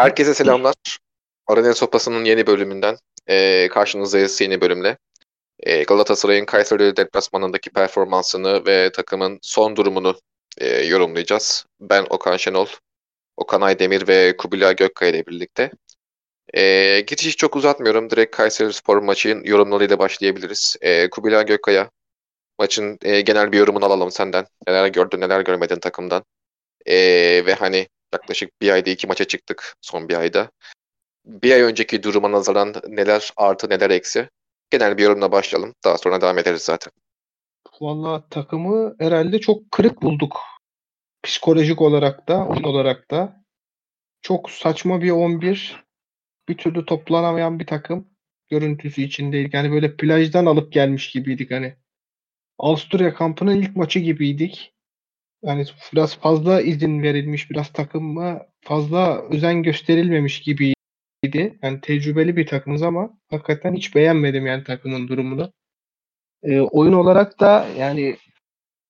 Herkese 0.00 0.34
selamlar. 0.34 0.74
Arena 1.46 1.74
Sopası'nın 1.74 2.24
yeni 2.24 2.46
bölümünden 2.46 2.96
e, 3.26 3.68
karşınızdayız 3.68 4.40
yeni 4.40 4.60
bölümle. 4.60 4.98
E, 5.60 5.82
Galatasaray'ın 5.82 6.44
Kayseri 6.44 6.96
deplasmanındaki 6.96 7.70
performansını 7.70 8.66
ve 8.66 8.92
takımın 8.92 9.38
son 9.42 9.76
durumunu 9.76 10.20
e, 10.58 10.68
yorumlayacağız. 10.68 11.66
Ben 11.80 12.06
Okan 12.10 12.36
Şenol, 12.36 12.66
Okan 13.36 13.60
Aydemir 13.60 14.08
ve 14.08 14.36
Kubilay 14.36 14.76
Gökkaya 14.76 15.10
ile 15.10 15.26
birlikte. 15.26 15.70
E, 16.54 17.00
geçişi 17.00 17.36
çok 17.36 17.56
uzatmıyorum. 17.56 18.10
Direkt 18.10 18.36
Kayseri 18.36 18.72
Spor 18.72 18.96
maçının 18.96 19.44
yorumlarıyla 19.44 19.98
başlayabiliriz. 19.98 20.76
E, 20.80 21.10
Kubilay 21.10 21.46
Gökkaya, 21.46 21.90
maçın 22.58 22.98
e, 23.02 23.20
genel 23.20 23.52
bir 23.52 23.58
yorumunu 23.58 23.84
alalım 23.84 24.10
senden. 24.10 24.46
Neler 24.68 24.86
gördün, 24.86 25.20
neler 25.20 25.40
görmedin 25.40 25.80
takımdan. 25.80 26.24
E, 26.86 26.96
ve 27.46 27.54
hani 27.54 27.88
Yaklaşık 28.12 28.60
bir 28.62 28.70
ayda 28.70 28.90
iki 28.90 29.06
maça 29.06 29.24
çıktık 29.24 29.76
son 29.80 30.08
bir 30.08 30.14
ayda. 30.14 30.50
Bir 31.26 31.52
ay 31.52 31.62
önceki 31.62 32.02
duruma 32.02 32.32
nazaran 32.32 32.74
neler 32.88 33.32
artı 33.36 33.70
neler 33.70 33.90
eksi? 33.90 34.28
Genel 34.70 34.98
bir 34.98 35.02
yorumla 35.02 35.32
başlayalım. 35.32 35.74
Daha 35.84 35.98
sonra 35.98 36.20
devam 36.20 36.38
ederiz 36.38 36.62
zaten. 36.62 36.92
Valla 37.80 38.28
takımı 38.28 38.94
herhalde 38.98 39.40
çok 39.40 39.70
kırık 39.70 40.02
bulduk. 40.02 40.40
Psikolojik 41.22 41.80
olarak 41.80 42.28
da, 42.28 42.46
oyun 42.46 42.62
olarak 42.62 43.10
da. 43.10 43.44
Çok 44.22 44.50
saçma 44.50 45.02
bir 45.02 45.10
11. 45.10 45.84
Bir 46.48 46.56
türlü 46.56 46.86
toplanamayan 46.86 47.58
bir 47.58 47.66
takım 47.66 48.08
görüntüsü 48.48 49.02
içindeydik. 49.02 49.54
Yani 49.54 49.72
böyle 49.72 49.96
plajdan 49.96 50.46
alıp 50.46 50.72
gelmiş 50.72 51.10
gibiydik 51.10 51.50
hani. 51.50 51.76
Avusturya 52.58 53.14
kampının 53.14 53.56
ilk 53.56 53.76
maçı 53.76 53.98
gibiydik 53.98 54.74
yani 55.42 55.64
biraz 55.92 56.16
fazla 56.18 56.60
izin 56.60 57.02
verilmiş, 57.02 57.50
biraz 57.50 57.72
takıma 57.72 58.46
fazla 58.60 59.22
özen 59.22 59.62
gösterilmemiş 59.62 60.40
gibiydi. 60.40 61.58
Yani 61.62 61.80
tecrübeli 61.80 62.36
bir 62.36 62.46
takımız 62.46 62.82
ama 62.82 63.18
hakikaten 63.30 63.74
hiç 63.74 63.94
beğenmedim 63.94 64.46
yani 64.46 64.64
takımın 64.64 65.08
durumunu. 65.08 65.52
E, 66.42 66.60
oyun 66.60 66.92
olarak 66.92 67.40
da 67.40 67.66
yani 67.78 68.16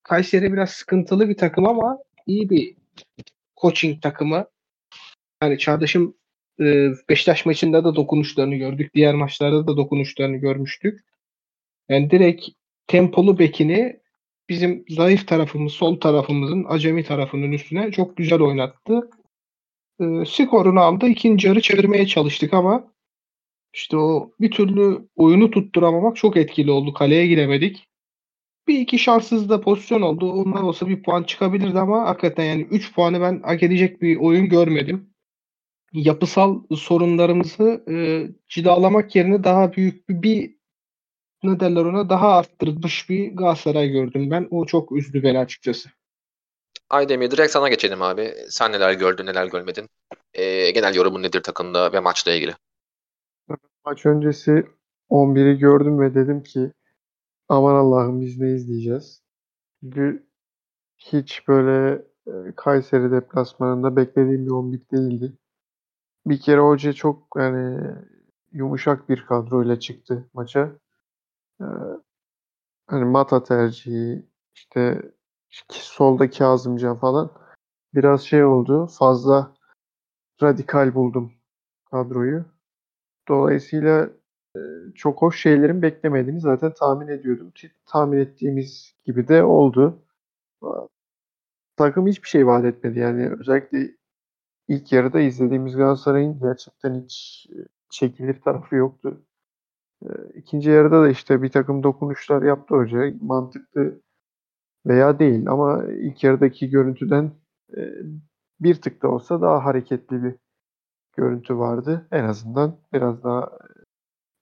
Kayseri 0.03 0.53
biraz 0.53 0.71
sıkıntılı 0.71 1.28
bir 1.28 1.37
takım 1.37 1.69
ama 1.69 1.98
iyi 2.27 2.51
bir 2.51 2.77
coaching 3.61 4.03
takımı. 4.03 4.47
Yani 5.43 5.59
Çağdaş'ın 5.59 6.21
e, 6.61 6.89
Beşiktaş 7.09 7.47
maçında 7.47 7.84
da 7.84 7.97
dokunuşlarını 7.97 8.55
gördük. 8.55 8.95
Diğer 8.95 9.15
maçlarda 9.15 9.67
da 9.67 9.77
dokunuşlarını 9.77 10.37
görmüştük. 10.37 11.01
Yani 11.89 12.11
direkt 12.11 12.48
tempolu 12.87 13.39
bekini 13.39 14.00
bizim 14.51 14.84
zayıf 14.89 15.29
tarafımız, 15.29 15.73
sol 15.73 16.01
tarafımızın 16.01 16.65
acemi 16.69 17.05
tarafının 17.05 17.53
üstüne 17.53 17.93
çok 17.93 18.17
güzel 18.17 18.41
oynattı. 18.41 19.11
E, 20.01 20.05
skorunu 20.27 20.81
aldı. 20.81 21.09
İkinci 21.09 21.48
yarı 21.48 21.61
çevirmeye 21.61 22.06
çalıştık 22.06 22.55
ama 22.55 22.93
işte 23.75 23.97
o 23.97 24.33
bir 24.41 24.51
türlü 24.51 25.09
oyunu 25.17 25.51
tutturamamak 25.51 26.17
çok 26.17 26.37
etkili 26.37 26.71
oldu. 26.71 26.93
Kaleye 26.93 27.27
giremedik. 27.27 27.87
Bir 28.69 28.78
iki 28.78 28.98
şanssız 28.98 29.48
da 29.48 29.61
pozisyon 29.61 30.03
oldu. 30.03 30.33
Onlar 30.33 30.62
olsa 30.62 30.89
bir 30.89 31.03
puan 31.03 31.23
çıkabilirdi 31.23 31.78
ama 31.78 32.06
hakikaten 32.06 32.45
yani 32.45 32.62
3 32.62 32.95
puanı 32.95 33.21
ben 33.21 33.41
hak 33.43 33.62
edecek 33.62 34.03
bir 34.03 34.17
oyun 34.17 34.48
görmedim. 34.48 35.11
Yapısal 35.93 36.62
sorunlarımızı 36.77 37.84
e, 37.91 37.95
cilalamak 38.48 39.17
yerine 39.17 39.45
daha 39.45 39.73
büyük 39.73 40.09
bir 40.09 40.59
ne 41.43 41.61
derler 41.61 41.85
ona 41.85 42.09
daha 42.09 42.29
arttırılmış 42.29 43.11
bir 43.11 43.37
Galatasaray 43.37 43.89
gördüm 43.89 44.31
ben. 44.31 44.49
O 44.51 44.67
çok 44.67 44.93
üzdü 44.93 45.23
beni 45.23 45.39
açıkçası. 45.39 45.89
Aydemir 46.91 47.31
direkt 47.31 47.53
sana 47.53 47.69
geçelim 47.69 48.03
abi. 48.03 48.35
Sen 48.49 48.73
neler 48.73 48.93
gördün 48.93 49.27
neler 49.27 49.47
görmedin? 49.47 49.89
Ee, 50.35 50.71
genel 50.71 50.95
yorumun 50.95 51.23
nedir 51.23 51.43
takımda 51.43 51.93
ve 51.93 52.01
maçla 52.01 52.33
ilgili? 52.33 52.55
Maç 53.85 54.07
öncesi 54.07 54.67
11'i 55.11 55.59
gördüm 55.59 56.01
ve 56.01 56.15
dedim 56.15 56.43
ki 56.43 56.73
aman 57.49 57.75
Allah'ım 57.75 58.21
biz 58.21 58.39
ne 58.39 58.51
izleyeceğiz? 58.55 59.23
Çünkü 59.81 60.27
hiç 60.97 61.49
böyle 61.49 62.03
e, 62.27 62.33
Kayseri 62.56 63.11
deplasmanında 63.11 63.97
beklediğim 63.97 64.47
bir 64.47 64.50
11 64.50 64.81
değildi. 64.93 65.33
Bir 66.27 66.41
kere 66.41 66.61
hoca 66.61 66.93
çok 66.93 67.27
yani 67.37 67.81
yumuşak 68.53 69.09
bir 69.09 69.27
kadroyla 69.27 69.81
çıktı 69.81 70.29
maça. 70.34 70.73
Hani 72.87 73.04
Mata 73.04 73.43
tercihi 73.43 74.26
işte 74.54 75.03
solda 75.71 76.31
Kazımcan 76.31 76.98
falan 76.98 77.31
biraz 77.94 78.22
şey 78.22 78.44
oldu. 78.44 78.87
Fazla 78.87 79.54
radikal 80.43 80.94
buldum 80.94 81.32
kadroyu. 81.91 82.44
Dolayısıyla 83.28 84.10
çok 84.94 85.22
hoş 85.22 85.43
şeylerin 85.43 85.82
beklemediğini 85.82 86.41
zaten 86.41 86.72
tahmin 86.75 87.09
ediyordum. 87.09 87.53
Tahmin 87.87 88.19
ettiğimiz 88.19 88.94
gibi 89.04 89.28
de 89.28 89.44
oldu. 89.44 90.03
Takım 91.76 92.06
hiçbir 92.06 92.28
şey 92.28 92.47
vaat 92.47 92.65
etmedi. 92.65 92.99
Yani 92.99 93.31
özellikle 93.41 93.97
ilk 94.69 94.93
yarıda 94.93 95.20
izlediğimiz 95.20 95.76
Galatasaray'ın 95.76 96.41
gerçekten 96.41 96.94
hiç 96.94 97.47
çekilir 97.91 98.41
tarafı 98.41 98.75
yoktu. 98.76 99.22
İkinci 100.34 100.71
yarıda 100.71 101.03
da 101.03 101.09
işte 101.09 101.43
bir 101.43 101.49
takım 101.49 101.83
dokunuşlar 101.83 102.43
yaptı 102.43 102.75
hoca. 102.75 103.12
Mantıklı 103.21 104.00
veya 104.87 105.19
değil 105.19 105.49
ama 105.50 105.84
ilk 105.84 106.25
yarıdaki 106.25 106.71
görüntüden 106.71 107.33
bir 108.61 108.75
tık 108.75 109.03
da 109.03 109.09
olsa 109.09 109.41
daha 109.43 109.65
hareketli 109.65 110.25
bir 110.25 110.34
görüntü 111.16 111.59
vardı. 111.59 112.09
En 112.12 112.25
azından 112.25 112.77
biraz 112.93 113.25
daha 113.25 113.50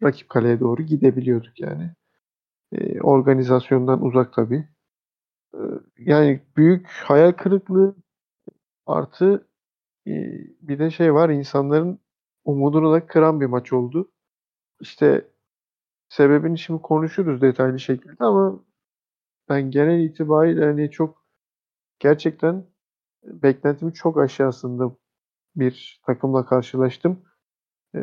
rakip 0.03 0.29
kaleye 0.29 0.61
doğru 0.61 0.83
gidebiliyorduk 0.83 1.61
yani. 1.61 1.93
organizasyondan 3.03 4.05
uzak 4.05 4.33
tabii. 4.33 4.69
yani 5.99 6.43
büyük 6.57 6.87
hayal 6.89 7.33
kırıklığı 7.33 7.97
artı 8.87 9.49
bir 10.63 10.79
de 10.79 10.91
şey 10.91 11.15
var 11.15 11.29
insanların 11.31 11.99
umudunu 12.45 12.93
da 12.93 13.07
kıran 13.07 13.41
bir 13.41 13.47
maç 13.47 13.73
oldu. 13.73 14.11
İşte 14.81 15.29
Sebebini 16.09 16.59
şimdi 16.59 16.83
konuşuruz 16.83 17.41
detaylı 17.41 17.81
şekilde 17.81 18.25
ama 18.25 18.65
ben 19.49 19.71
genel 19.71 20.01
itibariyle 20.01 20.65
hani 20.65 20.91
çok 20.91 21.25
gerçekten 21.99 22.67
beklentimin 23.25 23.93
çok 23.93 24.19
aşağısında 24.19 24.97
bir 25.57 26.01
takımla 26.07 26.47
karşılaştım. 26.47 27.23
Ee, 27.95 28.01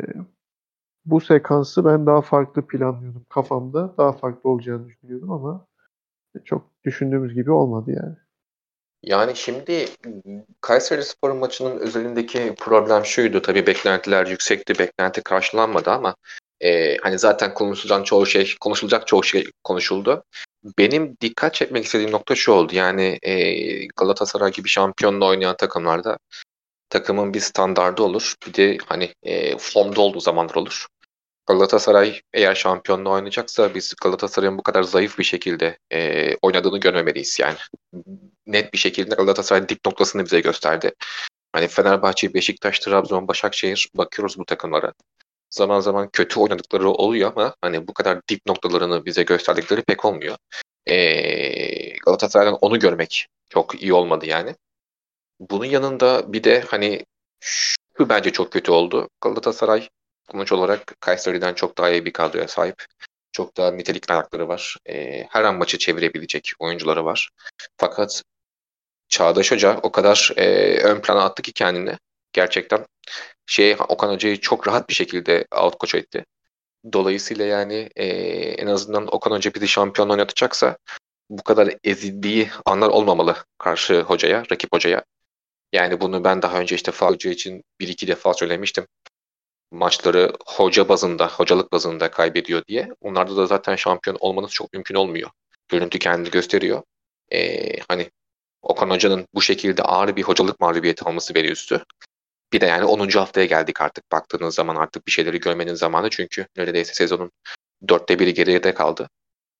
bu 1.04 1.20
sekansı 1.20 1.84
ben 1.84 2.06
daha 2.06 2.20
farklı 2.20 2.66
planlıyordum 2.66 3.26
kafamda. 3.28 3.94
Daha 3.98 4.12
farklı 4.12 4.50
olacağını 4.50 4.88
düşünüyordum 4.88 5.30
ama 5.30 5.66
çok 6.44 6.70
düşündüğümüz 6.84 7.34
gibi 7.34 7.50
olmadı 7.50 7.90
yani. 7.90 8.16
Yani 9.02 9.36
şimdi 9.36 9.86
Kayseri 10.60 11.04
Spor'un 11.04 11.36
maçının 11.36 11.78
özelindeki 11.78 12.54
problem 12.58 13.04
şuydu. 13.04 13.42
Tabii 13.42 13.66
beklentiler 13.66 14.26
yüksekti, 14.26 14.78
beklenti 14.78 15.22
karşılanmadı 15.22 15.90
ama 15.90 16.14
e, 16.60 16.96
hani 16.96 17.18
zaten 17.18 17.54
konuşulacak 17.54 18.06
çoğu 18.06 18.26
şey 18.26 18.54
konuşulacak 18.60 19.06
çoğu 19.06 19.24
şey 19.24 19.50
konuşuldu. 19.64 20.24
Benim 20.78 21.16
dikkat 21.20 21.54
çekmek 21.54 21.84
istediğim 21.84 22.12
nokta 22.12 22.34
şu 22.34 22.52
oldu. 22.52 22.74
Yani 22.74 23.18
e, 23.22 23.86
Galatasaray 23.86 24.52
gibi 24.52 24.68
şampiyonla 24.68 25.26
oynayan 25.26 25.56
takımlarda 25.56 26.18
takımın 26.90 27.34
bir 27.34 27.40
standardı 27.40 28.02
olur. 28.02 28.34
Bir 28.46 28.54
de 28.54 28.78
hani 28.86 29.14
e, 29.22 29.58
formda 29.58 30.00
olduğu 30.00 30.20
zamanlar 30.20 30.54
olur. 30.54 30.86
Galatasaray 31.46 32.20
eğer 32.34 32.54
şampiyonla 32.54 33.10
oynayacaksa 33.10 33.74
biz 33.74 33.94
Galatasaray'ın 34.02 34.58
bu 34.58 34.62
kadar 34.62 34.82
zayıf 34.82 35.18
bir 35.18 35.24
şekilde 35.24 35.78
e, 35.92 36.30
oynadığını 36.42 36.78
görmemeliyiz 36.78 37.38
yani. 37.40 37.56
Net 38.46 38.72
bir 38.72 38.78
şekilde 38.78 39.14
Galatasaray 39.14 39.68
dip 39.68 39.86
noktasını 39.86 40.24
bize 40.24 40.40
gösterdi. 40.40 40.92
Hani 41.52 41.68
Fenerbahçe, 41.68 42.34
Beşiktaş, 42.34 42.78
Trabzon, 42.78 43.28
Başakşehir 43.28 43.88
bakıyoruz 43.94 44.38
bu 44.38 44.44
takımlara 44.44 44.92
zaman 45.50 45.80
zaman 45.80 46.08
kötü 46.12 46.40
oynadıkları 46.40 46.90
oluyor 46.90 47.32
ama 47.36 47.54
hani 47.60 47.88
bu 47.88 47.94
kadar 47.94 48.20
dip 48.28 48.46
noktalarını 48.46 49.04
bize 49.04 49.22
gösterdikleri 49.22 49.82
pek 49.82 50.04
olmuyor. 50.04 50.36
Ee, 50.86 51.98
Galatasaray'dan 51.98 52.58
onu 52.60 52.78
görmek 52.78 53.26
çok 53.50 53.82
iyi 53.82 53.92
olmadı 53.92 54.26
yani. 54.26 54.54
Bunun 55.40 55.64
yanında 55.64 56.32
bir 56.32 56.44
de 56.44 56.60
hani 56.60 57.04
şu 57.96 58.08
bence 58.08 58.32
çok 58.32 58.52
kötü 58.52 58.72
oldu. 58.72 59.08
Galatasaray 59.20 59.88
sonuç 60.30 60.52
olarak 60.52 61.00
Kayseri'den 61.00 61.54
çok 61.54 61.78
daha 61.78 61.90
iyi 61.90 62.04
bir 62.04 62.12
kadroya 62.12 62.48
sahip. 62.48 62.84
Çok 63.32 63.56
daha 63.56 63.70
nitelikli 63.70 64.12
ayakları 64.12 64.48
var. 64.48 64.76
Ee, 64.88 65.26
her 65.30 65.44
an 65.44 65.56
maçı 65.56 65.78
çevirebilecek 65.78 66.50
oyuncuları 66.58 67.04
var. 67.04 67.30
Fakat 67.76 68.22
Çağdaş 69.08 69.52
Hoca 69.52 69.80
o 69.82 69.92
kadar 69.92 70.32
e, 70.36 70.76
ön 70.82 71.00
plana 71.00 71.24
attı 71.24 71.42
ki 71.42 71.52
kendini. 71.52 71.98
Gerçekten 72.36 72.86
şey 73.46 73.76
Okan 73.88 74.12
Hoca'yı 74.12 74.40
çok 74.40 74.68
rahat 74.68 74.88
bir 74.88 74.94
şekilde 74.94 75.46
out 75.62 75.80
coach 75.80 75.94
etti. 75.94 76.24
Dolayısıyla 76.92 77.44
yani 77.44 77.90
e, 77.96 78.06
en 78.62 78.66
azından 78.66 79.14
Okan 79.14 79.30
Hoca 79.30 79.54
bizi 79.54 79.68
şampiyon 79.68 80.08
oynatacaksa 80.08 80.76
bu 81.30 81.42
kadar 81.42 81.74
ezildiği 81.84 82.50
anlar 82.64 82.88
olmamalı 82.88 83.36
karşı 83.58 84.00
hocaya, 84.00 84.42
rakip 84.52 84.72
hocaya. 84.72 85.04
Yani 85.72 86.00
bunu 86.00 86.24
ben 86.24 86.42
daha 86.42 86.60
önce 86.60 86.74
işte 86.74 86.92
Falcı 86.92 87.28
için 87.28 87.64
bir 87.80 87.88
iki 87.88 88.08
defa 88.08 88.34
söylemiştim. 88.34 88.86
Maçları 89.72 90.32
hoca 90.46 90.88
bazında, 90.88 91.28
hocalık 91.28 91.72
bazında 91.72 92.10
kaybediyor 92.10 92.62
diye. 92.68 92.88
Onlarda 93.00 93.36
da 93.36 93.46
zaten 93.46 93.76
şampiyon 93.76 94.16
olmanız 94.20 94.50
çok 94.50 94.72
mümkün 94.72 94.94
olmuyor. 94.94 95.30
Görüntü 95.68 95.98
kendini 95.98 96.30
gösteriyor. 96.30 96.82
Ee, 97.32 97.76
hani 97.88 98.10
Okan 98.62 98.90
Hoca'nın 98.90 99.26
bu 99.34 99.42
şekilde 99.42 99.82
ağır 99.82 100.16
bir 100.16 100.22
hocalık 100.22 100.60
mağlubiyeti 100.60 101.04
alması 101.04 101.34
beni 101.34 101.46
üstü. 101.46 101.84
Bir 102.56 102.60
de 102.60 102.66
yani 102.66 102.84
10. 102.84 103.08
haftaya 103.08 103.46
geldik 103.46 103.80
artık 103.80 104.12
baktığınız 104.12 104.54
zaman 104.54 104.76
artık 104.76 105.06
bir 105.06 105.12
şeyleri 105.12 105.40
görmenin 105.40 105.74
zamanı 105.74 106.10
çünkü 106.10 106.46
neredeyse 106.56 106.94
sezonun 106.94 107.32
dörtte 107.88 108.18
biri 108.18 108.34
geride 108.34 108.74
kaldı. 108.74 109.08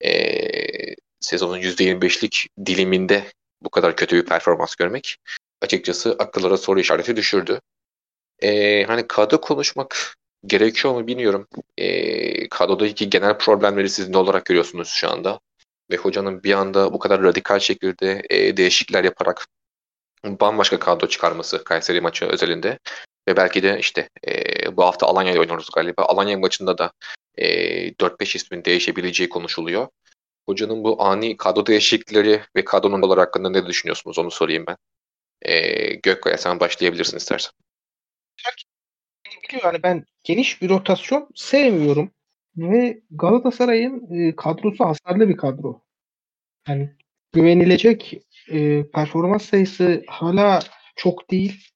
Ee, 0.04 0.94
sezonun 1.20 1.58
%25'lik 1.58 2.48
diliminde 2.66 3.24
bu 3.62 3.70
kadar 3.70 3.96
kötü 3.96 4.16
bir 4.16 4.24
performans 4.26 4.74
görmek 4.74 5.16
açıkçası 5.62 6.16
akıllara 6.18 6.56
soru 6.56 6.80
işareti 6.80 7.16
düşürdü. 7.16 7.60
Ee, 8.42 8.84
hani 8.84 9.06
kadro 9.06 9.40
konuşmak 9.40 10.16
gerekiyor 10.46 10.94
mu 10.94 11.06
bilmiyorum. 11.06 11.48
Ee, 11.78 12.48
kadrodaki 12.48 13.10
genel 13.10 13.38
problemleri 13.38 13.90
siz 13.90 14.08
ne 14.08 14.16
olarak 14.16 14.44
görüyorsunuz 14.44 14.88
şu 14.88 15.10
anda? 15.10 15.40
Ve 15.90 15.96
hocanın 15.96 16.42
bir 16.42 16.52
anda 16.52 16.92
bu 16.92 16.98
kadar 16.98 17.22
radikal 17.22 17.58
şekilde 17.58 18.22
e, 18.30 18.56
değişiklikler 18.56 19.04
yaparak 19.04 19.46
bambaşka 20.24 20.78
kadro 20.78 21.08
çıkarması 21.08 21.64
Kayseri 21.64 22.00
maçı 22.00 22.24
özelinde. 22.24 22.78
Ve 23.28 23.36
belki 23.36 23.62
de 23.62 23.78
işte 23.78 24.08
e, 24.28 24.76
bu 24.76 24.84
hafta 24.84 25.06
Alanya'yla 25.06 25.40
oynuyoruz 25.40 25.68
galiba. 25.74 26.02
Alanya 26.02 26.38
maçında 26.38 26.78
da 26.78 26.92
e, 27.38 27.46
4-5 27.92 28.36
ismin 28.36 28.64
değişebileceği 28.64 29.28
konuşuluyor. 29.28 29.88
Hocanın 30.46 30.84
bu 30.84 31.02
ani 31.02 31.36
kadro 31.36 31.66
değişiklikleri 31.66 32.42
ve 32.56 32.64
kadronun 32.64 33.02
olarak 33.02 33.28
hakkında 33.28 33.50
ne 33.50 33.66
düşünüyorsunuz 33.66 34.18
onu 34.18 34.30
sorayım 34.30 34.64
ben. 34.66 34.76
E, 35.42 35.94
Gökkaya 35.94 36.38
sen 36.38 36.60
başlayabilirsin 36.60 37.16
istersen. 37.16 37.52
Biliyor 39.48 39.64
yani 39.64 39.82
ben 39.82 40.04
geniş 40.24 40.62
bir 40.62 40.68
rotasyon 40.68 41.28
sevmiyorum. 41.34 42.10
Ve 42.56 43.00
Galatasaray'ın 43.10 44.14
e, 44.14 44.36
kadrosu 44.36 44.84
hasarlı 44.84 45.28
bir 45.28 45.36
kadro. 45.36 45.82
Yani 46.68 46.90
güvenilecek 47.32 48.25
e, 48.48 48.86
performans 48.90 49.44
sayısı 49.44 50.04
hala 50.06 50.60
çok 50.96 51.30
değil. 51.30 51.68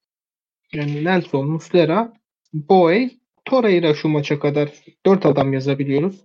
Yani 0.72 1.04
Nelson, 1.04 1.46
Muslera, 1.48 2.12
Boey, 2.52 3.18
Torreira 3.44 3.94
şu 3.94 4.08
maça 4.08 4.38
kadar 4.38 4.70
4 5.06 5.26
adam 5.26 5.52
yazabiliyoruz. 5.52 6.24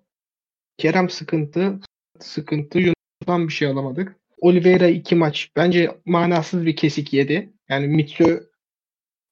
Kerem 0.77 1.09
sıkıntı, 1.09 1.80
sıkıntı. 2.19 2.80
Yunus'tan 2.80 3.47
bir 3.47 3.53
şey 3.53 3.68
alamadık. 3.68 4.15
Oliveira 4.38 4.88
iki 4.88 5.15
maç 5.15 5.51
bence 5.56 5.92
manasız 6.06 6.65
bir 6.65 6.75
kesik 6.75 7.13
yedi. 7.13 7.53
Yani 7.69 7.88
Mitsu 7.88 8.50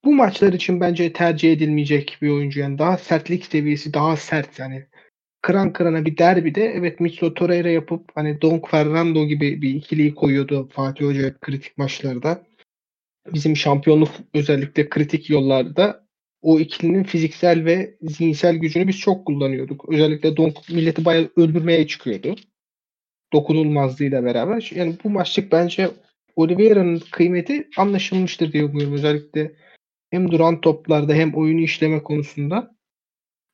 bu 0.04 0.14
maçlar 0.14 0.54
için 0.54 0.82
bence 0.82 1.14
tercih 1.14 1.54
edilmeyecek 1.54 2.18
bir 2.22 2.30
oyuncu. 2.30 2.60
Yani 2.60 2.78
daha 2.78 2.98
sertlik 2.98 3.46
seviyesi 3.46 3.94
daha 3.94 4.18
sert 4.18 4.60
yani. 4.60 4.88
Kıran 5.44 5.74
kırana 5.74 6.06
bir 6.06 6.18
derbide 6.18 6.64
evet 6.66 7.00
Mitsu 7.00 7.34
Torreira 7.34 7.70
yapıp 7.70 8.10
hani 8.16 8.42
Donk 8.42 8.70
Fernando 8.70 9.26
gibi 9.26 9.62
bir 9.62 9.76
ikiliyi 9.76 10.16
koyuyordu 10.16 10.70
Fatih 10.72 11.06
Hoca 11.06 11.40
kritik 11.40 11.78
maçlarda. 11.78 12.44
Bizim 13.34 13.56
şampiyonluk 13.56 14.10
özellikle 14.34 14.90
kritik 14.90 15.30
yollarda 15.30 16.08
o 16.42 16.60
ikilinin 16.60 17.04
fiziksel 17.04 17.66
ve 17.66 17.96
zihinsel 18.02 18.56
gücünü 18.56 18.88
biz 18.88 19.00
çok 19.00 19.26
kullanıyorduk. 19.26 19.90
Özellikle 19.90 20.38
Donk 20.38 20.70
milleti 20.70 21.06
bayağı 21.06 21.30
öldürmeye 21.36 21.88
çıkıyordu. 21.88 22.36
Dokunulmazlığıyla 23.34 24.24
beraber. 24.26 24.72
Yani 24.76 24.96
bu 25.04 25.10
maçlık 25.10 25.52
bence 25.52 25.92
Oliveira'nın 26.36 27.02
kıymeti 27.12 27.68
anlaşılmıştır 27.78 28.54
diye 28.54 28.66
umuyorum. 28.66 28.94
Özellikle 28.94 29.52
hem 30.12 30.32
duran 30.32 30.62
toplarda 30.62 31.14
hem 31.14 31.34
oyunu 31.34 31.62
işleme 31.62 32.04
konusunda. 32.04 32.73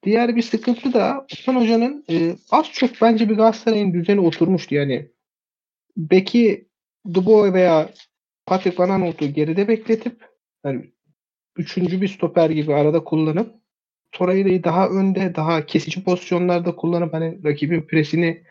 Diğer 0.03 0.35
bir 0.35 0.41
sıkıntı 0.41 0.93
da 0.93 1.25
Okan 1.41 1.55
Hoca'nın 1.55 2.05
e, 2.09 2.35
az 2.51 2.71
çok 2.71 2.89
bence 3.01 3.29
bir 3.29 3.35
Galatasaray'ın 3.35 3.93
düzeni 3.93 4.19
oturmuştu. 4.19 4.75
Yani 4.75 5.11
Beki 5.97 6.67
Dubois 7.13 7.53
veya 7.53 7.89
Patrick 8.45 8.83
Van 8.83 8.89
Aanholt'u 8.89 9.33
geride 9.33 9.67
bekletip 9.67 10.25
yani 10.65 10.93
üçüncü 11.57 12.01
bir 12.01 12.07
stoper 12.07 12.49
gibi 12.49 12.73
arada 12.73 13.03
kullanıp 13.03 13.55
Torreira'yı 14.11 14.63
daha 14.63 14.89
önde, 14.89 15.35
daha 15.35 15.65
kesici 15.65 16.03
pozisyonlarda 16.03 16.75
kullanıp 16.75 17.13
hani 17.13 17.43
rakibin 17.43 17.81
presini 17.81 18.43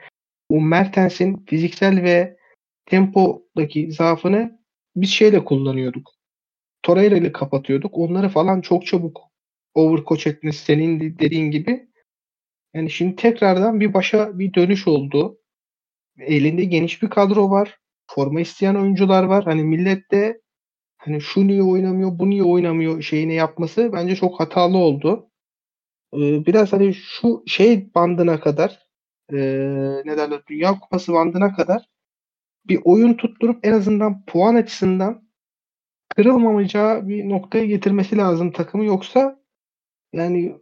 o 0.48 0.60
Mertens'in 0.60 1.44
fiziksel 1.46 2.02
ve 2.02 2.36
tempodaki 2.86 3.92
zaafını 3.92 4.60
biz 4.96 5.10
şeyle 5.10 5.44
kullanıyorduk. 5.44 6.10
Torreira 6.82 7.16
ile 7.16 7.32
kapatıyorduk. 7.32 7.98
Onları 7.98 8.28
falan 8.28 8.60
çok 8.60 8.86
çabuk 8.86 9.27
overcoach 9.75 10.26
etmesi 10.26 10.65
senin 10.65 11.00
dediğin 11.00 11.50
gibi. 11.50 11.88
Yani 12.75 12.91
şimdi 12.91 13.17
tekrardan 13.17 13.81
bir 13.81 13.94
başa 13.94 14.38
bir 14.38 14.55
dönüş 14.55 14.88
oldu. 14.88 15.38
Elinde 16.19 16.65
geniş 16.65 17.03
bir 17.03 17.11
kadro 17.11 17.50
var. 17.50 17.79
Forma 18.06 18.41
isteyen 18.41 18.75
oyuncular 18.75 19.25
var. 19.25 19.44
Hani 19.44 19.65
millet 19.65 20.11
de 20.11 20.41
hani 20.99 21.20
şu 21.20 21.47
niye 21.47 21.62
oynamıyor, 21.62 22.19
bu 22.19 22.31
niye 22.31 22.43
oynamıyor 22.43 23.03
şeyini 23.03 23.35
yapması 23.35 23.93
bence 23.93 24.17
çok 24.17 24.41
hatalı 24.41 24.76
oldu. 24.76 25.31
Ee, 26.15 26.47
biraz 26.47 26.73
hani 26.73 26.94
şu 26.94 27.43
şey 27.47 27.94
bandına 27.94 28.41
kadar 28.41 28.79
e, 29.32 29.37
ne 30.05 30.17
derler 30.17 30.43
Dünya 30.49 30.79
Kupası 30.79 31.12
bandına 31.12 31.55
kadar 31.55 31.88
bir 32.69 32.81
oyun 32.85 33.15
tutturup 33.15 33.67
en 33.67 33.73
azından 33.73 34.25
puan 34.25 34.55
açısından 34.55 35.29
kırılmamayacağı 36.17 37.09
bir 37.09 37.29
noktaya 37.29 37.67
getirmesi 37.67 38.17
lazım 38.17 38.53
takımı 38.53 38.85
yoksa 38.85 39.38
yani 40.12 40.60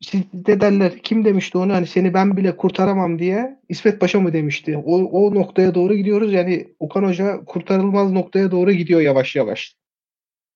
sizde 0.00 0.60
derler 0.60 0.98
kim 0.98 1.24
demişti 1.24 1.58
onu 1.58 1.72
hani 1.72 1.86
seni 1.86 2.14
ben 2.14 2.36
bile 2.36 2.56
kurtaramam 2.56 3.18
diye 3.18 3.60
İsmet 3.68 4.00
Paşa 4.00 4.20
mı 4.20 4.32
demişti? 4.32 4.82
O, 4.86 4.96
o 4.96 5.34
noktaya 5.34 5.74
doğru 5.74 5.94
gidiyoruz 5.94 6.32
yani 6.32 6.74
Okan 6.78 7.04
Hoca 7.04 7.44
kurtarılmaz 7.44 8.12
noktaya 8.12 8.50
doğru 8.50 8.72
gidiyor 8.72 9.00
yavaş 9.00 9.36
yavaş. 9.36 9.76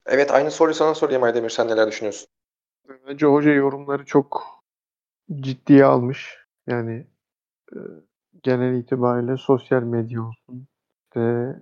Evet 0.05 0.31
aynı 0.31 0.51
soruyu 0.51 0.75
sana 0.75 0.93
sorayım 0.93 1.23
Aydemir 1.23 1.49
sen 1.49 1.67
neler 1.67 1.87
düşünüyorsun? 1.87 2.27
Bence 3.07 3.25
hoca 3.25 3.51
yorumları 3.51 4.05
çok 4.05 4.61
ciddiye 5.35 5.85
almış. 5.85 6.37
Yani 6.67 7.07
e, 7.73 7.77
genel 8.43 8.79
itibariyle 8.79 9.37
sosyal 9.37 9.83
medya 9.83 10.21
olsun, 10.21 10.67
işte 11.03 11.55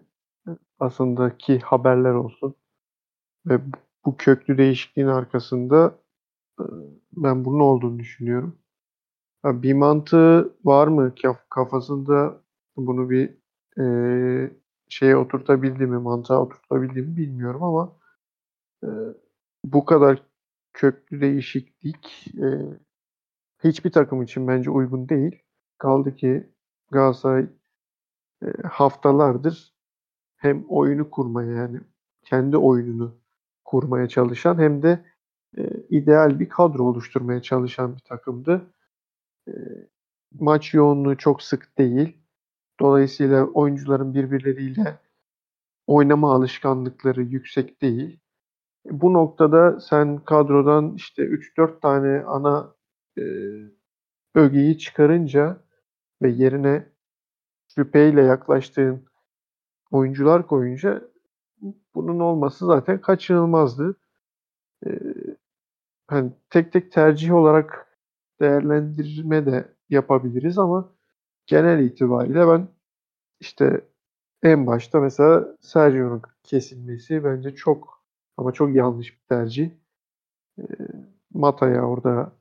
basındaki 0.79 1.59
haberler 1.59 2.13
olsun 2.13 2.55
ve 3.45 3.59
bu 4.05 4.17
köklü 4.17 4.57
değişikliğin 4.57 5.07
arkasında 5.07 5.87
e, 5.87 5.98
ben 7.17 7.45
bunun 7.45 7.59
olduğunu 7.59 7.99
düşünüyorum. 7.99 8.59
Ha, 9.43 9.63
bir 9.63 9.73
mantığı 9.73 10.55
var 10.65 10.87
mı 10.87 11.13
kafasında 11.49 12.41
bunu 12.77 13.09
bir 13.09 13.37
e, 13.79 14.51
şeye 14.89 15.17
oturtabildi 15.17 15.85
mi, 15.85 15.97
mantığa 15.97 16.41
oturtabildi 16.41 17.01
mi 17.01 17.17
bilmiyorum 17.17 17.63
ama 17.63 17.95
e, 18.83 18.89
bu 19.65 19.85
kadar 19.85 20.23
köklü 20.73 21.21
değişiklik 21.21 22.27
e, 22.37 22.47
hiçbir 23.63 23.91
takım 23.91 24.21
için 24.21 24.47
bence 24.47 24.69
uygun 24.69 25.09
değil. 25.09 25.43
Kaldı 25.77 26.15
ki 26.15 26.49
Galatasaray 26.91 27.47
e, 28.43 28.47
haftalardır 28.67 29.73
hem 30.37 30.65
oyunu 30.69 31.09
kurmaya 31.09 31.51
yani 31.51 31.79
kendi 32.23 32.57
oyununu 32.57 33.15
kurmaya 33.65 34.07
çalışan 34.07 34.57
hem 34.59 34.83
de 34.83 35.05
e, 35.57 35.63
ideal 35.89 36.39
bir 36.39 36.49
kadro 36.49 36.83
oluşturmaya 36.83 37.41
çalışan 37.41 37.95
bir 37.95 38.01
takımdı. 38.01 38.61
E, 39.47 39.51
maç 40.39 40.73
yoğunluğu 40.73 41.17
çok 41.17 41.41
sık 41.41 41.77
değil. 41.77 42.17
Dolayısıyla 42.79 43.45
oyuncuların 43.45 44.13
birbirleriyle 44.13 44.99
oynama 45.87 46.33
alışkanlıkları 46.33 47.23
yüksek 47.23 47.81
değil. 47.81 48.19
Bu 48.85 49.13
noktada 49.13 49.79
sen 49.79 50.17
kadrodan 50.25 50.95
işte 50.95 51.23
3-4 51.23 51.81
tane 51.81 52.23
ana 52.23 52.75
e, 53.17 53.23
ögeyi 54.35 54.77
çıkarınca 54.77 55.57
ve 56.21 56.29
yerine 56.29 56.89
şüpheyle 57.75 58.21
yaklaştığın 58.21 59.05
oyuncular 59.91 60.47
koyunca 60.47 61.01
bunun 61.95 62.19
olması 62.19 62.65
zaten 62.65 63.01
kaçınılmazdı. 63.01 63.95
Ee, 64.85 64.99
hani 66.09 66.31
tek 66.49 66.71
tek 66.73 66.91
tercih 66.91 67.33
olarak 67.33 67.97
değerlendirme 68.41 69.45
de 69.45 69.73
yapabiliriz 69.89 70.57
ama 70.57 70.93
genel 71.47 71.79
itibariyle 71.85 72.47
ben 72.47 72.67
işte 73.39 73.81
en 74.43 74.67
başta 74.67 74.99
mesela 75.01 75.57
Sergio'nun 75.61 76.21
kesilmesi 76.43 77.23
bence 77.23 77.55
çok 77.55 78.03
ama 78.37 78.51
çok 78.51 78.75
yanlış 78.75 79.13
bir 79.13 79.27
tercih. 79.29 79.71
E, 80.59 80.63
Mata'ya 81.33 81.83
orada 81.83 82.33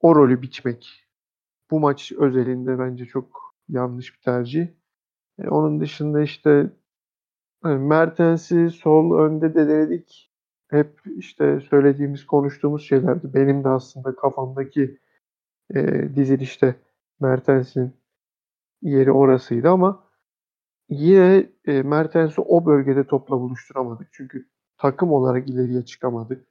o 0.00 0.16
rolü 0.16 0.42
biçmek 0.42 1.06
bu 1.70 1.80
maç 1.80 2.12
özelinde 2.12 2.78
bence 2.78 3.06
çok 3.06 3.56
yanlış 3.68 4.14
bir 4.14 4.20
tercih. 4.22 4.68
E, 5.38 5.48
onun 5.48 5.80
dışında 5.80 6.22
işte 6.22 6.70
hani 7.62 7.78
Mertens'i 7.78 8.70
sol 8.70 9.18
önde 9.18 9.54
de 9.54 9.68
denedik. 9.68 10.29
Hep 10.70 11.00
işte 11.16 11.60
söylediğimiz, 11.60 12.26
konuştuğumuz 12.26 12.88
şeylerdi. 12.88 13.34
Benim 13.34 13.64
de 13.64 13.68
aslında 13.68 14.16
kafamdaki 14.16 14.98
e, 15.74 16.08
dizilişte 16.16 16.74
Mertens'in 17.20 17.92
yeri 18.82 19.12
orasıydı 19.12 19.70
ama 19.70 20.04
yine 20.88 21.50
e, 21.66 21.82
Mertens'i 21.82 22.40
o 22.40 22.66
bölgede 22.66 23.06
topla 23.06 23.40
buluşturamadık. 23.40 24.08
Çünkü 24.12 24.48
takım 24.78 25.12
olarak 25.12 25.48
ileriye 25.48 25.84
çıkamadık. 25.84 26.46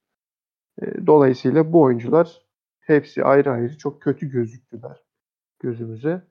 E, 0.81 1.07
dolayısıyla 1.07 1.73
bu 1.73 1.81
oyuncular 1.81 2.45
hepsi 2.79 3.23
ayrı 3.23 3.51
ayrı 3.51 3.77
çok 3.77 4.01
kötü 4.01 4.29
gözüktüler 4.31 5.03
gözümüze. 5.59 6.27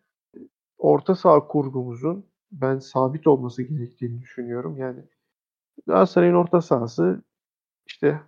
Orta 0.78 1.14
saha 1.14 1.46
kurgumuzun 1.48 2.26
ben 2.52 2.78
sabit 2.78 3.26
olması 3.26 3.62
gerektiğini 3.62 4.20
düşünüyorum. 4.20 4.76
Yani 4.76 5.00
Galatasaray'ın 5.86 6.34
orta 6.34 6.60
sahası 6.60 7.22
işte 7.88 8.20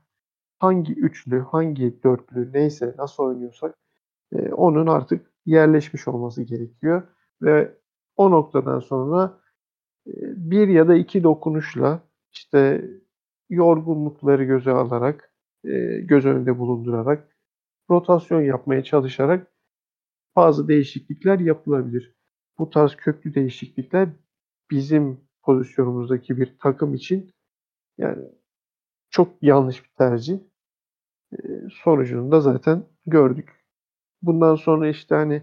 hangi 0.59 0.93
üçlü, 0.93 1.41
hangi 1.41 2.03
dörtlü 2.03 2.53
neyse 2.53 2.95
nasıl 2.99 3.23
oynuyorsak 3.23 3.75
e, 4.33 4.53
onun 4.53 4.87
artık 4.87 5.27
yerleşmiş 5.47 6.09
olması 6.09 6.43
gerekiyor 6.43 7.03
ve 7.43 7.75
o 8.17 8.31
noktadan 8.31 8.81
sonra 8.81 9.41
e, 10.07 10.13
bir 10.51 10.69
ya 10.69 10.89
da 10.89 10.95
iki 10.95 11.23
dokunuşla 11.23 12.01
işte 12.33 12.85
yorgunlukları 13.51 14.45
göze 14.45 14.71
alarak, 14.71 15.35
e, 15.65 15.71
göz 16.01 16.27
önünde 16.27 16.59
bulundurarak, 16.59 17.37
rotasyon 17.91 18.43
yapmaya 18.43 18.85
çalışarak 18.85 19.53
bazı 20.37 20.69
değişiklikler 20.69 21.39
yapılabilir. 21.39 22.15
Bu 22.59 22.71
tarz 22.71 22.97
köklü 22.97 23.35
değişiklikler 23.35 24.09
bizim 24.71 25.21
pozisyonumuzdaki 25.43 26.37
bir 26.37 26.59
takım 26.59 26.95
için 26.95 27.31
yani 27.99 28.25
çok 29.11 29.43
yanlış 29.43 29.85
bir 29.85 29.91
tercih. 29.99 30.39
E, 31.33 31.37
sonucunu 31.73 32.33
da 32.33 32.41
zaten 32.41 32.85
gördük. 33.07 33.65
Bundan 34.23 34.55
sonra 34.55 34.89
işte 34.89 35.15
hani 35.15 35.43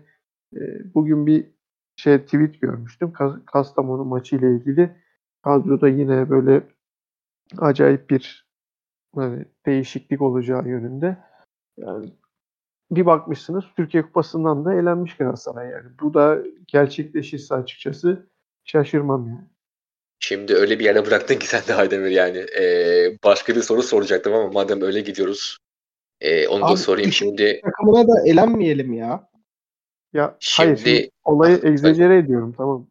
bugün 0.95 1.27
bir 1.27 1.51
şey 1.95 2.25
tweet 2.25 2.62
görmüştüm. 2.62 3.13
Kastamonu 3.45 4.05
maçı 4.05 4.36
ile 4.36 4.55
ilgili 4.55 4.95
kadroda 5.41 5.88
yine 5.88 6.29
böyle 6.29 6.63
acayip 7.57 8.09
bir 8.09 8.47
hani 9.15 9.45
değişiklik 9.65 10.21
olacağı 10.21 10.67
yönünde. 10.67 11.17
Yani 11.77 12.13
bir 12.91 13.05
bakmışsınız 13.05 13.65
Türkiye 13.75 14.03
Kupası'ndan 14.03 14.65
da 14.65 14.74
elenmiş 14.74 15.17
Galatasaray 15.17 15.69
yani. 15.69 15.88
Bu 16.01 16.13
da 16.13 16.43
gerçekleşirse 16.67 17.55
açıkçası 17.55 18.29
şaşırmam 18.63 19.27
yani. 19.27 19.47
Şimdi 20.19 20.55
öyle 20.55 20.79
bir 20.79 20.86
yere 20.86 21.05
bıraktın 21.05 21.36
ki 21.36 21.47
sen 21.47 21.62
de 21.67 21.75
Aydemir 21.75 22.12
yani. 22.12 22.38
Ee, 22.38 23.17
başka 23.24 23.55
bir 23.55 23.62
soru 23.62 23.83
soracaktım 23.83 24.33
ama 24.33 24.51
madem 24.51 24.81
öyle 24.81 25.01
gidiyoruz 25.01 25.57
ee, 26.21 26.47
onu 26.47 26.65
Abi, 26.65 26.71
da 26.71 26.77
sorayım 26.77 27.12
şimdi. 27.12 27.62
Takımına 27.63 28.07
da 28.07 28.13
elenmeyelim 28.25 28.93
ya. 28.93 29.29
Ya 30.13 30.36
şimdi, 30.39 30.67
hayır 30.67 30.77
şimdi 30.77 31.09
olayı 31.24 31.59
egzecere 31.63 32.17
ediyorum 32.17 32.53
tamam. 32.57 32.88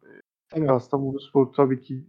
Tamam. 0.49 0.67
Kastamonu 0.67 1.19
Spor 1.19 1.53
tabii 1.53 1.81
ki 1.81 2.03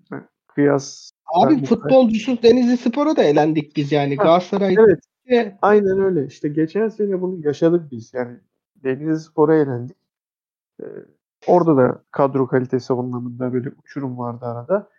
kıyas. 0.47 1.11
Abi 1.35 1.65
futbolcusuz 1.65 2.43
Denizli 2.43 2.77
Spor'a 2.77 3.17
da 3.17 3.23
elendik 3.23 3.77
biz 3.77 3.93
yani. 3.93 4.17
Ha, 4.17 4.25
Galatasaray 4.25 4.77
evet. 4.79 5.01
De... 5.31 5.59
Aynen 5.63 6.01
öyle. 6.01 6.27
İşte 6.27 6.49
geçen 6.49 6.89
sene 6.89 7.21
bunu 7.21 7.47
yaşadık 7.47 7.91
biz. 7.91 8.15
Yani 8.15 8.39
Denizli 8.77 9.21
Spor'a 9.21 9.57
elendik. 9.57 9.97
Ee, 10.83 10.85
orada 11.47 11.77
da 11.77 12.03
kadro 12.11 12.47
kalitesi 12.47 12.93
anlamında 12.93 13.53
böyle 13.53 13.69
uçurum 13.85 14.19
vardı 14.19 14.47
arada. 14.47 14.91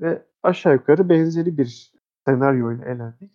Ve 0.00 0.22
aşağı 0.42 0.74
yukarı 0.74 1.08
benzeri 1.08 1.58
bir 1.58 1.92
senaryo 2.24 2.72
ile 2.72 2.84
elendik. 2.84 3.32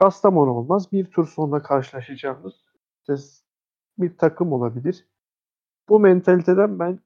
Kastamonu 0.00 0.50
olmaz. 0.50 0.92
Bir 0.92 1.04
tur 1.04 1.26
sonra 1.26 1.62
karşılaşacağımız 1.62 2.54
bir 3.98 4.16
takım 4.16 4.52
olabilir. 4.52 5.06
Bu 5.88 6.00
mentaliteden 6.00 6.78
ben 6.78 6.98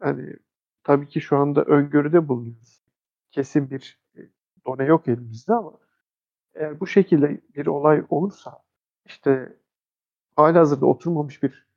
hani 0.00 0.36
tabii 0.84 1.08
ki 1.08 1.20
şu 1.20 1.36
anda 1.36 1.64
öngörüde 1.64 2.28
bulunuyoruz. 2.28 2.82
Kesin 3.30 3.70
bir 3.70 4.00
e, 4.16 4.20
done 4.66 4.84
yok 4.84 5.08
elimizde 5.08 5.52
ama 5.52 5.72
eğer 6.54 6.80
bu 6.80 6.86
şekilde 6.86 7.40
bir 7.54 7.66
olay 7.66 8.04
olursa 8.10 8.62
işte 9.04 9.56
halihazırda 10.36 10.86
oturmamış 10.86 11.42
bir 11.42 11.68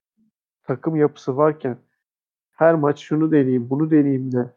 takım 0.63 0.95
yapısı 0.95 1.38
varken 1.38 1.77
her 2.51 2.75
maç 2.75 3.00
şunu 3.00 3.31
deneyeyim, 3.31 3.69
bunu 3.69 3.91
deneyeyim 3.91 4.31
de 4.31 4.55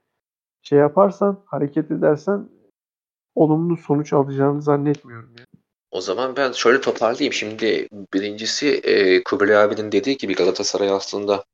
şey 0.64 0.78
yaparsan, 0.78 1.42
hareket 1.47 1.90
edersen 1.90 2.49
olumlu 3.35 3.76
sonuç 3.76 4.12
alacağını 4.12 4.62
zannetmiyorum. 4.62 5.30
Yani. 5.38 5.47
O 5.90 6.00
zaman 6.00 6.37
ben 6.37 6.52
şöyle 6.52 6.80
toparlayayım. 6.80 7.33
Şimdi 7.33 7.88
birincisi 8.14 8.68
e, 8.68 9.23
Kubilay 9.23 9.56
abinin 9.56 9.92
dediği 9.92 10.16
gibi 10.16 10.35
Galatasaray 10.35 10.90
aslında 10.90 11.44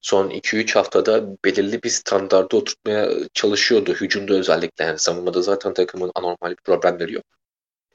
son 0.00 0.30
2-3 0.30 0.74
haftada 0.74 1.36
belirli 1.44 1.82
bir 1.82 1.88
standarda 1.88 2.56
oturtmaya 2.56 3.10
çalışıyordu. 3.34 3.94
Hücumda 3.94 4.34
özellikle 4.34 4.84
yani 4.84 4.98
savunmada 4.98 5.42
zaten 5.42 5.74
takımın 5.74 6.12
anormal 6.14 6.54
problemleri 6.64 7.12
yok. 7.12 7.24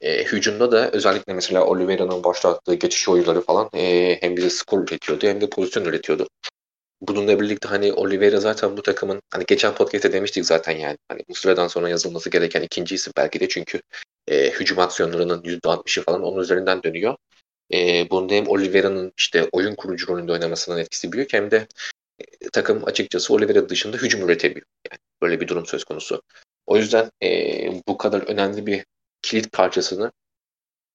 E, 0.00 0.24
hücumda 0.24 0.72
da 0.72 0.90
özellikle 0.90 1.34
mesela 1.34 1.66
Oliveira'nın 1.66 2.24
başlattığı 2.24 2.74
geçiş 2.74 3.08
oyunları 3.08 3.40
falan 3.40 3.70
e, 3.74 4.16
hem 4.20 4.36
bize 4.36 4.50
skor 4.50 4.82
üretiyordu 4.88 5.26
hem 5.26 5.40
de 5.40 5.50
pozisyon 5.50 5.84
üretiyordu. 5.84 6.26
Bununla 7.00 7.40
birlikte 7.40 7.68
hani 7.68 7.92
Oliveira 7.92 8.40
zaten 8.40 8.76
bu 8.76 8.82
takımın 8.82 9.22
hani 9.30 9.44
geçen 9.46 9.74
podcast'te 9.74 10.12
demiştik 10.12 10.46
zaten 10.46 10.72
yani 10.76 10.98
hani 11.08 11.22
bu 11.28 11.34
süreden 11.34 11.68
sonra 11.68 11.88
yazılması 11.88 12.30
gereken 12.30 12.62
ikinci 12.62 12.94
isim 12.94 13.12
belki 13.16 13.40
de 13.40 13.48
çünkü 13.48 13.80
e, 14.28 14.50
hücum 14.50 14.78
aksiyonlarının 14.78 15.42
%60'ı 15.42 16.02
falan 16.02 16.22
onun 16.22 16.42
üzerinden 16.42 16.82
dönüyor. 16.82 17.16
E, 17.72 18.10
bunda 18.10 18.34
hem 18.34 18.48
Oliveira'nın 18.48 19.12
işte 19.18 19.48
oyun 19.52 19.74
kurucu 19.74 20.06
rolünde 20.06 20.32
oynamasının 20.32 20.78
etkisi 20.78 21.12
büyük 21.12 21.32
hem 21.32 21.50
de 21.50 21.66
e, 22.20 22.24
takım 22.52 22.84
açıkçası 22.84 23.34
Oliveira 23.34 23.68
dışında 23.68 23.96
hücum 23.96 24.24
üretemiyor. 24.24 24.66
Yani 24.90 24.98
böyle 25.22 25.40
bir 25.40 25.48
durum 25.48 25.66
söz 25.66 25.84
konusu. 25.84 26.22
O 26.66 26.76
yüzden 26.76 27.10
e, 27.22 27.28
bu 27.88 27.98
kadar 27.98 28.22
önemli 28.22 28.66
bir 28.66 28.84
kilit 29.22 29.52
parçasını 29.52 30.12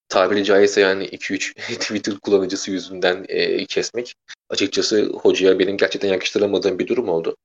tabiri 0.09 0.43
caizse 0.43 0.81
yani 0.81 1.05
2-3 1.05 1.53
Twitter 1.79 2.15
kullanıcısı 2.19 2.71
yüzünden 2.71 3.25
e, 3.29 3.65
kesmek 3.65 4.13
açıkçası 4.49 5.05
hocaya 5.05 5.59
benim 5.59 5.77
gerçekten 5.77 6.09
yakıştıramadığım 6.09 6.79
bir 6.79 6.87
durum 6.87 7.09
oldu. 7.09 7.35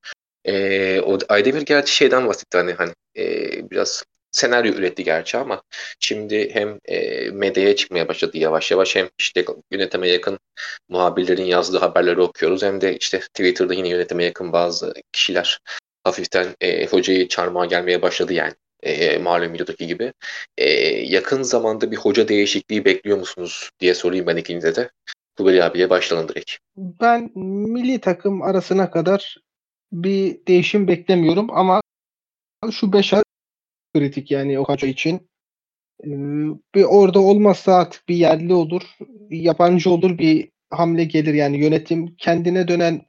E, 0.44 1.00
o 1.00 1.18
Aydemir 1.28 1.62
gerçi 1.62 1.94
şeyden 1.96 2.28
bahsetti 2.28 2.58
hani 2.58 2.72
hani 2.72 2.92
e, 3.16 3.70
biraz 3.70 4.04
senaryo 4.30 4.72
üretti 4.74 5.04
gerçi 5.04 5.38
ama 5.38 5.62
şimdi 6.00 6.54
hem 6.54 6.78
e, 6.84 7.30
medyaya 7.30 7.76
çıkmaya 7.76 8.08
başladı 8.08 8.38
yavaş 8.38 8.70
yavaş 8.70 8.96
hem 8.96 9.08
işte 9.18 9.44
yönetime 9.70 10.08
yakın 10.08 10.38
muhabirlerin 10.88 11.44
yazdığı 11.44 11.78
haberleri 11.78 12.20
okuyoruz 12.20 12.62
hem 12.62 12.80
de 12.80 12.96
işte 12.96 13.20
Twitter'da 13.20 13.74
yine 13.74 13.88
yönetime 13.88 14.24
yakın 14.24 14.52
bazı 14.52 14.94
kişiler 15.12 15.60
hafiften 16.04 16.46
e, 16.60 16.86
hocayı 16.86 17.28
çarmıha 17.28 17.66
gelmeye 17.66 18.02
başladı 18.02 18.32
yani 18.32 18.54
e, 18.84 19.18
malum 19.18 19.52
videodaki 19.52 19.86
gibi. 19.86 20.12
E, 20.58 20.68
yakın 21.04 21.42
zamanda 21.42 21.90
bir 21.90 21.96
hoca 21.96 22.28
değişikliği 22.28 22.84
bekliyor 22.84 23.18
musunuz 23.18 23.70
diye 23.80 23.94
sorayım 23.94 24.26
ben 24.26 24.36
ikinize 24.36 24.76
de. 24.76 24.90
Kubeli 25.36 25.64
abiye 25.64 25.90
başlayalım 25.90 26.28
direkt. 26.28 26.52
Ben 26.76 27.30
milli 27.34 28.00
takım 28.00 28.42
arasına 28.42 28.90
kadar 28.90 29.36
bir 29.92 30.46
değişim 30.46 30.88
beklemiyorum 30.88 31.50
ama 31.50 31.80
şu 32.72 32.92
5 32.92 33.14
ay 33.14 33.22
kritik 33.94 34.30
yani 34.30 34.58
o 34.58 34.64
hoca 34.64 34.88
için. 34.88 35.28
Ee, 36.04 36.08
bir 36.74 36.84
orada 36.84 37.20
olmazsa 37.20 37.74
artık 37.74 38.08
bir 38.08 38.16
yerli 38.16 38.54
olur, 38.54 38.82
yabancı 39.30 39.90
olur 39.90 40.18
bir 40.18 40.50
hamle 40.70 41.04
gelir 41.04 41.34
yani 41.34 41.56
yönetim 41.58 42.16
kendine 42.16 42.68
dönen 42.68 43.02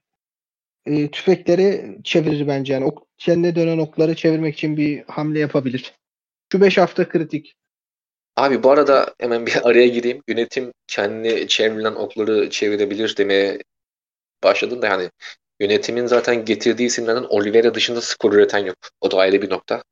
e, 0.86 1.12
tüfekleri 1.12 1.98
çevirir 2.04 2.48
bence 2.48 2.74
yani 2.74 2.86
ok, 2.86 3.05
kendine 3.18 3.56
dönen 3.56 3.78
okları 3.78 4.16
çevirmek 4.16 4.54
için 4.54 4.78
bir 4.78 5.04
hamle 5.04 5.40
yapabilir. 5.40 5.94
Şu 6.52 6.62
5 6.62 6.78
hafta 6.78 7.10
kritik. 7.10 7.56
Abi 8.36 8.64
bu 8.64 8.72
arada 8.72 9.14
hemen 9.20 9.46
bir 9.46 9.56
araya 9.70 9.88
gireyim. 9.88 10.24
Yönetim 10.28 10.74
kendi 10.88 11.48
çevrilen 11.48 11.96
okları 11.96 12.50
çevirebilir 12.50 13.18
demeye 13.18 13.60
başladım 14.44 14.82
da 14.82 14.88
yani 14.88 15.10
yönetimin 15.60 16.06
zaten 16.06 16.46
getirdiği 16.46 16.86
isimlerden 16.86 17.26
Oliveira 17.30 17.74
dışında 17.74 18.02
skor 18.02 18.34
üreten 18.34 18.66
yok. 18.66 18.78
O 19.02 19.12
da 19.12 19.18
ayrı 19.18 19.42
bir 19.42 19.50
nokta. 19.50 19.84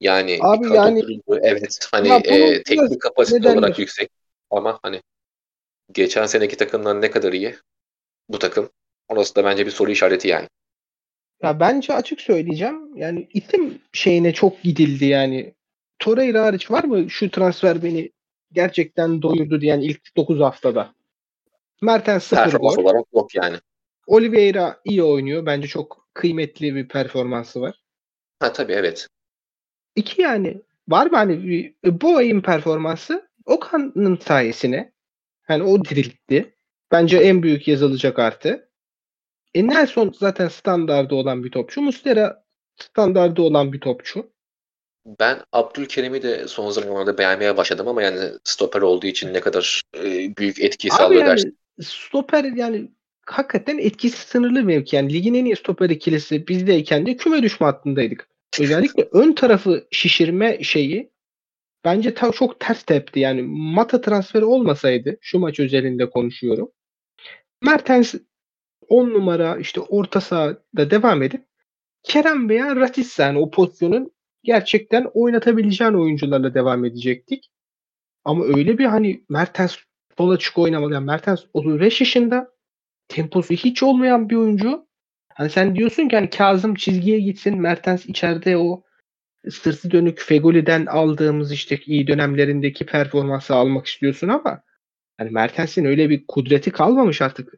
Yani 0.00 0.38
Abi 0.40 0.74
yani 0.74 1.00
kurulu, 1.00 1.40
evet 1.42 1.88
hani 1.92 2.08
e, 2.08 2.62
teknik 2.62 3.00
kapasite 3.00 3.48
olarak 3.48 3.78
yüksek 3.78 4.10
ama 4.50 4.78
hani 4.82 5.02
geçen 5.92 6.26
seneki 6.26 6.56
takımdan 6.56 7.02
ne 7.02 7.10
kadar 7.10 7.32
iyi 7.32 7.56
bu 8.28 8.38
takım 8.38 8.70
Orası 9.08 9.34
da 9.34 9.44
bence 9.44 9.66
bir 9.66 9.70
soru 9.70 9.90
işareti 9.90 10.28
yani. 10.28 10.48
Ya 11.42 11.60
bence 11.60 11.94
açık 11.94 12.20
söyleyeceğim. 12.20 12.96
Yani 12.96 13.28
isim 13.32 13.78
şeyine 13.92 14.32
çok 14.32 14.62
gidildi 14.62 15.04
yani. 15.04 15.54
Torreira 15.98 16.42
hariç 16.42 16.70
var 16.70 16.84
mı 16.84 17.10
şu 17.10 17.30
transfer 17.30 17.82
beni 17.82 18.12
gerçekten 18.52 19.22
doyurdu 19.22 19.60
diyen 19.60 19.80
ilk 19.80 20.16
9 20.16 20.40
haftada? 20.40 20.94
Mertens 21.82 22.24
0 22.24 22.58
gol. 22.58 22.76
olarak 22.76 23.04
yok 23.14 23.34
yani. 23.34 23.56
Oliveira 24.06 24.80
iyi 24.84 25.02
oynuyor. 25.02 25.46
Bence 25.46 25.68
çok 25.68 26.08
kıymetli 26.14 26.74
bir 26.74 26.88
performansı 26.88 27.60
var. 27.60 27.82
Ha 28.40 28.52
tabii 28.52 28.72
evet. 28.72 29.08
iki 29.96 30.22
yani 30.22 30.60
var 30.88 31.06
mı 31.06 31.16
hani 31.16 31.74
bu 31.84 32.16
ayın 32.16 32.40
performansı 32.40 33.28
Okan'ın 33.44 34.16
sayesine. 34.16 34.92
Hani 35.42 35.62
o 35.62 35.84
diriltti. 35.84 36.54
Bence 36.92 37.18
en 37.18 37.42
büyük 37.42 37.68
yazılacak 37.68 38.18
artı. 38.18 38.65
E 39.54 39.66
Nelson 39.66 40.14
zaten 40.18 40.48
standardı 40.48 41.14
olan 41.14 41.44
bir 41.44 41.50
topçu. 41.50 41.82
Muslera 41.82 42.44
standardı 42.76 43.42
olan 43.42 43.72
bir 43.72 43.80
topçu. 43.80 44.30
Ben 45.20 45.42
Abdülkerim'i 45.52 46.22
de 46.22 46.48
son 46.48 46.70
zamanlarda 46.70 47.18
beğenmeye 47.18 47.56
başladım 47.56 47.88
ama 47.88 48.02
yani 48.02 48.30
stoper 48.44 48.82
olduğu 48.82 49.06
için 49.06 49.34
ne 49.34 49.40
kadar 49.40 49.82
e, 49.96 50.36
büyük 50.36 50.60
etki 50.60 50.90
sağlıyor 50.90 51.20
yani 51.20 51.30
dersin. 51.30 51.58
stoper 51.82 52.44
yani 52.44 52.90
hakikaten 53.26 53.78
etkisi 53.78 54.28
sınırlı 54.28 54.62
mevki. 54.62 54.96
Yani 54.96 55.12
ligin 55.12 55.34
en 55.34 55.44
iyi 55.44 55.56
stoper 55.56 55.90
ikilisi 55.90 56.48
bizdeyken 56.48 57.06
de 57.06 57.16
küme 57.16 57.42
düşme 57.42 57.66
hattındaydık. 57.66 58.28
Özellikle 58.60 59.08
ön 59.12 59.32
tarafı 59.32 59.86
şişirme 59.90 60.62
şeyi 60.62 61.10
bence 61.84 62.14
ta 62.14 62.32
çok 62.32 62.60
ters 62.60 62.82
tepti. 62.82 63.20
Yani 63.20 63.42
Mata 63.46 64.00
transferi 64.00 64.44
olmasaydı 64.44 65.18
şu 65.20 65.38
maç 65.38 65.60
özelinde 65.60 66.10
konuşuyorum. 66.10 66.72
Mertens 67.62 68.14
10 68.88 69.10
numara 69.10 69.56
işte 69.56 69.80
orta 69.80 70.20
sahada 70.20 70.90
devam 70.90 71.22
edip 71.22 71.44
Kerem 72.02 72.48
veya 72.48 72.76
Ratis 72.76 73.18
yani 73.18 73.38
o 73.38 73.50
pozisyonun 73.50 74.10
gerçekten 74.42 75.06
oynatabileceğin 75.14 75.92
oyuncularla 75.92 76.54
devam 76.54 76.84
edecektik. 76.84 77.50
Ama 78.24 78.44
öyle 78.44 78.78
bir 78.78 78.84
hani 78.84 79.24
Mertens 79.28 79.76
sol 80.18 80.30
açık 80.30 80.58
oynamalı. 80.58 80.94
Yani 80.94 81.04
Mertens 81.04 81.44
35 81.54 82.00
yaşında 82.00 82.50
temposu 83.08 83.54
hiç 83.54 83.82
olmayan 83.82 84.30
bir 84.30 84.36
oyuncu. 84.36 84.86
Hani 85.34 85.50
sen 85.50 85.76
diyorsun 85.76 86.08
ki 86.08 86.16
hani 86.16 86.30
Kazım 86.30 86.74
çizgiye 86.74 87.20
gitsin 87.20 87.60
Mertens 87.60 88.06
içeride 88.06 88.56
o 88.56 88.82
sırtı 89.50 89.90
dönük 89.90 90.20
Fegoli'den 90.20 90.86
aldığımız 90.86 91.52
işte 91.52 91.78
iyi 91.86 92.06
dönemlerindeki 92.06 92.86
performansı 92.86 93.54
almak 93.54 93.86
istiyorsun 93.86 94.28
ama 94.28 94.62
hani 95.18 95.30
Mertens'in 95.30 95.84
öyle 95.84 96.10
bir 96.10 96.26
kudreti 96.26 96.70
kalmamış 96.70 97.22
artık. 97.22 97.54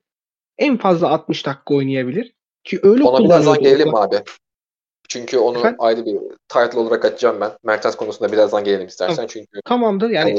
En 0.58 0.76
fazla 0.76 1.08
60 1.08 1.46
dakika 1.46 1.74
oynayabilir. 1.74 2.34
Ki 2.64 2.80
öyle 2.82 3.04
Ona 3.04 3.24
birazdan 3.24 3.58
gelelim 3.58 3.94
abi? 3.94 4.16
Çünkü 5.08 5.38
onu 5.38 5.58
Efendim? 5.58 5.76
ayrı 5.80 6.06
bir 6.06 6.18
title 6.48 6.78
olarak 6.78 7.04
açacağım 7.04 7.40
ben. 7.40 7.50
Mertens 7.64 7.96
konusunda 7.96 8.32
birazdan 8.32 8.64
gelelim 8.64 8.86
istersen. 8.86 9.26
Çünkü 9.26 9.60
Tamamdır 9.64 10.10
yani 10.10 10.38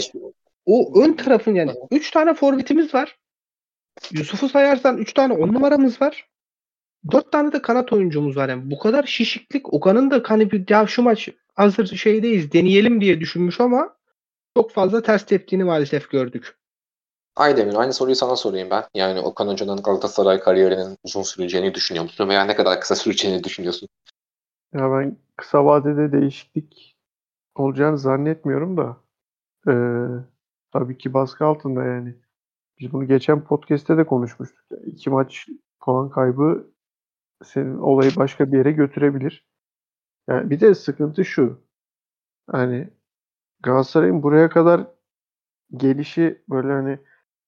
o 0.66 1.02
ön 1.04 1.14
tarafın 1.14 1.56
yani 1.56 1.72
3 1.92 2.12
tane 2.12 2.34
forvetimiz 2.34 2.94
var. 2.94 3.18
Yusuf'u 4.12 4.50
sayarsan 4.50 4.98
3 4.98 5.14
tane 5.14 5.34
10 5.34 5.48
numaramız 5.48 6.02
var. 6.02 6.30
4 7.12 7.32
tane 7.32 7.52
de 7.52 7.62
kanat 7.62 7.94
oyuncumuz 7.94 8.38
var. 8.38 8.50
Yani 8.50 8.72
bu 8.72 8.80
kadar 8.80 9.04
şişiklik 9.04 9.74
Okan'ın 9.74 10.12
da 10.12 10.22
hani 10.26 10.52
bir 10.52 10.66
ya 10.70 10.88
şu 10.88 11.02
maç 11.02 11.30
hazır 11.56 11.98
şeydeyiz 11.98 12.52
deneyelim 12.52 13.02
diye 13.02 13.20
düşünmüş 13.20 13.60
ama 13.60 13.96
çok 14.58 14.72
fazla 14.72 15.02
ters 15.02 15.26
teptiğini 15.26 15.64
maalesef 15.64 16.10
gördük. 16.10 16.59
Aydemir 17.40 17.76
aynı 17.76 17.94
soruyu 17.94 18.16
sana 18.16 18.36
sorayım 18.36 18.70
ben. 18.70 18.84
Yani 18.94 19.20
Okan 19.20 19.48
Hoca'nın 19.48 19.82
Galatasaray 19.84 20.40
kariyerinin 20.40 20.98
uzun 21.04 21.22
süreceğini 21.22 21.74
düşünüyor 21.76 22.04
musun? 22.04 22.30
Veya 22.30 22.46
ne 22.46 22.56
kadar 22.56 22.82
kısa 22.82 22.96
süreceğini 22.96 23.44
düşünüyorsun? 23.44 23.90
Ya 24.74 24.92
ben 24.92 25.18
kısa 25.38 25.66
vadede 25.66 26.12
değişiklik 26.12 26.98
olacağını 27.56 27.98
zannetmiyorum 27.98 28.78
da 28.78 28.98
eee, 29.68 30.26
tabii 30.74 30.98
ki 30.98 31.14
baskı 31.14 31.46
altında 31.46 31.84
yani. 31.86 32.16
Biz 32.80 32.94
bunu 32.94 33.08
geçen 33.08 33.46
podcast'te 33.46 33.98
de 33.98 34.06
konuşmuştuk. 34.06 34.66
Ya 34.72 34.78
İki 34.86 35.10
maç 35.10 35.48
puan 35.82 36.10
kaybı 36.10 36.68
senin 37.46 37.78
olayı 37.80 38.12
başka 38.18 38.54
bir 38.54 38.58
yere 38.58 38.72
götürebilir. 38.72 39.48
Yani 40.30 40.50
bir 40.50 40.60
de 40.60 40.76
sıkıntı 40.76 41.26
şu. 41.26 41.62
Hani 42.52 42.90
Galatasaray'ın 43.64 44.24
buraya 44.24 44.50
kadar 44.50 44.88
gelişi 45.78 46.42
böyle 46.50 46.68
hani 46.74 47.00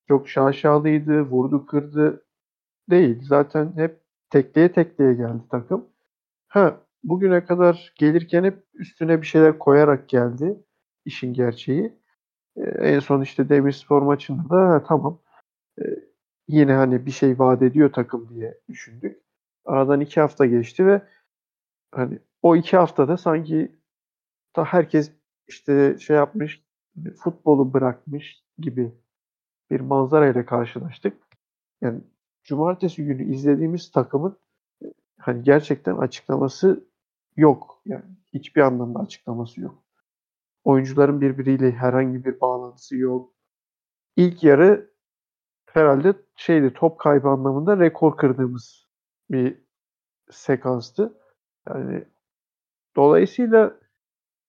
çok 0.08 0.28
şaşalıydı, 0.28 1.22
vurdu 1.22 1.66
kırdı 1.66 2.24
değil. 2.90 3.22
Zaten 3.22 3.72
hep 3.76 4.00
tekleye 4.30 4.72
tekleye 4.72 5.14
geldi 5.14 5.42
takım. 5.50 5.88
Ha 6.48 6.80
bugüne 7.04 7.44
kadar 7.44 7.92
gelirken 7.96 8.44
hep 8.44 8.64
üstüne 8.74 9.22
bir 9.22 9.26
şeyler 9.26 9.58
koyarak 9.58 10.08
geldi 10.08 10.64
işin 11.04 11.34
gerçeği. 11.34 11.98
Ee, 12.56 12.62
en 12.62 12.98
son 13.00 13.22
işte 13.22 13.48
Demirspor 13.48 14.02
maçında 14.02 14.50
da 14.50 14.68
ha, 14.70 14.84
tamam 14.88 15.20
Ee, 15.82 15.84
yine 16.48 16.72
hani 16.74 17.06
bir 17.06 17.10
şey 17.10 17.38
vaat 17.38 17.62
ediyor 17.62 17.92
takım 17.92 18.28
diye 18.30 18.60
düşündük. 18.68 19.22
Aradan 19.64 20.00
iki 20.00 20.20
hafta 20.20 20.46
geçti 20.46 20.86
ve 20.86 21.02
hani 21.92 22.18
o 22.42 22.56
iki 22.56 22.76
haftada 22.76 23.16
sanki 23.16 23.72
da 24.56 24.64
herkes 24.64 25.12
işte 25.48 25.98
şey 25.98 26.16
yapmış 26.16 26.64
futbolu 27.24 27.72
bırakmış 27.74 28.44
gibi 28.58 28.92
bir 29.72 29.80
manzarayla 29.80 30.46
karşılaştık. 30.46 31.16
Yani 31.80 32.00
cumartesi 32.44 33.04
günü 33.04 33.34
izlediğimiz 33.34 33.90
takımın 33.90 34.38
hani 35.18 35.42
gerçekten 35.42 35.96
açıklaması 35.96 36.88
yok. 37.36 37.82
Yani 37.86 38.04
hiçbir 38.34 38.60
anlamda 38.60 38.98
açıklaması 38.98 39.60
yok. 39.60 39.84
Oyuncuların 40.64 41.20
birbiriyle 41.20 41.72
herhangi 41.72 42.24
bir 42.24 42.40
bağlantısı 42.40 42.96
yok. 42.96 43.34
İlk 44.16 44.44
yarı 44.44 44.92
herhalde 45.66 46.14
şeydi 46.36 46.72
top 46.74 46.98
kaybı 46.98 47.28
anlamında 47.28 47.78
rekor 47.78 48.16
kırdığımız 48.16 48.88
bir 49.30 49.62
sekanstı. 50.30 51.18
Yani 51.68 52.04
dolayısıyla 52.96 53.78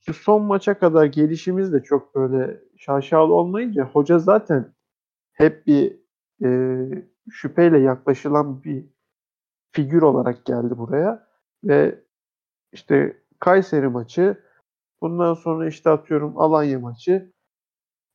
şu 0.06 0.14
son 0.14 0.44
maça 0.44 0.80
kadar 0.80 1.06
gelişimiz 1.06 1.74
de 1.74 1.84
çok 1.84 2.16
böyle 2.16 2.62
şaşalı 2.78 3.34
olmayınca 3.34 3.86
hoca 3.86 4.20
zaten 4.20 4.74
hep 5.34 5.67
bir 5.67 6.00
e, 6.43 6.50
şüpheyle 7.32 7.80
yaklaşılan 7.80 8.63
bir 8.63 8.86
figür 9.72 10.02
olarak 10.02 10.46
geldi 10.46 10.78
buraya 10.78 11.28
ve 11.63 12.04
işte 12.72 13.17
Kayseri 13.39 13.88
maçı 13.88 14.43
bundan 15.02 15.34
sonra 15.34 15.67
işte 15.67 15.89
atıyorum 15.89 16.38
Alanya 16.38 16.80
maçı 16.80 17.32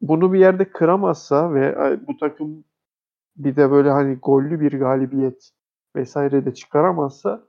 bunu 0.00 0.32
bir 0.32 0.38
yerde 0.38 0.70
kıramazsa 0.70 1.54
ve 1.54 1.76
bu 2.06 2.16
takım 2.16 2.64
bir 3.36 3.56
de 3.56 3.70
böyle 3.70 3.90
hani 3.90 4.14
gollü 4.14 4.60
bir 4.60 4.72
galibiyet 4.72 5.50
vesaire 5.96 6.44
de 6.44 6.54
çıkaramazsa 6.54 7.42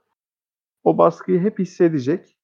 o 0.84 0.98
baskıyı 0.98 1.40
hep 1.40 1.58
hissedecek. 1.58 2.38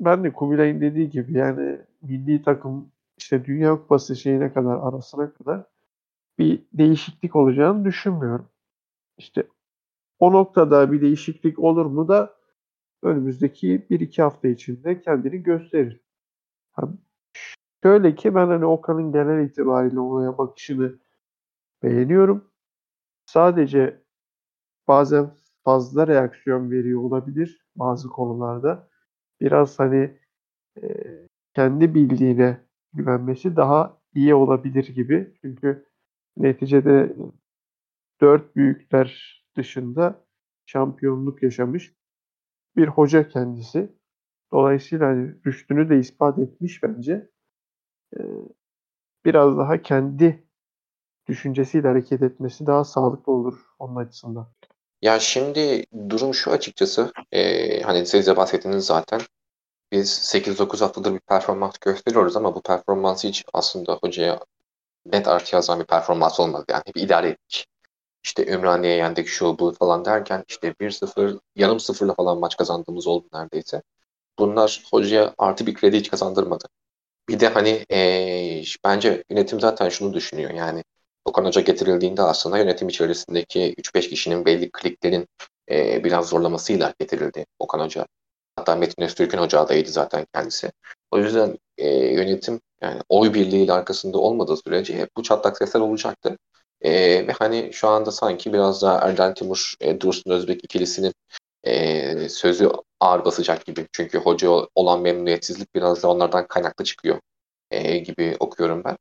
Ben 0.00 0.24
de 0.24 0.32
Kubilay'ın 0.32 0.80
dediği 0.80 1.10
gibi 1.10 1.38
yani 1.38 1.80
milli 2.02 2.42
takım 2.42 2.92
işte 3.18 3.44
Dünya 3.44 3.70
Kupası 3.70 4.16
şeyine 4.16 4.52
kadar 4.52 4.78
arasına 4.78 5.32
kadar 5.32 5.64
bir 6.38 6.62
değişiklik 6.72 7.36
olacağını 7.36 7.84
düşünmüyorum. 7.84 8.48
İşte 9.18 9.48
o 10.18 10.32
noktada 10.32 10.92
bir 10.92 11.00
değişiklik 11.00 11.58
olur 11.58 11.86
mu 11.86 12.08
da 12.08 12.36
önümüzdeki 13.02 13.86
1-2 13.90 14.22
hafta 14.22 14.48
içinde 14.48 15.00
kendini 15.00 15.42
gösterir. 15.42 16.00
Ha, 16.72 16.88
şöyle 17.82 18.14
ki 18.14 18.34
ben 18.34 18.46
hani 18.46 18.66
Okan'ın 18.66 19.12
genel 19.12 19.44
itibariyle 19.44 20.00
olaya 20.00 20.38
bakışını 20.38 20.98
beğeniyorum. 21.82 22.50
Sadece 23.26 24.02
bazen 24.88 25.30
fazla 25.64 26.06
reaksiyon 26.06 26.70
veriyor 26.70 27.00
olabilir 27.02 27.66
bazı 27.76 28.08
konularda. 28.08 28.88
Biraz 29.40 29.78
hani 29.78 30.18
e, 30.82 30.88
kendi 31.54 31.94
bildiğine 31.94 32.60
güvenmesi 32.92 33.56
daha 33.56 33.98
iyi 34.14 34.34
olabilir 34.34 34.84
gibi. 34.84 35.34
Çünkü 35.42 35.86
neticede 36.36 37.16
dört 38.20 38.56
büyükler 38.56 39.40
dışında 39.56 40.24
şampiyonluk 40.66 41.42
yaşamış 41.42 41.94
bir 42.76 42.88
hoca 42.88 43.28
kendisi. 43.28 43.92
Dolayısıyla 44.52 45.06
hani 45.06 45.34
rüştünü 45.46 45.88
de 45.88 45.98
ispat 45.98 46.38
etmiş 46.38 46.82
bence. 46.82 47.30
Ee, 48.16 48.20
biraz 49.24 49.58
daha 49.58 49.82
kendi 49.82 50.46
düşüncesiyle 51.28 51.88
hareket 51.88 52.22
etmesi 52.22 52.66
daha 52.66 52.84
sağlıklı 52.84 53.32
olur 53.32 53.66
onun 53.78 53.96
açısından. 53.96 54.48
Ya 55.02 55.18
şimdi 55.18 55.84
durum 56.08 56.34
şu 56.34 56.50
açıkçası. 56.50 57.12
e, 57.32 57.82
hani 57.82 58.06
siz 58.06 58.26
de 58.26 58.36
bahsettiniz 58.36 58.86
zaten. 58.86 59.20
Biz 59.92 60.08
8-9 60.10 60.80
haftadır 60.80 61.14
bir 61.14 61.20
performans 61.20 61.78
gösteriyoruz 61.78 62.36
ama 62.36 62.54
bu 62.54 62.62
performans 62.62 63.24
hiç 63.24 63.44
aslında 63.52 63.98
hocaya 64.02 64.40
net 65.06 65.28
artı 65.28 65.54
yazan 65.56 65.80
bir 65.80 65.84
performans 65.86 66.40
olmadı. 66.40 66.64
Yani 66.70 66.82
hep 66.86 66.96
idare 66.96 67.28
ettik. 67.28 67.66
İşte 68.24 68.46
Ümraniye'ye 68.46 68.98
yendik 68.98 69.28
şu 69.28 69.58
bu 69.58 69.72
falan 69.72 70.04
derken 70.04 70.44
işte 70.48 70.74
1-0 70.80 71.38
yarım 71.56 71.80
sıfırla 71.80 72.14
falan 72.14 72.38
maç 72.40 72.56
kazandığımız 72.56 73.06
oldu 73.06 73.28
neredeyse. 73.34 73.82
Bunlar 74.38 74.82
hocaya 74.92 75.34
artı 75.38 75.66
bir 75.66 75.74
kredi 75.74 75.98
hiç 75.98 76.10
kazandırmadı. 76.10 76.64
Bir 77.28 77.40
de 77.40 77.48
hani 77.48 77.86
eee, 77.90 78.62
bence 78.84 79.24
yönetim 79.30 79.60
zaten 79.60 79.88
şunu 79.88 80.14
düşünüyor 80.14 80.50
yani 80.50 80.84
Okan 81.24 81.44
Hoca 81.44 81.60
getirildiğinde 81.60 82.22
aslında 82.22 82.58
yönetim 82.58 82.88
içerisindeki 82.88 83.74
3-5 83.78 84.08
kişinin 84.08 84.44
belli 84.44 84.70
kliklerin 84.72 85.28
eee, 85.70 86.00
biraz 86.04 86.28
zorlamasıyla 86.28 86.94
getirildi 87.00 87.46
Okan 87.58 87.80
Hoca. 87.80 88.06
Hatta 88.60 88.76
Metin 88.76 89.02
Öztürk'ün 89.02 89.38
ocağındaydı 89.38 89.90
zaten 89.90 90.26
kendisi. 90.34 90.72
O 91.10 91.18
yüzden 91.18 91.58
e, 91.78 91.88
yönetim 91.88 92.60
yani 92.82 93.00
oy 93.08 93.34
birliğiyle 93.34 93.72
arkasında 93.72 94.18
olmadığı 94.18 94.56
sürece 94.56 94.96
hep 94.98 95.08
bu 95.16 95.22
çatlak 95.22 95.58
sesler 95.58 95.80
olacaktı. 95.80 96.38
E, 96.80 96.90
ve 97.26 97.32
hani 97.32 97.70
şu 97.72 97.88
anda 97.88 98.12
sanki 98.12 98.52
biraz 98.52 98.82
daha 98.82 98.98
Erden 99.08 99.34
Timur, 99.34 99.74
e, 99.80 100.00
Dursun 100.00 100.30
Özbek 100.30 100.64
ikilisinin 100.64 101.14
e, 101.64 102.28
sözü 102.28 102.70
ağır 103.00 103.24
basacak 103.24 103.66
gibi. 103.66 103.86
Çünkü 103.92 104.18
hoca 104.18 104.50
olan 104.74 105.00
memnuniyetsizlik 105.00 105.74
biraz 105.74 106.02
da 106.02 106.08
onlardan 106.10 106.46
kaynaklı 106.46 106.84
çıkıyor 106.84 107.20
e, 107.70 107.98
gibi 107.98 108.36
okuyorum 108.40 108.84
ben. 108.84 108.96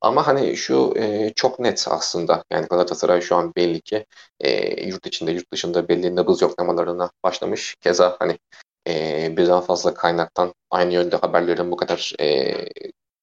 Ama 0.00 0.26
hani 0.26 0.56
şu 0.56 0.94
e, 0.96 1.32
çok 1.36 1.58
net 1.60 1.86
aslında. 1.90 2.44
Yani 2.50 2.66
Galatasaray 2.66 3.20
şu 3.20 3.36
an 3.36 3.52
belli 3.56 3.80
ki 3.80 4.06
e, 4.40 4.82
yurt 4.88 5.06
içinde 5.06 5.32
yurt 5.32 5.52
dışında 5.52 5.88
belli 5.88 6.16
nabız 6.16 6.42
yoklamalarına 6.42 7.10
başlamış. 7.24 7.76
Keza 7.80 8.16
hani 8.18 8.38
e, 8.88 9.36
birden 9.36 9.60
fazla 9.60 9.94
kaynaktan 9.94 10.54
aynı 10.70 10.92
yönde 10.94 11.16
haberlerin 11.16 11.70
bu 11.70 11.76
kadar 11.76 12.12
e, 12.20 12.54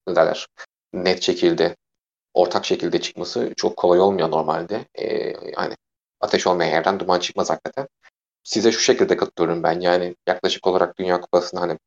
ne 0.07 0.15
derler 0.15 0.47
net 0.93 1.23
şekilde 1.23 1.75
ortak 2.33 2.65
şekilde 2.65 3.01
çıkması 3.01 3.53
çok 3.57 3.77
kolay 3.77 3.99
olmuyor 3.99 4.31
normalde. 4.31 4.85
E, 4.95 5.05
yani 5.57 5.75
ateş 6.21 6.47
olmayan 6.47 6.71
yerden 6.71 6.99
duman 6.99 7.19
çıkmaz 7.19 7.49
hakikaten. 7.49 7.87
Size 8.43 8.71
şu 8.71 8.79
şekilde 8.79 9.17
katılıyorum 9.17 9.63
ben. 9.63 9.79
Yani 9.79 10.15
yaklaşık 10.27 10.67
olarak 10.67 10.99
Dünya 10.99 11.21
Kupası'na 11.21 11.61
hani 11.61 11.77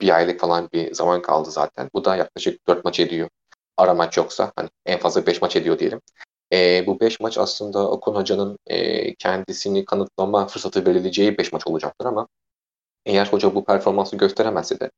bir 0.00 0.16
aylık 0.16 0.40
falan 0.40 0.68
bir 0.72 0.94
zaman 0.94 1.22
kaldı 1.22 1.50
zaten. 1.50 1.90
Bu 1.94 2.04
da 2.04 2.16
yaklaşık 2.16 2.66
4 2.68 2.84
maç 2.84 3.00
ediyor. 3.00 3.28
Ara 3.76 3.94
maç 3.94 4.16
yoksa 4.16 4.52
hani 4.56 4.68
en 4.86 4.98
fazla 4.98 5.26
5 5.26 5.42
maç 5.42 5.56
ediyor 5.56 5.78
diyelim. 5.78 6.00
E, 6.52 6.84
bu 6.86 7.00
5 7.00 7.20
maç 7.20 7.38
aslında 7.38 7.90
Okun 7.90 8.14
Hoca'nın 8.14 8.58
e, 8.66 9.14
kendisini 9.14 9.84
kanıtlama 9.84 10.46
fırsatı 10.46 10.86
verileceği 10.86 11.38
5 11.38 11.52
maç 11.52 11.66
olacaktır 11.66 12.06
ama 12.06 12.28
eğer 13.06 13.26
hoca 13.26 13.54
bu 13.54 13.64
performansı 13.64 14.16
gösteremezse 14.16 14.80
de 14.80 14.90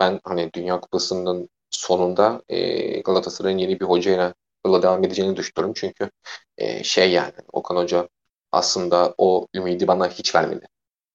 ben 0.00 0.20
hani 0.24 0.50
Dünya 0.52 0.80
Kupası'nın 0.80 1.48
sonunda 1.70 2.42
e, 2.48 3.00
Galatasaray'ın 3.00 3.58
yeni 3.58 3.80
bir 3.80 3.84
hocayla 3.84 4.34
yola 4.66 4.82
devam 4.82 5.04
edeceğini 5.04 5.36
düşünüyorum. 5.36 5.74
Çünkü 5.76 6.10
e, 6.58 6.84
şey 6.84 7.12
yani 7.12 7.32
Okan 7.52 7.76
Hoca 7.76 8.08
aslında 8.52 9.14
o 9.18 9.46
ümidi 9.54 9.88
bana 9.88 10.08
hiç 10.08 10.34
vermedi. 10.34 10.66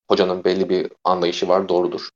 Hocanın 0.08 0.44
belli 0.44 0.70
bir 0.70 0.92
anlayışı 1.04 1.48
var 1.48 1.70
doğrudur. 1.70 2.10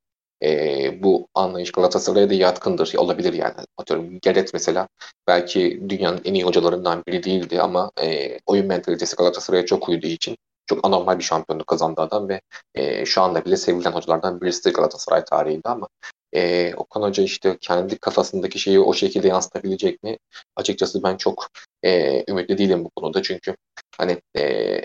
E, 0.43 1.03
bu 1.03 1.27
anlayış 1.33 1.71
Galatasaray'a 1.71 2.29
da 2.29 2.33
yatkındır. 2.33 2.93
Olabilir 2.97 3.33
yani. 3.33 3.55
Atıyorum 3.77 4.19
Geret 4.21 4.53
mesela 4.53 4.87
belki 5.27 5.83
dünyanın 5.89 6.21
en 6.25 6.33
iyi 6.33 6.43
hocalarından 6.43 7.03
biri 7.07 7.23
değildi 7.23 7.61
ama 7.61 7.91
e, 8.01 8.39
oyun 8.45 8.65
mentalitesi 8.67 9.15
Galatasaray'a 9.15 9.65
çok 9.65 9.89
uyduğu 9.89 10.07
için 10.07 10.37
çok 10.65 10.85
anormal 10.85 11.19
bir 11.19 11.23
şampiyonluk 11.23 11.67
kazandı 11.67 12.01
adam 12.01 12.29
ve 12.29 12.41
e, 12.75 13.05
şu 13.05 13.21
anda 13.21 13.45
bile 13.45 13.57
sevilen 13.57 13.91
hocalardan 13.91 14.41
birisi 14.41 14.71
Galatasaray 14.73 15.25
tarihinde 15.25 15.69
ama 15.69 15.87
e, 16.33 16.73
Okan 16.75 17.01
Hoca 17.01 17.23
işte 17.23 17.57
kendi 17.61 17.97
kafasındaki 17.97 18.59
şeyi 18.59 18.79
o 18.79 18.93
şekilde 18.93 19.27
yansıtabilecek 19.27 20.03
mi? 20.03 20.17
Açıkçası 20.55 21.03
ben 21.03 21.17
çok 21.17 21.47
e, 21.83 22.23
ümitli 22.31 22.57
değilim 22.57 22.85
bu 22.85 22.89
konuda 22.89 23.21
çünkü 23.23 23.55
hani 23.97 24.21
e, 24.35 24.41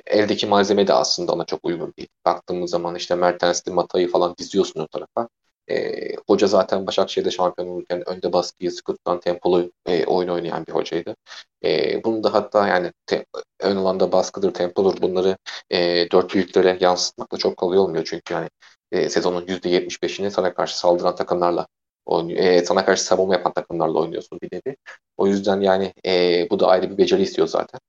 eldeki 0.07 0.47
malzeme 0.47 0.87
de 0.87 0.93
aslında 0.93 1.33
ona 1.33 1.45
çok 1.45 1.65
uygun 1.65 1.95
değil. 1.99 2.09
Baktığımız 2.27 2.71
zaman 2.71 2.95
işte 2.95 3.15
Mertens'li 3.15 3.73
Mata'yı 3.73 4.11
falan 4.11 4.37
diziyorsun 4.39 4.81
o 4.81 4.87
tarafa. 4.87 5.29
E, 5.71 6.17
hoca 6.29 6.47
zaten 6.47 6.87
Başakşehir'de 6.87 7.31
şampiyon 7.31 7.69
olurken 7.69 8.09
önde 8.09 8.33
baskıyı 8.33 8.73
sıkı 8.73 8.97
tempolu 9.23 9.73
e, 9.87 10.07
oyun 10.07 10.29
oynayan 10.29 10.67
bir 10.67 10.73
hocaydı. 10.73 11.17
E, 11.65 12.05
bunu 12.05 12.25
da 12.25 12.33
hatta 12.35 12.69
yani 12.69 12.93
te, 13.07 13.27
ön 13.61 13.77
alanda 13.77 14.13
baskıdır, 14.13 14.55
tempodur 14.55 15.03
bunları 15.03 15.37
e, 15.71 16.09
dört 16.13 16.35
büyüklere 16.35 16.79
yansıtmak 16.81 17.33
da 17.33 17.37
çok 17.37 17.57
kolay 17.57 17.79
olmuyor. 17.79 18.05
Çünkü 18.05 18.35
yani 18.35 18.49
e, 18.93 19.09
sezonun 19.09 19.47
%75'ini 19.47 20.31
sana 20.31 20.55
karşı 20.55 20.79
saldıran 20.79 21.17
takımlarla 21.17 21.67
oynuyor. 22.07 22.41
E, 22.45 22.65
sana 22.65 22.85
karşı 22.85 23.05
savunma 23.05 23.35
yapan 23.35 23.53
takımlarla 23.53 23.99
oynuyorsun 23.99 24.39
bir 24.43 24.49
nevi. 24.53 24.77
O 25.17 25.27
yüzden 25.27 25.61
yani 25.61 25.93
e, 26.07 26.47
bu 26.51 26.61
da 26.61 26.67
ayrı 26.67 26.91
bir 26.91 26.99
beceri 26.99 27.23
istiyor 27.23 27.49
zaten. 27.49 27.81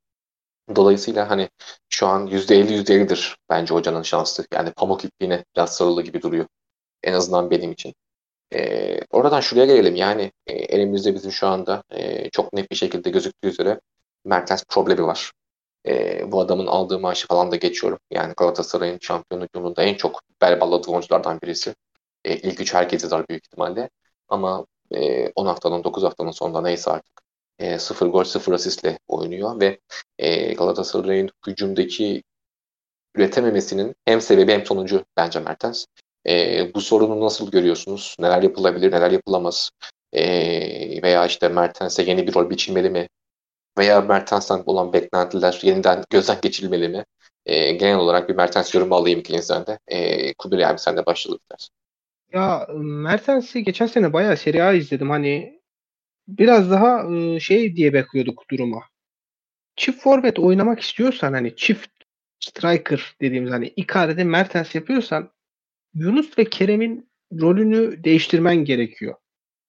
Dolayısıyla 0.76 1.30
hani 1.30 1.50
şu 1.90 2.08
an 2.08 2.28
%50 2.28 2.74
%50'dir 2.74 3.38
bence 3.50 3.74
hocanın 3.74 4.02
şansı. 4.04 4.46
Yani 4.54 4.72
pamuk 4.72 5.06
ipliğine 5.06 5.46
biraz 5.56 5.76
sarılı 5.76 6.04
gibi 6.04 6.22
duruyor. 6.22 6.46
En 7.04 7.14
azından 7.14 7.52
benim 7.52 7.72
için. 7.72 7.94
E, 8.54 9.00
oradan 9.12 9.40
şuraya 9.42 9.66
gelelim. 9.66 9.96
Yani 9.96 10.32
e, 10.48 10.54
elimizde 10.54 11.14
bizim 11.16 11.32
şu 11.32 11.48
anda 11.48 11.84
e, 11.92 12.30
çok 12.30 12.54
net 12.54 12.72
bir 12.72 12.76
şekilde 12.76 13.10
gözüktüğü 13.10 13.48
üzere 13.48 13.80
Mertens 14.26 14.64
problemi 14.70 15.04
var. 15.04 15.32
E, 15.88 16.24
bu 16.32 16.42
adamın 16.42 16.68
aldığı 16.68 17.00
maaşı 17.00 17.28
falan 17.28 17.52
da 17.52 17.56
geçiyorum. 17.56 18.00
Yani 18.12 18.34
Galatasaray'ın 18.38 19.00
şampiyonluk 19.02 19.50
yolunda 19.56 19.84
en 19.84 19.96
çok 19.96 20.22
bel 20.42 20.62
oyunculardan 20.62 21.42
birisi. 21.42 21.76
E, 22.26 22.38
ilk 22.38 22.62
üç 22.62 22.74
herkese 22.74 23.12
dar 23.12 23.28
büyük 23.30 23.46
ihtimalle. 23.46 23.90
Ama 24.28 24.66
e, 24.92 25.30
10 25.36 25.46
haftanın 25.46 25.84
9 25.84 26.04
haftanın 26.04 26.32
sonunda 26.32 26.62
neyse 26.62 26.92
artık 26.92 27.22
e, 27.60 27.80
0 27.80 28.08
gol 28.08 28.24
0 28.24 28.54
asistle 28.54 29.00
oynuyor 29.08 29.60
ve 29.60 29.80
e, 30.18 30.54
Galatasaray'ın 30.54 31.30
hücumdaki 31.48 32.24
üretememesinin 33.16 33.96
hem 34.06 34.22
sebebi 34.22 34.52
hem 34.52 34.66
sonucu 34.66 35.06
bence 35.18 35.40
Mertens. 35.40 35.86
E, 36.28 36.74
bu 36.76 36.82
sorunu 36.82 37.22
nasıl 37.22 37.52
görüyorsunuz? 37.52 38.16
Neler 38.20 38.42
yapılabilir, 38.44 38.92
neler 38.92 39.12
yapılamaz? 39.12 39.72
E, 40.14 40.24
veya 41.04 41.26
işte 41.26 41.50
Mertens'e 41.50 42.04
yeni 42.04 42.28
bir 42.28 42.34
rol 42.34 42.50
biçilmeli 42.50 42.90
mi? 42.90 43.08
Veya 43.78 44.02
Mertens'ten 44.02 44.64
olan 44.66 44.94
beklentiler 44.94 45.60
yeniden 45.64 46.04
gözden 46.10 46.38
geçirilmeli 46.42 46.90
mi? 46.90 47.06
E, 47.46 47.72
genel 47.72 47.98
olarak 47.98 48.30
bir 48.30 48.36
Mertens 48.36 48.76
yorumu 48.76 48.96
alayım 48.96 49.20
ikinizden 49.20 49.66
de. 49.68 49.80
E, 49.88 50.34
Kubilay 50.34 50.66
abi 50.66 50.80
sen 50.80 50.98
de 50.98 51.06
başlayalım 51.06 51.40
istersen. 51.42 51.74
Ya 52.34 52.68
Mertens'i 52.84 53.64
geçen 53.64 53.86
sene 53.86 54.14
bayağı 54.14 54.38
Serie 54.38 54.62
A 54.62 54.74
izledim. 54.74 55.10
Hani 55.10 55.62
biraz 56.28 56.72
daha 56.72 57.06
şey 57.40 57.76
diye 57.76 57.94
bekliyorduk 57.94 58.44
duruma. 58.52 58.84
Çift 59.76 60.02
forvet 60.02 60.40
oynamak 60.40 60.80
istiyorsan 60.80 61.34
hani 61.34 61.56
çift 61.56 61.90
striker 62.40 63.16
dediğimiz 63.22 63.52
hani 63.52 63.68
Icardi 63.68 64.24
Mertens 64.24 64.76
yapıyorsan 64.76 65.32
Yunus 65.94 66.38
ve 66.38 66.46
Kerem'in 66.46 67.10
rolünü 67.42 68.04
değiştirmen 68.04 68.56
gerekiyor. 68.56 69.16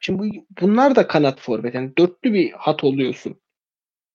Şimdi 0.00 0.18
bu, 0.18 0.46
bunlar 0.60 0.96
da 0.96 1.06
kanat 1.06 1.40
forvet. 1.40 1.74
Yani 1.74 1.96
dörtlü 1.98 2.32
bir 2.32 2.52
hat 2.52 2.84
oluyorsun. 2.84 3.40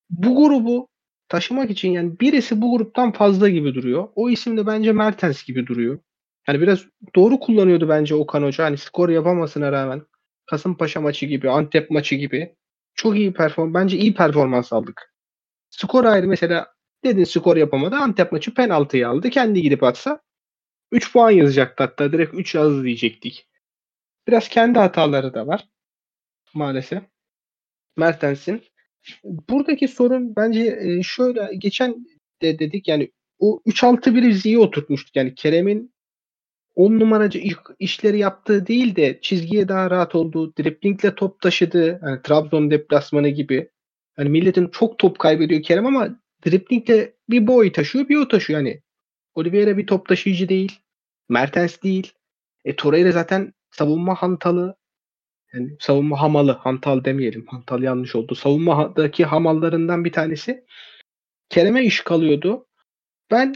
Bu 0.09 0.35
grubu 0.35 0.87
taşımak 1.29 1.71
için 1.71 1.91
yani 1.91 2.19
birisi 2.19 2.61
bu 2.61 2.77
gruptan 2.77 3.11
fazla 3.11 3.49
gibi 3.49 3.75
duruyor. 3.75 4.07
O 4.15 4.29
isim 4.29 4.57
de 4.57 4.67
bence 4.67 4.91
Mertens 4.91 5.43
gibi 5.43 5.67
duruyor. 5.67 5.99
Yani 6.47 6.61
biraz 6.61 6.85
doğru 7.15 7.39
kullanıyordu 7.39 7.89
bence 7.89 8.15
Okan 8.15 8.43
Hoca. 8.43 8.65
Hani 8.65 8.77
skor 8.77 9.09
yapamasına 9.09 9.71
rağmen 9.71 10.01
Kasımpaşa 10.45 11.01
maçı 11.01 11.25
gibi, 11.25 11.49
Antep 11.49 11.91
maçı 11.91 12.15
gibi 12.15 12.55
çok 12.93 13.17
iyi 13.17 13.33
performans. 13.33 13.73
Bence 13.73 13.97
iyi 13.97 14.13
performans 14.13 14.73
aldık. 14.73 15.13
Skor 15.69 16.03
ayrı 16.03 16.27
mesela 16.27 16.67
dedin 17.03 17.23
skor 17.23 17.57
yapamadı. 17.57 17.95
Antep 17.95 18.31
maçı 18.31 18.53
penaltıyı 18.53 19.09
aldı. 19.09 19.29
Kendi 19.29 19.61
gidip 19.61 19.83
atsa 19.83 20.21
3 20.91 21.13
puan 21.13 21.31
yazacaktı 21.31 21.83
hatta. 21.83 22.11
Direkt 22.11 22.33
3 22.33 22.55
yazdı 22.55 22.83
diyecektik. 22.83 23.47
Biraz 24.27 24.49
kendi 24.49 24.79
hataları 24.79 25.33
da 25.33 25.47
var. 25.47 25.69
Maalesef. 26.53 27.03
Mertens'in. 27.97 28.63
Buradaki 29.23 29.87
sorun 29.87 30.35
bence 30.35 30.79
e, 30.81 31.03
şöyle 31.03 31.55
geçen 31.57 32.05
de 32.41 32.59
dedik 32.59 32.87
yani 32.87 33.11
o 33.39 33.61
3-6-1'i 33.65 34.29
biz 34.29 34.45
iyi 34.45 34.59
oturtmuştuk. 34.59 35.15
Yani 35.15 35.35
Kerem'in 35.35 35.95
10 36.75 36.99
numaracı 36.99 37.41
işleri 37.79 38.19
yaptığı 38.19 38.67
değil 38.67 38.95
de 38.95 39.19
çizgiye 39.21 39.67
daha 39.67 39.91
rahat 39.91 40.15
olduğu, 40.15 40.55
driplingle 40.57 41.15
top 41.15 41.41
taşıdığı, 41.41 41.99
yani 42.03 42.21
Trabzon 42.23 42.71
deplasmanı 42.71 43.29
gibi. 43.29 43.69
Hani 44.15 44.29
milletin 44.29 44.67
çok 44.67 44.97
top 44.99 45.19
kaybediyor 45.19 45.61
Kerem 45.61 45.85
ama 45.85 46.19
driplingle 46.45 47.13
bir 47.29 47.47
boy 47.47 47.71
taşıyor, 47.71 48.09
bir 48.09 48.17
o 48.17 48.27
taşıyor. 48.27 48.59
Yani 48.59 48.81
Oliveira 49.35 49.77
bir 49.77 49.87
top 49.87 50.07
taşıyıcı 50.07 50.49
değil. 50.49 50.79
Mertens 51.29 51.83
değil. 51.83 52.13
E 52.65 52.75
Torreira 52.75 53.11
zaten 53.11 53.53
savunma 53.71 54.15
hantalı. 54.15 54.75
Yani 55.53 55.77
savunma 55.79 56.21
hamalı. 56.21 56.51
Hantal 56.51 57.03
demeyelim. 57.03 57.45
Hantal 57.47 57.83
yanlış 57.83 58.15
oldu. 58.15 58.35
Savunmadaki 58.35 59.25
hamallarından 59.25 60.05
bir 60.05 60.11
tanesi. 60.11 60.65
Kerem'e 61.49 61.83
iş 61.83 62.01
kalıyordu. 62.01 62.67
Ben 63.31 63.55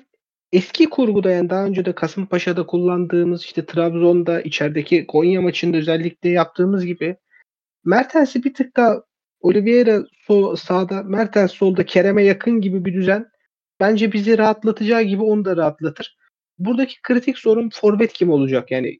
eski 0.51 0.89
kurguda 0.89 1.31
yani 1.31 1.49
daha 1.49 1.65
önce 1.65 1.85
de 1.85 1.95
Kasımpaşa'da 1.95 2.65
kullandığımız 2.65 3.43
işte 3.43 3.65
Trabzon'da 3.65 4.41
içerideki 4.41 5.07
Konya 5.07 5.41
maçında 5.41 5.77
özellikle 5.77 6.29
yaptığımız 6.29 6.85
gibi 6.85 7.17
Mertens'i 7.85 8.43
bir 8.43 8.53
tık 8.53 8.77
daha 8.77 9.03
Oliveira 9.41 10.03
sağda, 10.57 11.03
Mertens 11.03 11.51
solda 11.51 11.85
Kerem'e 11.85 12.23
yakın 12.23 12.61
gibi 12.61 12.85
bir 12.85 12.93
düzen 12.93 13.31
bence 13.79 14.11
bizi 14.11 14.37
rahatlatacağı 14.37 15.01
gibi 15.01 15.23
onu 15.23 15.45
da 15.45 15.57
rahatlatır. 15.57 16.17
Buradaki 16.57 17.01
kritik 17.01 17.37
sorun 17.37 17.69
forvet 17.73 18.13
kim 18.13 18.29
olacak? 18.29 18.71
Yani 18.71 18.99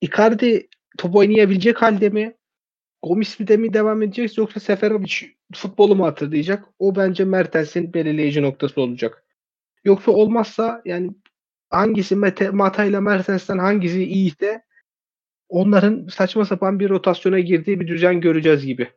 Icardi 0.00 0.68
top 0.98 1.16
oynayabilecek 1.16 1.82
halde 1.82 2.08
mi? 2.08 2.36
Gomis 3.02 3.38
de 3.38 3.56
mi 3.56 3.74
devam 3.74 4.02
edecek 4.02 4.38
yoksa 4.38 4.60
Seferovic 4.60 5.26
futbolu 5.54 5.96
mu 5.96 6.04
hatırlayacak? 6.04 6.64
O 6.78 6.96
bence 6.96 7.24
Mertens'in 7.24 7.94
belirleyici 7.94 8.42
noktası 8.42 8.80
olacak. 8.80 9.24
Yoksa 9.84 10.12
olmazsa 10.12 10.82
yani 10.84 11.10
hangisi 11.70 12.16
Mete, 12.16 12.50
Mata 12.50 12.84
ile 12.84 13.00
Mertens'ten 13.00 13.58
hangisi 13.58 14.04
iyiyse 14.04 14.62
onların 15.48 16.06
saçma 16.06 16.44
sapan 16.44 16.80
bir 16.80 16.90
rotasyona 16.90 17.38
girdiği 17.38 17.80
bir 17.80 17.88
düzen 17.88 18.20
göreceğiz 18.20 18.66
gibi. 18.66 18.90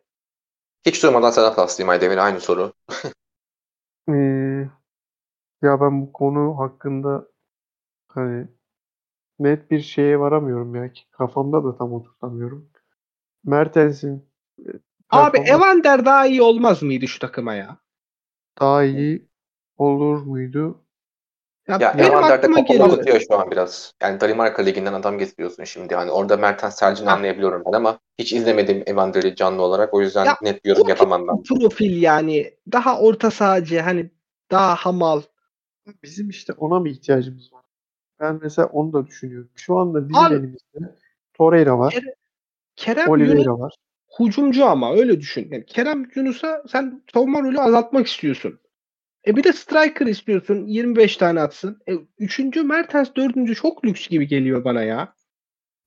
Hiç 0.86 1.04
durmadan 1.04 1.32
sana 1.32 1.54
paslayayım 1.54 1.90
Aydemir. 1.90 2.18
Aynı 2.18 2.40
soru. 2.40 2.74
Ee, 4.10 4.14
ya 5.66 5.82
ben 5.82 6.02
bu 6.02 6.14
konu 6.14 6.60
hakkında 6.60 7.28
hani 8.08 8.48
net 9.40 9.72
bir 9.72 9.80
şeye 9.82 10.20
varamıyorum 10.20 10.76
ya. 10.76 10.92
Kafamda 11.12 11.64
da 11.64 11.78
tam 11.78 11.94
oturtamıyorum. 11.94 12.70
Mertens'in 13.44 14.30
e, 14.60 14.70
Abi 15.12 15.38
Evander 15.38 16.06
daha 16.06 16.26
iyi 16.26 16.42
olmaz 16.42 16.84
mıydı 16.84 17.08
şu 17.08 17.20
takıma 17.20 17.54
ya? 17.56 17.78
daha 18.62 18.84
iyi 18.84 19.28
olur 19.78 20.22
muydu? 20.22 20.82
Ya, 21.68 21.80
Ya 21.80 21.94
benim 21.98 22.12
Evander'de 22.12 22.34
aklıma 22.34 22.60
geliyor. 22.60 22.90
dağıtıyor 22.90 23.20
şu 23.20 23.40
an 23.40 23.52
biraz. 23.52 23.94
Yani 24.02 24.22
Danimarka 24.22 24.62
Ligi'nden 24.64 24.94
adam 24.94 25.18
getiriyorsun 25.18 25.64
şimdi. 25.64 25.96
Hani 25.96 26.12
orada 26.12 26.38
Mertens 26.38 26.80
tercihini 26.80 27.10
Ha. 27.10 27.16
anlayabiliyorum 27.16 27.64
ben 27.66 27.72
ama 27.78 28.00
hiç 28.20 28.34
izlemedim 28.34 28.84
Evander'i 28.86 29.36
canlı 29.36 29.62
olarak. 29.62 29.94
O 29.94 30.02
yüzden 30.02 30.26
Ya, 30.26 30.38
net 30.42 30.66
bir 30.66 30.70
yorum 30.70 30.88
yapamam 30.90 31.28
ben. 31.28 31.44
Profil 31.50 32.02
yani 32.02 32.54
daha 32.72 33.00
orta 33.00 33.32
sahacı 33.32 33.80
hani 33.80 34.12
daha 34.52 34.76
hamal. 34.76 35.22
Bizim 36.04 36.30
işte 36.30 36.54
ona 36.54 36.80
mı 36.80 36.90
ihtiyacımız 36.90 37.54
var? 37.54 37.64
Ben 38.20 38.40
mesela 38.42 38.68
onu 38.68 38.94
da 38.94 39.08
düşünüyorum. 39.08 39.50
Şu 39.56 39.78
anda 39.78 40.10
bizim 40.10 40.24
Abi- 40.24 40.34
elimizde 40.36 40.96
Torreira 41.34 41.80
var, 41.80 41.96
Kerem 42.76 43.10
Oliveira 43.10 43.60
var. 43.60 43.76
hücumcu 44.20 44.66
ama 44.66 44.94
öyle 44.96 45.22
düşün. 45.22 45.48
Yani 45.52 45.66
Kerem 45.66 46.06
Yunus'a 46.16 46.64
sen 46.72 47.04
savunma 47.14 47.42
rolü 47.42 47.60
azaltmak 47.60 48.08
istiyorsun. 48.08 48.60
E 49.28 49.36
bir 49.36 49.44
de 49.44 49.54
striker 49.54 50.06
istiyorsun 50.06 50.66
25 50.68 51.18
tane 51.18 51.42
atsın. 51.42 51.80
E, 51.90 51.94
üçüncü 52.20 52.64
Mertens 52.64 53.10
dördüncü 53.16 53.56
çok 53.56 53.86
lüks 53.86 54.08
gibi 54.08 54.28
geliyor 54.28 54.64
bana 54.64 54.84
ya. 54.84 55.14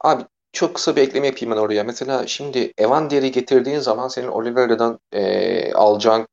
Abi 0.01 0.23
çok 0.53 0.75
kısa 0.75 0.97
bir 0.97 1.01
ekleme 1.03 1.27
yapayım 1.27 1.55
ben 1.55 1.61
oraya. 1.61 1.85
Mesela 1.85 2.27
şimdi 2.27 2.73
Evander'i 2.79 3.33
getirdiğin 3.33 3.79
zaman 3.79 4.09
senin 4.09 4.29
Oliveira'dan 4.29 4.99
eee 5.13 5.73
alacağın 5.73 6.27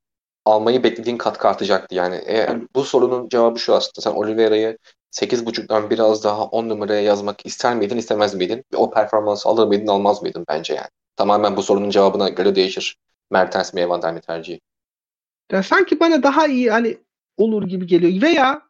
almayı 0.46 0.84
beklediğin 0.84 1.18
katkı 1.18 1.48
artacaktı. 1.48 1.96
Yani 1.96 2.22
eğer 2.26 2.58
bu 2.76 2.84
sorunun 2.84 3.30
cevabı 3.30 3.60
şu 3.60 3.76
aslında. 3.76 4.02
Sen 4.02 4.12
Oliveira'yı 4.12 4.78
8.5'dan 5.12 5.90
biraz 5.90 6.24
daha 6.24 6.44
10 6.46 6.70
numaraya 6.70 7.02
yazmak 7.02 7.46
ister 7.46 7.76
miydin, 7.76 7.98
istemez 7.98 8.36
miydin? 8.36 8.64
O 8.76 8.92
performansı 8.92 9.50
alır 9.50 9.68
mıydın, 9.68 9.88
almaz 9.88 10.22
mıydın 10.22 10.46
bence 10.48 10.74
yani. 10.74 10.90
Tamamen 11.16 11.58
bu 11.58 11.64
sorunun 11.64 11.90
cevabına 11.90 12.30
göre 12.30 12.56
değişir. 12.56 12.98
Mertens 13.32 13.74
mi, 13.74 13.82
Evander 13.82 14.14
mi 14.14 14.22
tercihi? 14.22 14.62
Yani 15.52 15.64
sanki 15.64 16.00
bana 16.00 16.24
daha 16.24 16.48
iyi 16.48 16.72
hani 16.72 16.98
olur 17.38 17.68
gibi 17.68 17.88
geliyor. 17.88 18.22
Veya 18.22 18.62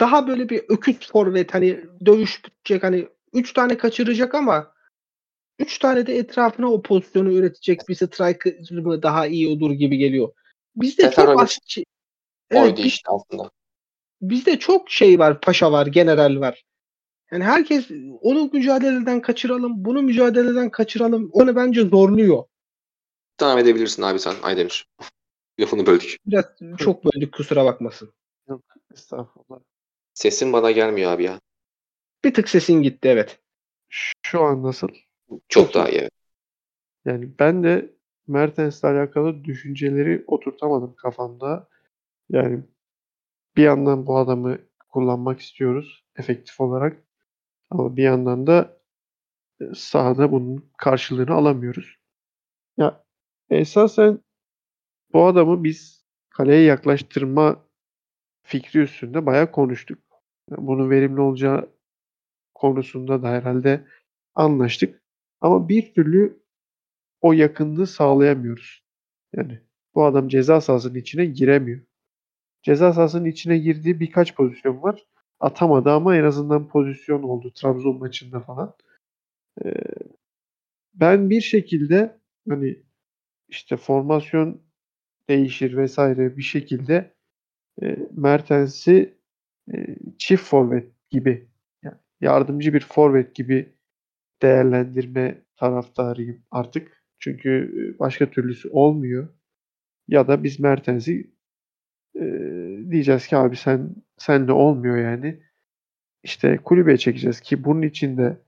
daha 0.00 0.28
böyle 0.28 0.48
bir 0.48 0.64
öküz 0.68 1.10
forvet 1.12 1.54
hani 1.54 1.80
dövüş 2.06 2.44
bitecek 2.44 2.82
hani 2.82 3.08
3 3.32 3.52
tane 3.52 3.76
kaçıracak 3.76 4.34
ama 4.34 4.72
3 5.58 5.78
tane 5.78 6.06
de 6.06 6.16
etrafına 6.16 6.72
o 6.72 6.82
pozisyonu 6.82 7.32
üretecek 7.32 7.88
bir 7.88 7.94
striker 7.94 8.54
daha 9.02 9.26
iyi 9.26 9.48
olur 9.48 9.70
gibi 9.70 9.96
geliyor. 9.96 10.32
Bizde 10.76 11.10
çok 11.10 11.50
şey- 11.66 11.84
Evet, 12.50 12.62
Oydu 12.62 12.76
biz- 12.76 12.86
işte 12.86 13.10
aslında. 13.10 13.50
bizde 14.22 14.58
çok 14.58 14.90
şey 14.90 15.18
var, 15.18 15.40
paşa 15.40 15.72
var, 15.72 15.86
general 15.86 16.40
var. 16.40 16.64
Yani 17.30 17.44
herkes 17.44 17.90
onu 18.20 18.50
mücadeleden 18.52 19.20
kaçıralım, 19.22 19.84
bunu 19.84 20.02
mücadeleden 20.02 20.70
kaçıralım. 20.70 21.30
Onu 21.32 21.56
bence 21.56 21.82
zorluyor. 21.82 22.44
Devam 23.40 23.58
edebilirsin 23.58 24.02
abi 24.02 24.18
sen 24.18 24.34
Aydemir. 24.42 24.88
Lafını 25.60 25.86
böldük. 25.86 26.16
Biraz 26.26 26.44
çok 26.78 27.04
böldük 27.04 27.34
kusura 27.34 27.64
bakmasın. 27.64 28.12
Estağfurullah. 28.94 29.60
Sesin 30.14 30.52
bana 30.52 30.70
gelmiyor 30.70 31.12
abi 31.12 31.24
ya. 31.24 31.40
Bir 32.24 32.34
tık 32.34 32.48
sesin 32.48 32.82
gitti 32.82 33.08
evet. 33.08 33.40
Şu 34.22 34.40
an 34.42 34.62
nasıl? 34.62 34.88
Çok, 35.28 35.40
Çok 35.48 35.74
daha 35.74 35.88
iyi. 35.88 35.98
evet. 35.98 36.12
Yani 37.04 37.38
ben 37.38 37.64
de 37.64 37.94
Mertens'le 38.28 38.84
alakalı 38.84 39.44
düşünceleri 39.44 40.24
oturtamadım 40.26 40.94
kafamda. 40.96 41.68
Yani 42.30 42.64
bir 43.56 43.62
yandan 43.62 44.06
bu 44.06 44.18
adamı 44.18 44.58
kullanmak 44.88 45.40
istiyoruz 45.40 46.04
efektif 46.16 46.60
olarak. 46.60 47.04
Ama 47.70 47.96
bir 47.96 48.02
yandan 48.02 48.46
da 48.46 48.78
e, 49.60 49.64
sahada 49.74 50.32
bunun 50.32 50.70
karşılığını 50.78 51.32
alamıyoruz. 51.34 51.96
Ya 52.78 53.04
esasen 53.50 54.20
bu 55.12 55.26
adamı 55.26 55.64
biz 55.64 56.04
kaleye 56.30 56.62
yaklaştırma 56.62 57.64
fikri 58.42 58.80
üstünde 58.80 59.26
bayağı 59.26 59.52
konuştuk. 59.52 59.98
Yani 60.50 60.66
Bunun 60.66 60.90
verimli 60.90 61.20
olacağı 61.20 61.70
konusunda 62.54 63.22
da 63.22 63.28
herhalde 63.28 63.86
anlaştık. 64.34 65.02
Ama 65.40 65.68
bir 65.68 65.94
türlü 65.94 66.41
o 67.22 67.32
yakınlığı 67.32 67.86
sağlayamıyoruz. 67.86 68.84
Yani 69.36 69.60
bu 69.94 70.04
adam 70.04 70.28
ceza 70.28 70.60
sahasının 70.60 70.94
içine 70.94 71.24
giremiyor. 71.26 71.80
Ceza 72.62 72.92
sahasının 72.92 73.24
içine 73.24 73.58
girdiği 73.58 74.00
birkaç 74.00 74.34
pozisyon 74.34 74.82
var. 74.82 75.06
Atamadı 75.40 75.90
ama 75.90 76.16
en 76.16 76.24
azından 76.24 76.68
pozisyon 76.68 77.22
oldu 77.22 77.52
Trabzon 77.54 77.98
maçında 77.98 78.40
falan. 78.40 78.74
Ee, 79.64 79.74
ben 80.94 81.30
bir 81.30 81.40
şekilde 81.40 82.20
hani 82.48 82.82
işte 83.48 83.76
formasyon 83.76 84.62
değişir 85.28 85.76
vesaire 85.76 86.36
bir 86.36 86.42
şekilde 86.42 87.14
e, 87.82 87.96
Mertens'i 88.12 89.18
e, 89.74 89.96
çift 90.18 90.44
forvet 90.44 91.10
gibi 91.10 91.48
yani 91.82 91.96
yardımcı 92.20 92.74
bir 92.74 92.80
forvet 92.80 93.34
gibi 93.34 93.74
değerlendirme 94.42 95.42
taraftarıyım 95.56 96.42
artık. 96.50 97.01
Çünkü 97.22 97.50
e, 97.50 97.98
başka 97.98 98.30
türlüsü 98.30 98.68
olmuyor. 98.68 99.28
Ya 100.08 100.28
da 100.28 100.44
biz 100.44 100.60
Mertens'i 100.60 101.30
e, 102.16 102.22
diyeceğiz 102.90 103.26
ki 103.26 103.36
abi 103.36 103.56
sen 103.56 103.96
senle 104.18 104.52
olmuyor 104.52 104.96
yani. 104.96 105.40
İşte 106.22 106.56
kulübeye 106.56 106.98
çekeceğiz 106.98 107.40
ki 107.40 107.64
bunun 107.64 107.82
için 107.82 108.18
de 108.18 108.38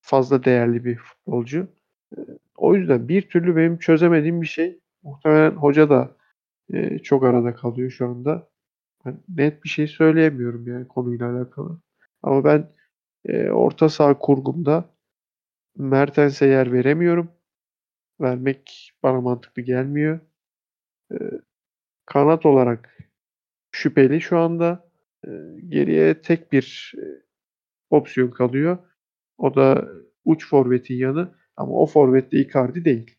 fazla 0.00 0.44
değerli 0.44 0.84
bir 0.84 0.96
futbolcu. 0.96 1.68
E, 2.16 2.20
o 2.56 2.74
yüzden 2.76 3.08
bir 3.08 3.22
türlü 3.22 3.56
benim 3.56 3.78
çözemediğim 3.78 4.42
bir 4.42 4.46
şey. 4.46 4.80
Muhtemelen 5.02 5.50
hoca 5.50 5.90
da 5.90 6.16
e, 6.72 6.98
çok 6.98 7.24
arada 7.24 7.54
kalıyor 7.54 7.90
şu 7.90 8.08
anda. 8.08 8.48
Ben 9.04 9.18
net 9.28 9.64
bir 9.64 9.68
şey 9.68 9.86
söyleyemiyorum 9.86 10.68
yani 10.68 10.88
konuyla 10.88 11.36
alakalı. 11.36 11.80
Ama 12.22 12.44
ben 12.44 12.70
e, 13.26 13.50
orta 13.50 13.88
saha 13.88 14.18
kurgumda 14.18 14.84
Mertens'e 15.78 16.46
yer 16.46 16.72
veremiyorum. 16.72 17.30
Vermek 18.20 18.92
bana 19.02 19.20
mantıklı 19.20 19.62
gelmiyor. 19.62 20.20
E, 21.12 21.16
kanat 22.06 22.46
olarak 22.46 22.98
şüpheli 23.72 24.20
şu 24.20 24.38
anda. 24.38 24.90
E, 25.26 25.30
geriye 25.68 26.20
tek 26.20 26.52
bir 26.52 26.94
e, 26.98 27.04
opsiyon 27.90 28.30
kalıyor. 28.30 28.78
O 29.38 29.54
da 29.54 29.88
uç 30.24 30.48
forvetin 30.48 30.94
yanı. 30.94 31.34
Ama 31.56 31.72
o 31.72 31.86
forvet 31.86 32.32
de 32.32 32.38
Icardi 32.38 32.84
değil. 32.84 33.16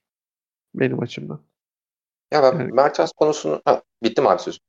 Benim 0.75 0.99
açımdan. 0.99 1.41
Ya 2.31 2.43
ben 2.43 2.59
Yani- 2.59 2.71
Mertens 2.73 3.11
konusunu... 3.11 3.61
Ha, 3.65 3.83
bitti 4.03 4.21
mi 4.21 4.29
abi 4.29 4.41
söz? 4.41 4.59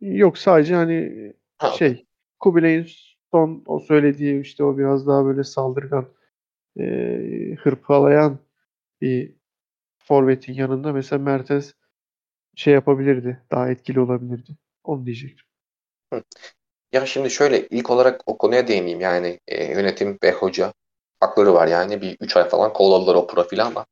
Yok 0.00 0.38
sadece 0.38 0.74
hani 0.74 1.32
Ha, 1.58 1.70
şey 1.70 2.06
Kubilay'ın 2.40 2.86
son 3.30 3.62
o 3.66 3.78
söylediği 3.78 4.40
işte 4.40 4.64
o 4.64 4.78
biraz 4.78 5.06
daha 5.06 5.24
böyle 5.24 5.44
saldırgan 5.44 6.08
e, 6.80 6.84
hırpalayan 7.58 8.38
bir 9.00 9.34
forvetin 10.04 10.52
yanında 10.54 10.92
mesela 10.92 11.22
Mertens 11.22 11.72
şey 12.56 12.74
yapabilirdi. 12.74 13.42
Daha 13.50 13.70
etkili 13.70 14.00
olabilirdi. 14.00 14.56
Onu 14.84 15.06
diyecektim. 15.06 15.46
Ya 16.92 17.06
şimdi 17.06 17.30
şöyle 17.30 17.68
ilk 17.68 17.90
olarak 17.90 18.20
o 18.26 18.38
konuya 18.38 18.68
değineyim 18.68 19.00
yani 19.00 19.40
e, 19.48 19.64
yönetim 19.64 20.18
ve 20.22 20.32
hoca 20.32 20.72
hakları 21.20 21.54
var 21.54 21.66
yani 21.66 22.02
bir 22.02 22.16
3 22.20 22.36
ay 22.36 22.48
falan 22.48 22.72
kovaladılar 22.72 23.14
o 23.14 23.26
profili 23.26 23.62
ama 23.62 23.86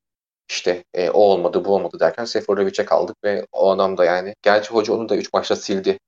işte 0.50 0.84
e, 0.94 1.10
o 1.10 1.18
olmadı 1.18 1.64
bu 1.64 1.74
olmadı 1.74 2.00
derken 2.00 2.24
Seferovic'e 2.24 2.84
kaldık 2.84 3.16
ve 3.24 3.46
o 3.52 3.70
adam 3.70 3.98
da 3.98 4.04
yani 4.04 4.34
gerçi 4.42 4.70
hoca 4.70 4.92
onu 4.94 5.08
da 5.08 5.16
3 5.16 5.32
maçta 5.32 5.56
sildi. 5.56 5.98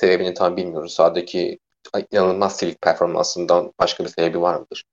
Sebebini 0.00 0.34
tam 0.34 0.56
bilmiyoruz. 0.56 0.92
Sahadaki 0.92 1.58
inanılmaz 2.10 2.56
silik 2.56 2.82
performansından 2.82 3.72
başka 3.80 4.04
bir 4.04 4.08
sebebi 4.08 4.40
var 4.40 4.56
mıdır? 4.56 4.84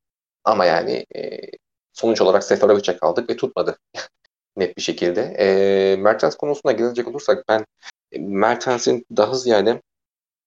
Ama 0.44 0.66
yani 0.66 1.06
e, 1.16 1.40
sonuç 1.94 2.22
olarak 2.22 2.44
Seferovic'e 2.44 2.98
kaldık 2.98 3.30
ve 3.30 3.38
tutmadı 3.38 3.78
net 4.58 4.78
bir 4.78 4.82
şekilde. 4.82 5.22
E, 5.22 5.96
Mertens 5.96 6.36
konusuna 6.36 6.72
gelecek 6.72 7.08
olursak 7.08 7.44
ben 7.50 7.66
e, 8.12 8.20
Mertens'in 8.20 9.06
daha 9.18 9.36
ziyade 9.36 9.82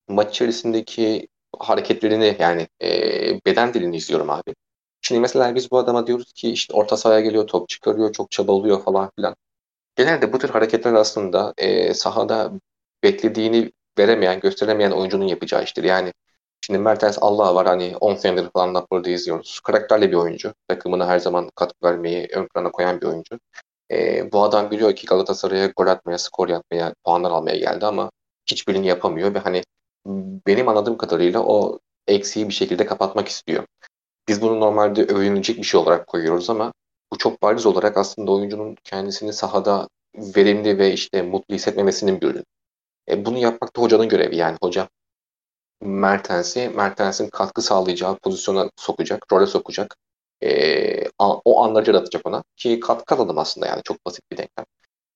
maç 0.09 0.31
içerisindeki 0.31 1.29
hareketlerini 1.59 2.37
yani 2.41 2.69
e, 2.83 2.89
beden 3.47 3.75
dilini 3.75 3.97
izliyorum 3.97 4.31
abi. 4.31 4.55
Şimdi 5.03 5.21
mesela 5.21 5.55
biz 5.55 5.71
bu 5.71 5.79
adama 5.79 6.07
diyoruz 6.07 6.33
ki 6.33 6.51
işte 6.51 6.75
orta 6.75 6.97
sahaya 6.97 7.21
geliyor, 7.21 7.47
top 7.47 7.69
çıkarıyor, 7.69 8.13
çok 8.13 8.31
çabalıyor 8.31 8.85
falan 8.85 9.11
filan. 9.17 9.37
Genelde 9.97 10.33
bu 10.33 10.39
tür 10.39 10.49
hareketler 10.49 10.93
aslında 10.95 11.55
e, 11.59 11.95
sahada 11.95 12.53
beklediğini 13.03 13.73
veremeyen, 13.99 14.41
gösteremeyen 14.41 14.91
oyuncunun 14.91 15.27
yapacağı 15.27 15.65
iştir. 15.65 15.85
Yani 15.85 16.13
Şimdi 16.67 16.79
Mertens 16.81 17.19
Allah 17.21 17.55
var 17.55 17.67
hani 17.67 17.97
10 18.01 18.15
senedir 18.15 18.51
falan 18.51 18.75
Napoli'de 18.75 19.13
izliyoruz. 19.13 19.61
Karakterli 19.61 20.11
bir 20.11 20.17
oyuncu. 20.17 20.55
Takımına 20.69 21.09
her 21.09 21.19
zaman 21.19 21.51
katkı 21.55 21.87
vermeyi 21.87 22.29
ön 22.33 22.47
plana 22.47 22.71
koyan 22.71 23.01
bir 23.01 23.07
oyuncu. 23.07 23.39
E, 23.91 24.33
bu 24.33 24.43
adam 24.43 24.71
biliyor 24.71 24.97
ki 24.97 25.07
Galatasaray'a 25.07 25.67
gol 25.67 25.87
atmaya, 25.87 26.19
skor 26.19 26.49
yapmaya, 26.49 26.95
puanlar 27.05 27.31
almaya 27.31 27.57
geldi 27.57 27.87
ama 27.87 28.11
hiçbirini 28.51 28.87
yapamıyor 28.87 29.35
ve 29.35 29.39
hani 29.39 29.63
benim 30.47 30.69
anladığım 30.69 30.99
kadarıyla 30.99 31.41
o 31.41 31.79
eksiği 32.07 32.49
bir 32.49 32.55
şekilde 32.55 32.87
kapatmak 32.87 33.29
istiyor. 33.29 33.65
Biz 34.29 34.43
bunu 34.43 34.61
normalde 34.61 35.05
övünecek 35.05 35.59
bir 35.59 35.63
şey 35.63 35.81
olarak 35.81 36.07
koyuyoruz 36.07 36.51
ama 36.51 36.73
bu 37.13 37.19
çok 37.19 37.43
bariz 37.43 37.67
olarak 37.67 37.97
aslında 37.97 38.33
oyuncunun 38.33 38.77
kendisini 38.85 39.33
sahada 39.33 39.89
verimli 40.15 40.79
ve 40.79 40.93
işte 40.93 41.23
mutlu 41.23 41.55
hissetmemesinin 41.55 42.21
bir 42.21 42.27
ürünü. 42.27 42.45
E, 43.09 43.25
bunu 43.25 43.39
yapmak 43.39 43.77
da 43.77 43.83
hocanın 43.83 44.09
görevi 44.09 44.37
yani 44.37 44.57
hoca 44.63 44.89
Mertens'i, 45.81 46.69
Mertens'in 46.69 47.31
katkı 47.31 47.63
sağlayacağı 47.63 48.17
pozisyona 48.17 48.71
sokacak, 48.77 49.33
role 49.33 49.47
sokacak. 49.47 49.97
E, 50.43 51.09
o 51.19 51.63
anları 51.65 51.87
yaratacak 51.91 52.27
ona. 52.27 52.43
Ki 52.57 52.81
katkı 52.81 53.15
alalım 53.15 53.39
aslında 53.39 53.67
yani 53.67 53.83
çok 53.85 54.07
basit 54.07 54.23
bir 54.33 54.37
denklem. 54.37 54.67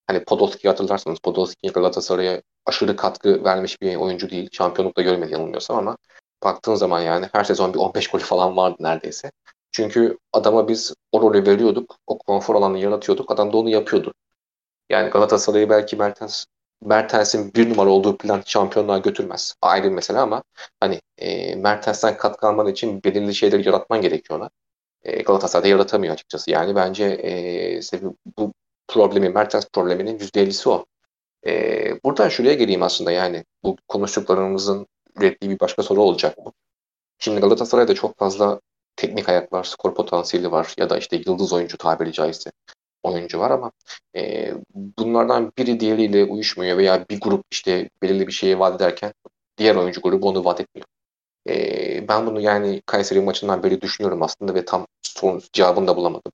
Hani 0.06 0.24
Podolski'yi 0.24 0.70
hatırlarsanız 0.70 1.18
Podolski 1.18 1.68
Galatasaray'a 1.68 2.42
aşırı 2.66 2.96
katkı 2.96 3.44
vermiş 3.44 3.82
bir 3.82 3.96
oyuncu 3.96 4.30
değil. 4.30 4.48
Şampiyonlukta 4.52 5.02
görmedi 5.02 5.32
yanılmıyorsam 5.32 5.78
ama 5.78 5.96
baktığın 6.44 6.74
zaman 6.74 7.00
yani 7.00 7.28
her 7.32 7.44
sezon 7.44 7.74
bir 7.74 7.78
15 7.78 8.08
golü 8.08 8.22
falan 8.22 8.56
vardı 8.56 8.76
neredeyse. 8.80 9.32
Çünkü 9.72 10.18
adama 10.32 10.68
biz 10.68 10.94
o 11.12 11.22
rolü 11.22 11.46
veriyorduk. 11.46 11.96
O 12.06 12.18
konfor 12.18 12.54
alanını 12.54 12.78
yaratıyorduk. 12.78 13.30
Adam 13.30 13.52
da 13.52 13.56
onu 13.56 13.68
yapıyordu. 13.68 14.14
Yani 14.90 15.10
Galatasaray'ı 15.10 15.70
belki 15.70 15.96
Mertens 15.96 16.44
Mertens'in 16.82 17.54
bir 17.54 17.70
numara 17.70 17.90
olduğu 17.90 18.16
plan 18.18 18.42
şampiyonluğa 18.46 18.98
götürmez. 18.98 19.54
Ayrı 19.62 19.84
bir 19.84 19.90
mesele 19.90 20.18
ama 20.18 20.42
hani 20.80 21.00
e, 21.18 21.54
Mertens'ten 21.56 22.16
katkı 22.16 22.46
alman 22.46 22.66
için 22.66 23.04
belirli 23.04 23.34
şeyleri 23.34 23.66
yaratman 23.66 24.02
gerekiyor 24.02 24.40
ona. 24.40 24.50
E, 25.04 25.22
Galatasaray'da 25.22 25.68
yaratamıyor 25.68 26.14
açıkçası. 26.14 26.50
Yani 26.50 26.74
bence 26.74 27.04
e, 27.04 27.80
bu 28.38 28.52
problemi, 28.88 29.28
Mertens 29.28 29.66
probleminin 29.72 30.18
%50'si 30.18 30.68
o. 30.68 30.84
E, 31.46 32.04
buradan 32.04 32.28
şuraya 32.28 32.54
geleyim 32.54 32.82
aslında 32.82 33.10
yani 33.10 33.44
bu 33.62 33.76
konuştuklarımızın 33.88 34.86
ürettiği 35.16 35.50
bir 35.50 35.60
başka 35.60 35.82
soru 35.82 36.02
olacak 36.02 36.36
bu. 36.44 36.52
Şimdi 37.18 37.40
Galatasaray'da 37.40 37.94
çok 37.94 38.18
fazla 38.18 38.60
teknik 38.96 39.28
ayaklar, 39.28 39.64
skor 39.64 39.94
potansiyeli 39.94 40.52
var 40.52 40.74
ya 40.78 40.90
da 40.90 40.98
işte 40.98 41.16
yıldız 41.26 41.52
oyuncu 41.52 41.78
tabiri 41.78 42.12
caizse 42.12 42.50
oyuncu 43.02 43.38
var 43.38 43.50
ama 43.50 43.72
e, 44.16 44.52
bunlardan 44.74 45.52
biri 45.58 45.80
diğeriyle 45.80 46.24
uyuşmuyor 46.24 46.78
veya 46.78 47.08
bir 47.10 47.20
grup 47.20 47.44
işte 47.50 47.90
belirli 48.02 48.26
bir 48.26 48.32
şeyi 48.32 48.58
vaat 48.58 48.76
ederken 48.76 49.12
diğer 49.58 49.76
oyuncu 49.76 50.00
grubu 50.00 50.28
onu 50.28 50.44
vaat 50.44 50.60
etmiyor. 50.60 50.86
E, 51.48 52.08
ben 52.08 52.26
bunu 52.26 52.40
yani 52.40 52.82
Kayseri 52.86 53.20
maçından 53.20 53.62
beri 53.62 53.80
düşünüyorum 53.80 54.22
aslında 54.22 54.54
ve 54.54 54.64
tam 54.64 54.86
sorun 55.02 55.42
cevabını 55.52 55.86
da 55.86 55.96
bulamadım. 55.96 56.32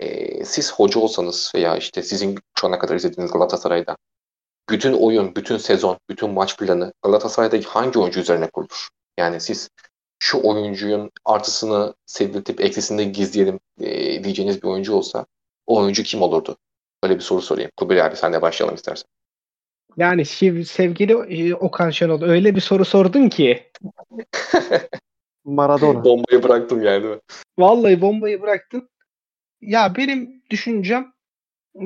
E, 0.00 0.44
siz 0.44 0.72
hoca 0.72 1.00
olsanız 1.00 1.52
veya 1.54 1.76
işte 1.76 2.02
sizin 2.02 2.38
şu 2.60 2.66
ana 2.66 2.78
kadar 2.78 2.96
izlediğiniz 2.96 3.32
Galatasaray'da 3.32 3.96
bütün 4.70 4.92
oyun, 4.92 5.34
bütün 5.34 5.56
sezon, 5.58 5.98
bütün 6.10 6.30
maç 6.30 6.58
planı 6.58 6.92
Galatasaray'da 7.02 7.68
hangi 7.68 7.98
oyuncu 7.98 8.20
üzerine 8.20 8.50
kurulur? 8.50 8.88
Yani 9.18 9.40
siz 9.40 9.68
şu 10.18 10.40
oyuncunun 10.42 11.10
artısını 11.24 11.94
seviltip 12.06 12.60
eksisini 12.60 13.12
gizleyelim 13.12 13.60
e, 13.80 14.24
diyeceğiniz 14.24 14.62
bir 14.62 14.68
oyuncu 14.68 14.94
olsa 14.94 15.26
o 15.66 15.78
oyuncu 15.80 16.02
kim 16.02 16.22
olurdu? 16.22 16.56
Böyle 17.04 17.14
bir 17.14 17.20
soru 17.20 17.42
sorayım. 17.42 17.70
Kubilay 17.76 18.02
abi 18.02 18.16
sen 18.16 18.32
de 18.32 18.42
başlayalım 18.42 18.74
istersen. 18.74 19.08
Yani 19.98 20.24
sevgili 20.64 21.12
e, 21.12 21.54
Okan 21.54 21.90
Şenol 21.90 22.22
öyle 22.22 22.54
bir 22.54 22.60
soru 22.60 22.84
sordun 22.84 23.28
ki. 23.28 23.70
Maradona. 25.44 26.04
Bombayı 26.04 26.42
bıraktım 26.42 26.82
yani? 26.82 27.20
Vallahi 27.58 28.00
bombayı 28.00 28.42
bıraktın. 28.42 28.88
Ya 29.60 29.96
benim 29.96 30.42
düşüncem 30.50 31.12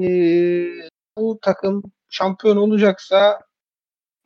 e, 0.03 0.09
bu 1.19 1.39
takım 1.43 1.83
şampiyon 2.11 2.57
olacaksa 2.57 3.41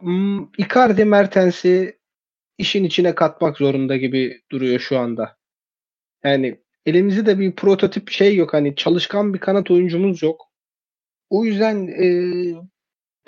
hmm, 0.01 0.45
Icardi 0.59 1.05
Mertens'i 1.05 1.99
işin 2.59 2.85
içine 2.85 3.15
katmak 3.15 3.57
zorunda 3.57 3.97
gibi 3.97 4.43
duruyor 4.51 4.81
şu 4.81 4.99
anda. 4.99 5.37
Yani 6.25 6.61
elimizde 6.87 7.27
de 7.27 7.39
bir 7.39 7.57
prototip 7.57 8.11
şey 8.11 8.37
yok. 8.37 8.55
Hani 8.55 8.77
çalışkan 8.77 9.35
bir 9.35 9.39
kanat 9.39 9.71
oyuncumuz 9.71 10.23
yok. 10.23 10.51
O 11.31 11.45
yüzden 11.45 11.89
e, 11.89 12.07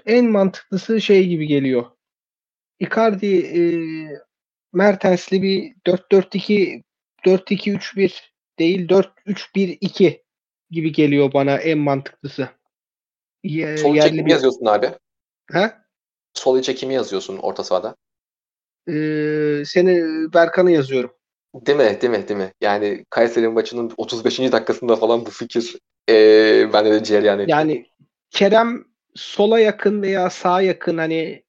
en 0.07 0.31
mantıklısı 0.31 1.01
şey 1.01 1.27
gibi 1.29 1.47
geliyor. 1.47 1.87
Icardi 2.81 3.37
e, 3.37 3.63
Mertens'li 4.73 5.43
bir 5.43 5.75
4-4-2 5.87 6.83
4-2-3-1 7.27 8.21
değil 8.59 8.89
4-3-1-2 8.89 10.23
gibi 10.71 10.93
geliyor 10.93 11.33
bana 11.33 11.57
en 11.57 11.79
mantıklısı. 11.79 12.49
Ye, 13.45 13.77
Sol 13.77 13.97
içe 13.97 14.09
kimi 14.11 14.27
bir... 14.27 14.31
yazıyorsun 14.31 14.67
abi? 14.67 14.91
He? 15.53 15.73
Sol 16.35 16.59
içe 16.59 16.75
kimi 16.75 16.95
yazıyorsun 16.95 17.37
orta 17.37 17.65
sahada? 17.65 17.97
Ee, 18.89 19.63
seni 19.67 20.03
Berkan'ı 20.35 20.71
yazıyorum. 20.71 21.15
Değil 21.55 21.79
mi? 21.79 21.99
Değil 22.01 22.13
mi? 22.13 22.29
Değil 22.29 22.41
mi? 22.41 22.53
Yani 22.61 23.05
Kayseri 23.11 23.49
maçının 23.49 23.93
35. 23.97 24.39
dakikasında 24.39 24.97
falan 24.97 25.27
bu 25.27 25.31
fikir 25.31 25.77
ee, 26.09 26.73
bende 26.73 26.91
de 26.91 27.05
cereyan 27.05 27.39
etti. 27.39 27.51
Yani 27.51 27.87
Kerem 28.31 28.85
sola 29.19 29.61
yakın 29.61 30.03
veya 30.03 30.31
sağa 30.31 30.63
yakın 30.63 30.99
hani 30.99 31.45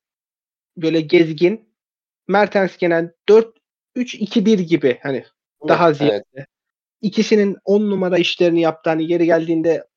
böyle 0.78 1.02
gezgin. 1.02 1.70
Mertens 2.28 2.78
genel 2.78 3.12
4-3-2-1 3.30 4.60
gibi 4.60 5.00
hani 5.04 5.26
daha 5.68 5.94
ziyade. 5.94 6.24
Evet. 6.34 6.48
İkisinin 7.02 7.58
10 7.66 7.82
numara 7.82 8.18
işlerini 8.18 8.62
yaptı. 8.62 8.90
Hani 8.90 9.08
geri 9.08 9.26
geldiğinde 9.26 9.88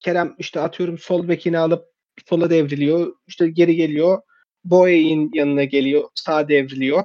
Kerem 0.00 0.34
işte 0.38 0.60
atıyorum 0.60 0.98
sol 0.98 1.28
bekini 1.28 1.58
alıp 1.58 1.84
sola 2.26 2.50
devriliyor. 2.50 3.12
İşte 3.26 3.50
geri 3.50 3.76
geliyor. 3.76 4.22
Boye'in 4.64 5.30
yanına 5.34 5.64
geliyor. 5.64 6.08
Sağ 6.14 6.48
devriliyor 6.48 7.04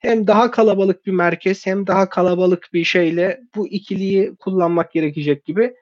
hem 0.00 0.26
daha 0.26 0.50
kalabalık 0.50 1.06
bir 1.06 1.12
merkez 1.12 1.66
hem 1.66 1.86
daha 1.86 2.08
kalabalık 2.08 2.68
bir 2.72 2.84
şeyle 2.84 3.40
bu 3.54 3.68
ikiliyi 3.68 4.36
kullanmak 4.36 4.92
gerekecek 4.92 5.44
gibi. 5.44 5.74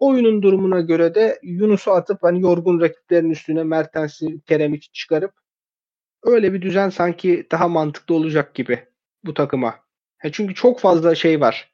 Oyunun 0.00 0.42
durumuna 0.42 0.80
göre 0.80 1.14
de 1.14 1.38
Yunus'u 1.42 1.92
atıp 1.92 2.22
hani 2.22 2.42
yorgun 2.42 2.80
rakiplerin 2.80 3.30
üstüne 3.30 3.62
Mertens'i, 3.64 4.40
Kerem'i 4.40 4.80
çıkarıp 4.80 5.32
öyle 6.22 6.52
bir 6.52 6.62
düzen 6.62 6.88
sanki 6.88 7.46
daha 7.50 7.68
mantıklı 7.68 8.14
olacak 8.14 8.54
gibi 8.54 8.88
bu 9.24 9.34
takıma. 9.34 9.74
He 10.18 10.32
çünkü 10.32 10.54
çok 10.54 10.80
fazla 10.80 11.14
şey 11.14 11.40
var. 11.40 11.72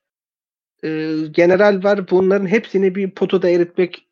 Ee, 0.84 1.16
general 1.30 1.84
var. 1.84 2.10
Bunların 2.10 2.46
hepsini 2.46 2.94
bir 2.94 3.10
potoda 3.10 3.48
eritmek 3.48 4.08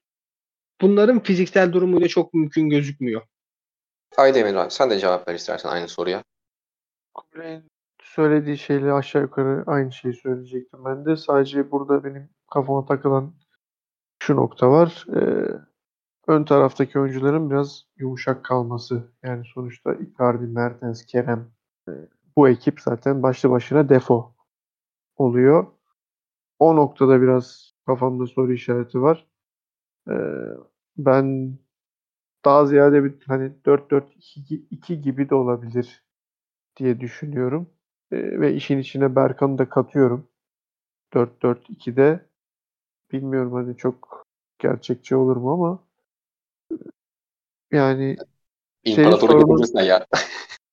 bunların 0.81 1.23
fiziksel 1.23 1.73
durumuyla 1.73 2.09
çok 2.09 2.35
mümkün 2.35 2.69
gözükmüyor. 2.69 3.23
Haydi 4.17 4.39
Emir 4.39 4.55
abi 4.55 4.71
sen 4.71 4.91
de 4.91 4.99
cevap 4.99 5.29
ver 5.29 5.35
istersen 5.35 5.69
aynı 5.69 5.89
soruya. 5.89 6.25
Kubilay'ın 7.15 7.71
söylediği 8.03 8.59
şeyle 8.59 8.93
aşağı 8.93 9.23
yukarı 9.23 9.65
aynı 9.67 9.93
şeyi 9.93 10.15
söyleyecektim 10.15 10.85
ben 10.85 11.05
de. 11.05 11.17
Sadece 11.17 11.71
burada 11.71 12.05
benim 12.05 12.31
kafama 12.51 12.87
takılan 12.87 13.35
şu 14.25 14.37
nokta 14.37 14.71
var. 14.71 15.07
Ee, 15.17 15.53
ön 16.27 16.45
taraftaki 16.45 16.99
oyuncuların 16.99 17.51
biraz 17.51 17.87
yumuşak 17.97 18.45
kalması. 18.45 19.13
Yani 19.23 19.45
sonuçta 19.55 19.95
Icardi, 19.95 20.47
Mertens, 20.47 21.07
Kerem 21.07 21.51
e, 21.89 21.93
bu 22.37 22.49
ekip 22.49 22.81
zaten 22.81 23.23
başlı 23.23 23.51
başına 23.51 23.89
defo 23.89 24.35
oluyor. 25.17 25.67
O 26.59 26.77
noktada 26.77 27.23
biraz 27.23 27.73
kafamda 27.87 28.27
soru 28.27 28.53
işareti 28.53 29.03
var. 29.03 29.27
Ee, 30.11 30.15
ben 30.97 31.59
daha 32.45 32.67
ziyade 32.67 33.05
bir 33.05 33.15
hani 33.27 33.53
4-4-2 33.65 34.95
gibi 34.95 35.31
de 35.31 35.35
olabilir 35.35 36.05
diye 36.77 37.01
düşünüyorum. 37.01 37.71
E, 38.13 38.41
ve 38.41 38.55
işin 38.55 38.79
içine 38.79 39.17
Berkan'ı 39.17 39.59
da 39.59 39.69
katıyorum. 39.69 40.29
4-4-2'de 41.15 42.34
bilmiyorum 43.15 43.53
hani 43.53 43.77
çok 43.77 44.27
gerçekçi 44.59 45.17
olur 45.17 45.37
mu 45.37 45.53
ama 45.53 45.79
yani 47.73 48.17
şey 48.87 49.05
sorunu, 49.05 49.83
ya. 49.83 50.07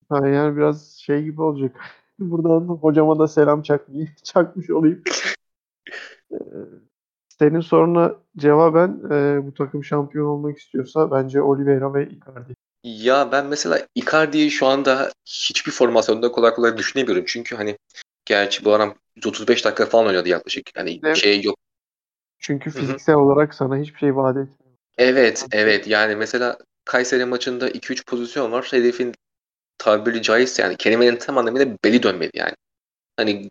Ha, 0.09 0.27
yani 0.27 0.57
biraz 0.57 0.91
şey 0.91 1.23
gibi 1.23 1.41
olacak. 1.41 1.75
Buradan 2.19 2.67
hocama 2.67 3.19
da 3.19 3.27
selam 3.27 3.61
çakmayı 3.61 4.07
çakmış 4.23 4.69
olayım. 4.69 5.03
Ee, 6.31 6.37
senin 7.39 7.61
soruna 7.61 8.15
cevaben 8.37 9.01
e, 9.11 9.45
bu 9.45 9.53
takım 9.53 9.83
şampiyon 9.83 10.25
olmak 10.25 10.57
istiyorsa 10.57 11.11
bence 11.11 11.41
Oliveira 11.41 11.93
ve 11.93 12.09
Icardi. 12.09 12.53
Ya 12.83 13.31
ben 13.31 13.45
mesela 13.45 13.87
Icardi'yi 13.95 14.51
şu 14.51 14.67
anda 14.67 15.11
hiçbir 15.25 15.71
formasyonda 15.71 16.31
kolay 16.31 16.53
kolay 16.53 16.77
düşünemiyorum. 16.77 17.23
Çünkü 17.27 17.55
hani 17.55 17.77
gerçi 18.25 18.65
bu 18.65 18.73
adam 18.73 18.95
135 19.15 19.65
dakika 19.65 19.85
falan 19.85 20.07
oynadı 20.07 20.29
yaklaşık. 20.29 20.69
Hani 20.75 20.99
evet. 21.03 21.17
şey 21.17 21.41
yok. 21.41 21.55
Çünkü 22.41 22.69
fiziksel 22.69 23.15
Hı-hı. 23.15 23.23
olarak 23.23 23.53
sana 23.53 23.77
hiçbir 23.77 23.99
şey 23.99 24.15
vaat 24.15 24.37
etmiyor. 24.37 24.77
Evet, 24.97 25.45
evet. 25.51 25.87
Yani 25.87 26.15
mesela 26.15 26.57
Kayseri 26.85 27.25
maçında 27.25 27.69
2-3 27.69 28.05
pozisyon 28.05 28.51
var. 28.51 28.67
Hedefin 28.71 29.13
tabiri 29.77 30.21
caizse 30.21 30.61
yani 30.61 30.77
kelimenin 30.77 31.15
tam 31.15 31.37
anlamıyla 31.37 31.77
beli 31.83 32.03
dönmedi 32.03 32.31
yani. 32.33 32.53
Hani 33.17 33.49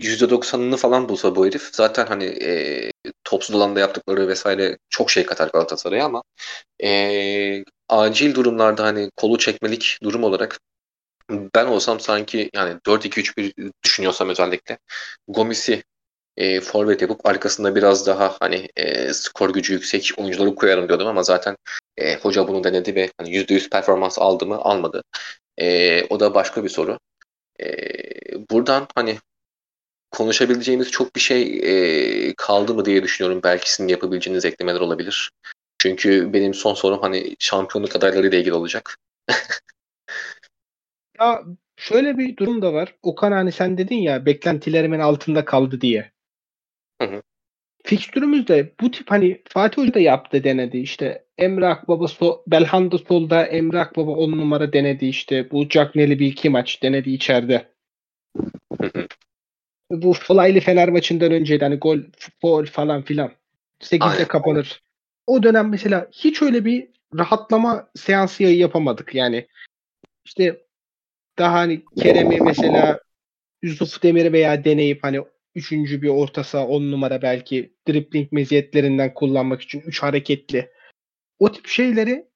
%90'ını 0.00 0.76
falan 0.76 1.08
bulsa 1.08 1.36
bu 1.36 1.46
herif 1.46 1.68
zaten 1.72 2.06
hani 2.06 2.24
e, 2.24 2.90
topsuz 3.24 3.56
alanda 3.56 3.80
yaptıkları 3.80 4.28
vesaire 4.28 4.78
çok 4.90 5.10
şey 5.10 5.26
katar 5.26 5.48
Galatasaray'a 5.48 6.04
ama 6.04 6.22
e, 6.84 7.64
acil 7.88 8.34
durumlarda 8.34 8.84
hani 8.84 9.10
kolu 9.16 9.38
çekmelik 9.38 9.98
durum 10.02 10.24
olarak 10.24 10.60
ben 11.30 11.66
olsam 11.66 12.00
sanki 12.00 12.50
yani 12.54 12.80
4-2-3-1 12.86 13.72
düşünüyorsam 13.84 14.28
özellikle 14.28 14.78
Gomis'i 15.28 15.82
e, 16.36 16.60
forvet 16.60 17.02
yapıp 17.02 17.26
arkasında 17.26 17.74
biraz 17.74 18.06
daha 18.06 18.36
hani 18.40 18.68
e, 18.76 19.12
skor 19.12 19.50
gücü 19.54 19.72
yüksek 19.72 20.12
oyuncuları 20.16 20.54
koyarım 20.54 20.88
diyordum 20.88 21.06
ama 21.06 21.22
zaten 21.22 21.56
e, 21.96 22.16
hoca 22.16 22.48
bunu 22.48 22.64
denedi 22.64 22.94
ve 22.94 23.10
hani 23.18 23.30
%100 23.30 23.70
performans 23.70 24.18
aldı 24.18 24.46
mı 24.46 24.56
almadı. 24.56 25.02
E, 25.58 26.04
o 26.04 26.20
da 26.20 26.34
başka 26.34 26.64
bir 26.64 26.68
soru. 26.68 26.98
E, 27.60 27.66
buradan 28.50 28.86
hani 28.94 29.18
konuşabileceğimiz 30.10 30.90
çok 30.90 31.16
bir 31.16 31.20
şey 31.20 31.60
e, 32.28 32.34
kaldı 32.36 32.74
mı 32.74 32.84
diye 32.84 33.02
düşünüyorum. 33.02 33.40
Belki 33.44 33.72
sizin 33.72 33.88
yapabileceğiniz 33.88 34.44
eklemeler 34.44 34.80
olabilir. 34.80 35.30
Çünkü 35.78 36.32
benim 36.32 36.54
son 36.54 36.74
sorum 36.74 37.00
hani 37.00 37.36
şampiyonluk 37.38 37.96
adaylarıyla 37.96 38.38
ilgili 38.38 38.54
olacak. 38.54 38.98
Ya 41.20 41.42
şöyle 41.76 42.18
bir 42.18 42.36
durum 42.36 42.62
da 42.62 42.72
var. 42.72 42.94
Okan 43.02 43.32
hani 43.32 43.52
sen 43.52 43.78
dedin 43.78 43.96
ya 43.96 44.26
beklentilerimin 44.26 44.98
altında 44.98 45.44
kaldı 45.44 45.80
diye. 45.80 46.12
Hı 47.02 47.16
hı. 47.16 47.22
Fikstürümüzde 47.84 48.72
bu 48.80 48.90
tip 48.90 49.10
hani 49.10 49.42
Fatih 49.48 49.82
Hoca 49.82 49.94
da 49.94 50.00
yaptı 50.00 50.44
denedi. 50.44 50.78
İşte 50.78 51.24
Emre 51.38 51.66
Akbaba 51.66 52.08
so 52.08 52.42
Belhanda 52.46 52.98
solda 52.98 53.46
Emre 53.46 53.78
Akbaba 53.78 54.10
10 54.10 54.32
numara 54.32 54.72
denedi 54.72 55.06
işte. 55.06 55.50
Bu 55.50 55.68
Cagney'li 55.68 56.18
bir 56.18 56.26
iki 56.26 56.50
maç 56.50 56.82
denedi 56.82 57.10
içeride. 57.10 57.68
bu 59.90 60.12
Fly'li 60.12 60.60
Fener 60.60 60.88
maçından 60.88 61.32
önceydi 61.32 61.64
hani 61.64 61.76
gol, 61.76 61.98
foul 62.40 62.66
falan 62.66 63.02
filan. 63.02 63.32
8'de 63.80 64.04
Aynen. 64.04 64.28
kapanır. 64.28 64.82
O 65.26 65.42
dönem 65.42 65.68
mesela 65.68 66.08
hiç 66.12 66.42
öyle 66.42 66.64
bir 66.64 66.88
rahatlama 67.18 67.90
seansı 67.96 68.42
yapamadık. 68.42 69.14
Yani 69.14 69.46
işte 70.24 70.60
daha 71.38 71.52
hani 71.52 71.82
Kerem'i 71.96 72.40
mesela 72.40 73.00
Yusuf 73.62 74.02
Demir'i 74.02 74.32
veya 74.32 74.64
deneyip 74.64 75.04
hani 75.04 75.20
üçüncü 75.54 76.02
bir 76.02 76.08
orta 76.08 76.44
saha 76.44 76.66
on 76.66 76.90
numara 76.90 77.22
belki 77.22 77.74
dribbling 77.88 78.32
meziyetlerinden 78.32 79.14
kullanmak 79.14 79.62
için 79.62 79.80
üç 79.80 80.02
hareketli. 80.02 80.70
O 81.38 81.52
tip 81.52 81.66
şeyleri 81.66 82.26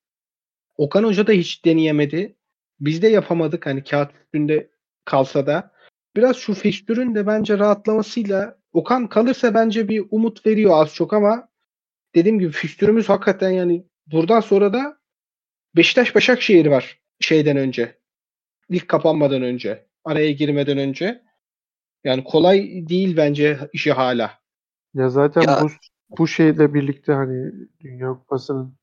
Okan 0.77 1.05
Hoca 1.05 1.27
da 1.27 1.33
hiç 1.33 1.65
deneyemedi. 1.65 2.37
Biz 2.81 3.03
de 3.03 3.09
yapamadık 3.09 3.67
hani 3.67 3.85
kağıt 3.85 4.11
üstünde 4.15 4.71
kalsa 5.05 5.47
da. 5.47 5.73
Biraz 6.17 6.37
şu 6.37 6.55
fikstürün 6.55 7.15
de 7.15 7.27
bence 7.27 7.59
rahatlamasıyla 7.59 8.59
Okan 8.73 9.09
kalırsa 9.09 9.55
bence 9.55 9.89
bir 9.89 10.05
umut 10.11 10.47
veriyor 10.47 10.71
az 10.75 10.95
çok 10.95 11.13
ama 11.13 11.49
dediğim 12.15 12.39
gibi 12.39 12.53
fikstürümüz 12.53 13.09
hakikaten 13.09 13.51
yani 13.51 13.87
buradan 14.07 14.41
sonra 14.41 14.73
da 14.73 14.99
Beşiktaş 15.77 16.15
Başakşehir 16.15 16.67
var 16.67 17.01
şeyden 17.21 17.57
önce. 17.57 17.99
Lig 18.71 18.87
kapanmadan 18.89 19.43
önce. 19.43 19.87
Araya 20.05 20.33
girmeden 20.33 20.79
önce. 20.79 21.26
Yani 22.07 22.25
kolay 22.25 22.89
değil 22.89 23.17
bence 23.17 23.59
işi 23.73 23.93
hala. 23.93 24.31
Ya 24.95 25.11
zaten 25.11 25.43
Ya- 25.43 25.61
bu 25.63 25.69
bu 26.19 26.29
şeyle 26.29 26.75
birlikte 26.75 27.13
hani 27.13 27.53
Dünya 27.81 28.09
Kupası'nın 28.09 28.75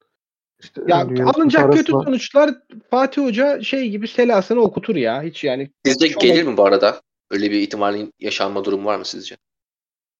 işte 0.59 0.82
Ya 0.88 1.09
Dünya 1.09 1.26
alınacak 1.26 1.74
kötü 1.74 1.93
arasında- 1.93 2.03
sonuçlar 2.03 2.51
Fatih 2.89 3.21
Hoca 3.24 3.61
şey 3.61 3.89
gibi 3.89 4.07
selasını 4.07 4.59
okutur 4.59 4.95
ya. 4.95 5.24
Hiç 5.24 5.43
yani. 5.43 5.71
Sizce 5.86 6.09
Çok- 6.09 6.21
gelir 6.21 6.43
mi 6.43 6.57
bu 6.57 6.65
arada? 6.65 7.01
Öyle 7.32 7.51
bir 7.51 7.59
ihtimalin 7.61 8.13
yaşanma 8.19 8.65
durumu 8.65 8.86
var 8.86 8.97
mı 8.99 9.05
sizce? 9.05 9.38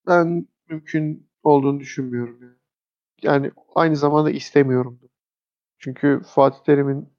ben 0.08 0.48
mümkün 0.70 1.30
olduğunu 1.44 1.80
düşünmüyorum. 1.80 2.40
Yani. 2.42 2.54
yani 3.22 3.52
aynı 3.76 3.96
zamanda 3.96 4.32
istemiyorum. 4.32 5.00
Çünkü 5.80 6.22
Fatih 6.26 6.60
Terim'in 6.64 7.10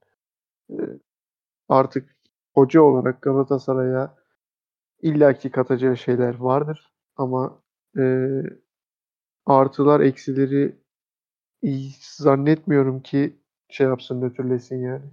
e, 0.70 0.76
artık 1.68 2.16
hoca 2.54 2.80
olarak 2.82 3.22
Galatasaray'a 3.22 4.14
illaki 5.04 5.50
katacağı 5.50 5.96
şeyler 5.96 6.34
vardır. 6.34 6.92
Ama 7.16 7.62
e, 7.98 8.02
artılar 9.46 10.00
eksileri 10.00 10.76
iyi 11.62 11.92
zannetmiyorum 12.00 13.02
ki 13.02 13.36
şey 13.68 13.86
yapsın 13.86 14.20
nötrlesin 14.22 14.82
yani. 14.82 15.04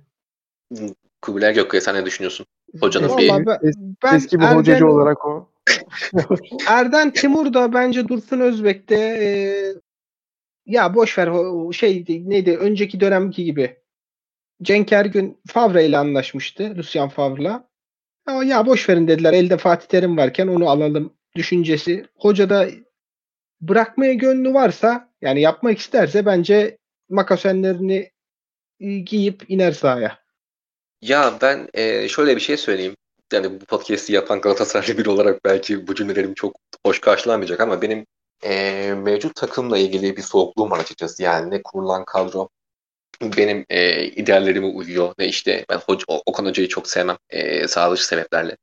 Kubilay 1.22 1.54
Gökkaya 1.54 1.82
sen 1.82 1.96
ne 1.96 2.06
düşünüyorsun? 2.06 2.46
Hocanın 2.80 3.06
Eski- 3.10 3.18
bir 3.18 3.30
Vallahi 3.30 3.46
ben, 3.46 3.56
es- 3.56 3.96
ben 4.04 4.16
Eski 4.16 4.40
bir 4.40 4.44
Erden- 4.46 4.56
hocacı 4.56 4.88
olarak 4.88 5.26
o. 5.26 5.50
Erden 6.68 7.12
Timur 7.14 7.54
da 7.54 7.74
bence 7.74 8.08
Dursun 8.08 8.40
Özbek'te 8.40 8.96
e, 8.96 9.28
ya 10.66 10.96
boş 10.96 11.18
ver 11.18 11.32
şey 11.74 12.06
neydi 12.26 12.58
önceki 12.58 13.00
dönemki 13.00 13.44
gibi. 13.46 13.78
Cenk 14.62 14.92
Ergün 14.94 15.42
Favre 15.48 15.86
ile 15.86 15.98
anlaşmıştı. 15.98 16.74
Lucien 16.78 17.10
Favre'la. 17.10 17.71
Ama 18.26 18.44
ya 18.44 18.66
boş 18.66 18.90
verin 18.90 19.08
dediler. 19.08 19.34
Elde 19.34 19.58
Fatih 19.58 19.88
Terim 19.88 20.18
varken 20.18 20.48
onu 20.48 20.70
alalım 20.70 21.14
düşüncesi. 21.36 22.06
Hoca 22.16 22.50
da 22.50 22.68
bırakmaya 23.62 24.14
gönlü 24.14 24.54
varsa 24.54 25.10
yani 25.22 25.42
yapmak 25.42 25.80
isterse 25.80 26.26
bence 26.26 26.78
makasenlerini 27.10 28.12
e, 28.80 29.00
giyip 29.00 29.50
iner 29.50 29.72
sahaya. 29.72 30.20
Ya 31.02 31.34
ben 31.42 31.68
e, 31.74 32.08
şöyle 32.08 32.36
bir 32.36 32.42
şey 32.42 32.58
söyleyeyim. 32.58 32.96
Yani 33.34 33.62
bu 33.62 33.66
podcast'i 33.66 34.14
yapan 34.14 34.42
Galatasaraylı 34.42 34.98
biri 34.98 35.10
olarak 35.10 35.46
belki 35.46 35.88
bu 35.88 35.96
cümlelerim 35.96 36.34
çok 36.34 36.56
hoş 36.86 37.02
karşılanmayacak 37.02 37.60
ama 37.60 37.82
benim 37.82 38.06
e, 38.44 38.94
mevcut 38.94 39.36
takımla 39.36 39.78
ilgili 39.78 40.18
bir 40.18 40.22
soğukluğum 40.22 40.72
var 40.72 40.80
açıkçası. 40.80 41.24
Yani 41.24 41.52
ne 41.52 41.62
kurulan 41.64 42.06
kadro 42.06 42.50
benim 43.38 43.66
e, 43.70 44.06
ideallerime 44.06 44.68
uyuyor 44.68 45.14
ne 45.20 45.28
işte 45.28 45.66
ben 45.70 45.78
hoca, 45.78 46.06
Okan 46.26 46.46
Hoca'yı 46.46 46.68
çok 46.68 46.88
sevmem 46.88 47.18
e, 47.30 47.68
sağ 47.68 47.92
dışı 47.92 48.08
sebeplerle. 48.08 48.58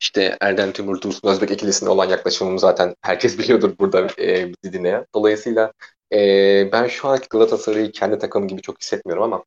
İşte 0.00 0.36
Erden 0.40 0.72
Timur, 0.72 1.00
Dursun 1.00 1.28
Özbek 1.28 1.50
ikilisine 1.50 1.88
olan 1.88 2.08
yaklaşımım 2.08 2.58
zaten 2.58 2.94
herkes 3.02 3.38
biliyordur 3.38 3.78
burada 3.78 4.06
e, 4.18 4.48
bizi 4.48 4.72
dinleyen. 4.72 5.06
Dolayısıyla 5.14 5.72
e, 6.12 6.18
ben 6.72 6.86
şu 6.86 7.08
anki 7.08 7.26
Galatasaray'ı 7.30 7.92
kendi 7.92 8.18
takımım 8.18 8.48
gibi 8.48 8.62
çok 8.62 8.82
hissetmiyorum 8.82 9.22
ama 9.24 9.44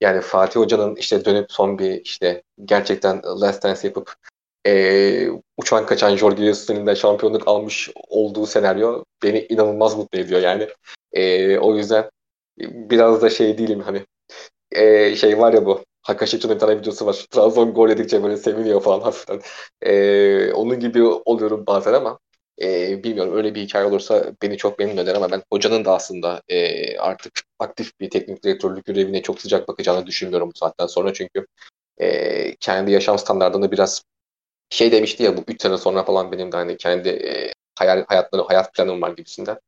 yani 0.00 0.20
Fatih 0.20 0.60
Hoca'nın 0.60 0.96
işte 0.96 1.24
dönüp 1.24 1.52
son 1.52 1.78
bir 1.78 2.00
işte 2.04 2.42
gerçekten 2.64 3.22
last 3.24 3.62
dance 3.62 3.80
yapıp 3.88 4.14
e, 4.66 5.28
uçan 5.56 5.86
kaçan 5.86 6.16
Jorge 6.16 6.44
Jesus'un 6.44 6.94
şampiyonluk 6.94 7.48
almış 7.48 7.90
olduğu 8.08 8.46
senaryo 8.46 9.04
beni 9.22 9.46
inanılmaz 9.48 9.96
mutlu 9.96 10.18
ediyor 10.18 10.40
yani. 10.40 10.68
E, 11.12 11.58
o 11.58 11.76
yüzden 11.76 12.10
biraz 12.58 13.22
da 13.22 13.30
şey 13.30 13.58
değilim 13.58 13.80
hani 13.80 14.06
e, 14.72 15.16
şey 15.16 15.38
var 15.38 15.52
ya 15.52 15.66
bu 15.66 15.84
Hakaşiç'in 16.02 16.50
bir 16.50 16.58
tane 16.58 16.78
videosu 16.80 17.06
var. 17.06 17.26
Trabzon 17.30 17.74
gol 17.74 17.90
edince 17.90 18.22
böyle 18.22 18.36
seviniyor 18.36 18.82
falan 18.82 19.00
hafiften. 19.00 19.40
E, 19.82 20.52
onun 20.52 20.80
gibi 20.80 21.02
oluyorum 21.04 21.64
bazen 21.66 21.92
ama 21.92 22.18
e, 22.62 23.04
bilmiyorum 23.04 23.36
öyle 23.36 23.54
bir 23.54 23.62
hikaye 23.62 23.86
olursa 23.86 24.32
beni 24.42 24.56
çok 24.56 24.78
memnun 24.78 24.96
eder 24.96 25.14
ama 25.14 25.30
ben 25.30 25.42
hocanın 25.52 25.84
da 25.84 25.94
aslında 25.94 26.42
e, 26.48 26.98
artık 26.98 27.32
aktif 27.58 28.00
bir 28.00 28.10
teknik 28.10 28.44
direktörlük 28.44 28.84
görevine 28.84 29.22
çok 29.22 29.40
sıcak 29.40 29.68
bakacağını 29.68 30.06
düşünmüyorum 30.06 30.50
bu 30.54 30.58
saatten 30.58 30.86
sonra 30.86 31.12
çünkü 31.12 31.46
e, 31.98 32.56
kendi 32.56 32.92
yaşam 32.92 33.18
standartını 33.18 33.72
biraz 33.72 34.02
şey 34.70 34.92
demişti 34.92 35.22
ya 35.22 35.36
bu 35.36 35.44
3 35.48 35.62
sene 35.62 35.78
sonra 35.78 36.04
falan 36.04 36.32
benim 36.32 36.52
de 36.52 36.56
hani 36.56 36.76
kendi 36.76 37.08
e, 37.08 37.52
hayal, 37.78 38.04
hayatları, 38.08 38.42
hayat 38.42 38.74
planım 38.74 39.02
var 39.02 39.10
gibisinden. 39.10 39.58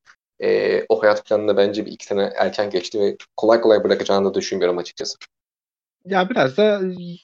E, 0.42 0.82
o 0.88 1.02
hayat 1.02 1.26
planını 1.26 1.56
bence 1.56 1.86
bir 1.86 1.92
iki 1.92 2.06
sene 2.06 2.32
erken 2.36 2.70
geçti 2.70 3.00
ve 3.00 3.16
kolay 3.36 3.60
kolay 3.60 3.84
bırakacağını 3.84 4.28
da 4.30 4.34
düşünmüyorum 4.34 4.78
açıkçası. 4.78 5.18
Ya 6.04 6.30
biraz 6.30 6.56
da 6.56 6.80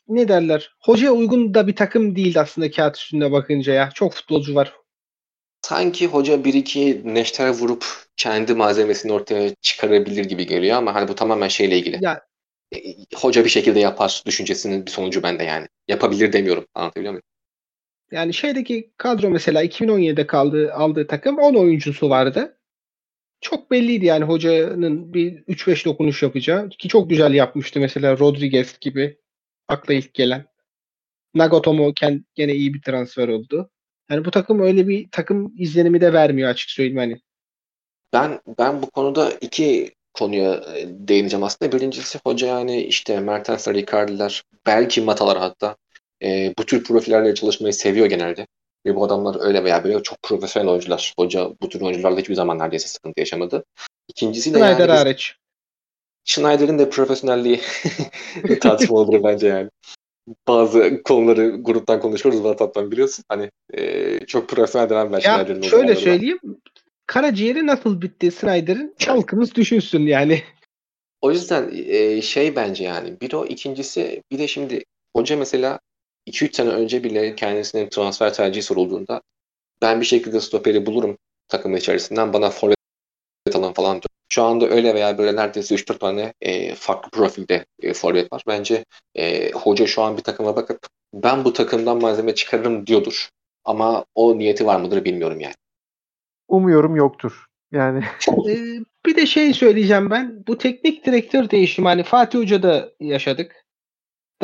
ne 0.09 0.29
derler? 0.29 0.77
Hocaya 0.81 1.13
uygun 1.13 1.55
da 1.55 1.67
bir 1.67 1.77
takım 1.77 2.17
değildi 2.17 2.41
aslında 2.41 2.71
kağıt 2.71 2.97
üstünde 2.97 3.33
bakınca 3.33 3.73
ya. 3.73 3.91
Çok 3.95 4.13
futbolcu 4.13 4.55
var. 4.55 4.73
Sanki 5.63 6.07
hoca 6.07 6.45
bir 6.45 6.55
iki 6.55 7.03
neşter 7.05 7.49
vurup 7.49 7.85
kendi 8.17 8.55
malzemesini 8.55 9.13
ortaya 9.13 9.55
çıkarabilir 9.55 10.25
gibi 10.25 10.47
geliyor 10.47 10.77
ama 10.77 10.95
hani 10.95 11.09
bu 11.09 11.15
tamamen 11.15 11.49
şeyle 11.49 11.79
ilgili. 11.79 11.99
Ya 12.05 12.21
E, 12.75 12.79
hoca 13.15 13.45
bir 13.45 13.51
şekilde 13.51 13.81
yapar 13.81 14.23
düşüncesinin 14.27 14.87
bir 14.87 14.91
sonucu 14.91 15.23
bende 15.23 15.45
yani. 15.45 15.67
Yapabilir 15.89 16.33
demiyorum. 16.33 16.67
Anlatabiliyor 16.75 17.13
muyum? 17.13 17.23
yani 18.11 18.35
şeydeki 18.35 18.93
kadro 18.97 19.31
mesela 19.31 19.65
2017'de 19.65 20.27
kaldığı 20.27 20.75
aldığı 20.75 21.07
takım 21.07 21.39
10 21.39 21.55
oyuncusu 21.55 22.11
vardı. 22.11 22.59
Çok 23.45 23.71
belliydi 23.71 24.07
yani 24.07 24.25
hocanın 24.25 25.15
bir 25.15 25.43
3-5 25.43 25.85
dokunuş 25.85 26.23
yapacağı 26.23 26.69
ki 26.69 26.89
çok 26.89 27.11
güzel 27.11 27.35
yapmıştı 27.35 27.81
mesela 27.81 28.19
Rodriguez 28.19 28.79
gibi 28.81 29.19
akla 29.69 29.95
ilk 29.95 30.15
gelen. 30.15 30.47
Nagatomo 31.35 31.93
gene 32.35 32.55
iyi 32.55 32.75
bir 32.75 32.83
transfer 32.83 33.29
oldu. 33.29 33.71
Yani 34.11 34.25
bu 34.25 34.31
takım 34.31 34.61
öyle 34.61 34.89
bir 34.89 35.09
takım 35.11 35.53
izlenimi 35.59 36.01
de 36.01 36.13
vermiyor 36.13 36.51
açık 36.51 36.71
söyleyeyim 36.71 36.99
hani. 36.99 37.21
Ben 38.13 38.41
ben 38.59 38.83
bu 38.83 38.91
konuda 38.91 39.31
iki 39.31 39.95
konuya 40.15 40.55
e, 40.55 40.87
değineceğim 40.89 41.45
aslında. 41.45 41.73
Birincisi 41.73 42.19
hoca 42.25 42.47
yani 42.47 42.83
işte 42.83 43.21
Mertensler, 43.21 43.75
Icardi'ler, 43.75 44.43
belki 44.67 45.01
Matalar 45.01 45.39
hatta 45.39 45.77
e, 46.23 46.55
bu 46.59 46.67
tür 46.67 46.85
profillerle 46.85 47.35
çalışmayı 47.35 47.75
seviyor 47.75 48.07
genelde. 48.07 48.47
Ve 48.87 48.97
bu 48.97 49.05
adamlar 49.05 49.37
öyle 49.41 49.65
veya 49.65 49.85
böyle 49.85 50.03
çok 50.03 50.23
profesyonel 50.23 50.69
oyuncular. 50.69 51.15
Hoca 51.19 51.51
bu 51.63 51.69
tür 51.69 51.81
oyuncularla 51.81 52.21
hiçbir 52.21 52.35
zaman 52.35 52.59
neredeyse 52.59 52.89
sıkıntı 52.89 53.21
yaşamadı. 53.21 53.65
İkincisi 54.09 54.55
de 54.55 54.59
Snyder 54.59 54.69
yani 54.79 54.93
biz- 54.93 54.99
hariç. 55.01 55.37
Schneider'in 56.25 56.79
de 56.79 56.91
profesyonelliği 56.91 57.61
tartışmalıdır 58.61 59.25
bence 59.25 59.47
yani. 59.47 59.71
Bazı 60.49 61.03
konuları 61.03 61.57
gruptan 61.61 62.01
konuşuyoruz 62.01 62.41
WhatsApp'tan 62.41 62.91
biliyorsun. 62.91 63.25
Hani 63.29 63.51
e, 63.75 64.19
çok 64.27 64.49
profesyonel 64.49 64.91
denen 64.91 65.13
ben 65.13 65.19
Schneider'in 65.19 65.63
şöyle 65.63 65.97
söyleyeyim. 65.97 66.39
Karaciğeri 67.07 67.67
nasıl 67.67 68.03
bitti 68.03 68.31
Snyder'in? 68.31 68.95
Halkımız 69.07 69.55
düşünsün 69.55 70.07
yani. 70.07 70.43
O 71.21 71.31
yüzden 71.31 71.71
e, 71.75 72.23
şey 72.23 72.57
bence 72.57 72.85
yani 72.85 73.21
bir 73.21 73.33
o 73.33 73.47
ikincisi 73.47 74.23
bir 74.33 74.39
de 74.39 74.49
şimdi 74.49 74.85
hoca 75.17 75.37
mesela 75.37 75.81
2-3 76.27 76.57
sene 76.57 76.69
önce 76.69 77.05
bile 77.05 77.35
kendisinin 77.35 77.89
transfer 77.89 78.35
tercihi 78.35 78.63
sorulduğunda 78.63 79.23
ben 79.83 80.01
bir 80.01 80.07
şekilde 80.07 80.41
stoperi 80.41 80.87
bulurum 80.87 81.19
takım 81.49 81.77
içerisinden 81.77 82.33
bana 82.33 82.51
forvet 82.51 82.77
alın 83.55 83.73
falan 83.73 83.93
diyor. 83.93 84.09
Şu 84.29 84.43
anda 84.43 84.69
öyle 84.69 84.95
veya 84.95 85.19
böyle 85.19 85.37
neredeyse 85.37 85.75
3-4 85.75 85.99
tane 85.99 86.33
e, 86.41 86.75
farklı 86.75 87.11
profilde 87.11 87.67
e, 87.83 87.95
forvet 87.95 88.33
var. 88.33 88.43
Bence 88.47 88.85
e, 89.15 89.51
hoca 89.51 89.87
şu 89.87 90.03
an 90.03 90.17
bir 90.17 90.23
takıma 90.23 90.57
bakıp 90.57 90.79
ben 91.15 91.45
bu 91.45 91.53
takımdan 91.53 92.01
malzeme 92.01 92.35
çıkarırım 92.35 92.87
diyordur. 92.87 93.29
Ama 93.65 94.05
o 94.15 94.39
niyeti 94.39 94.67
var 94.67 94.81
mıdır 94.81 95.05
bilmiyorum 95.05 95.41
yani. 95.41 95.55
Umuyorum 96.49 96.97
yoktur. 96.97 97.47
Yani 97.73 98.05
Ee, 98.49 98.79
bir 99.07 99.17
de 99.17 99.27
şey 99.27 99.55
söyleyeceğim 99.55 100.11
ben. 100.11 100.45
Bu 100.47 100.59
teknik 100.59 101.07
direktör 101.07 101.51
değişimi 101.51 101.89
hani 101.89 102.03
Fatih 102.03 102.39
Hoca'da 102.39 102.93
yaşadık. 103.01 103.64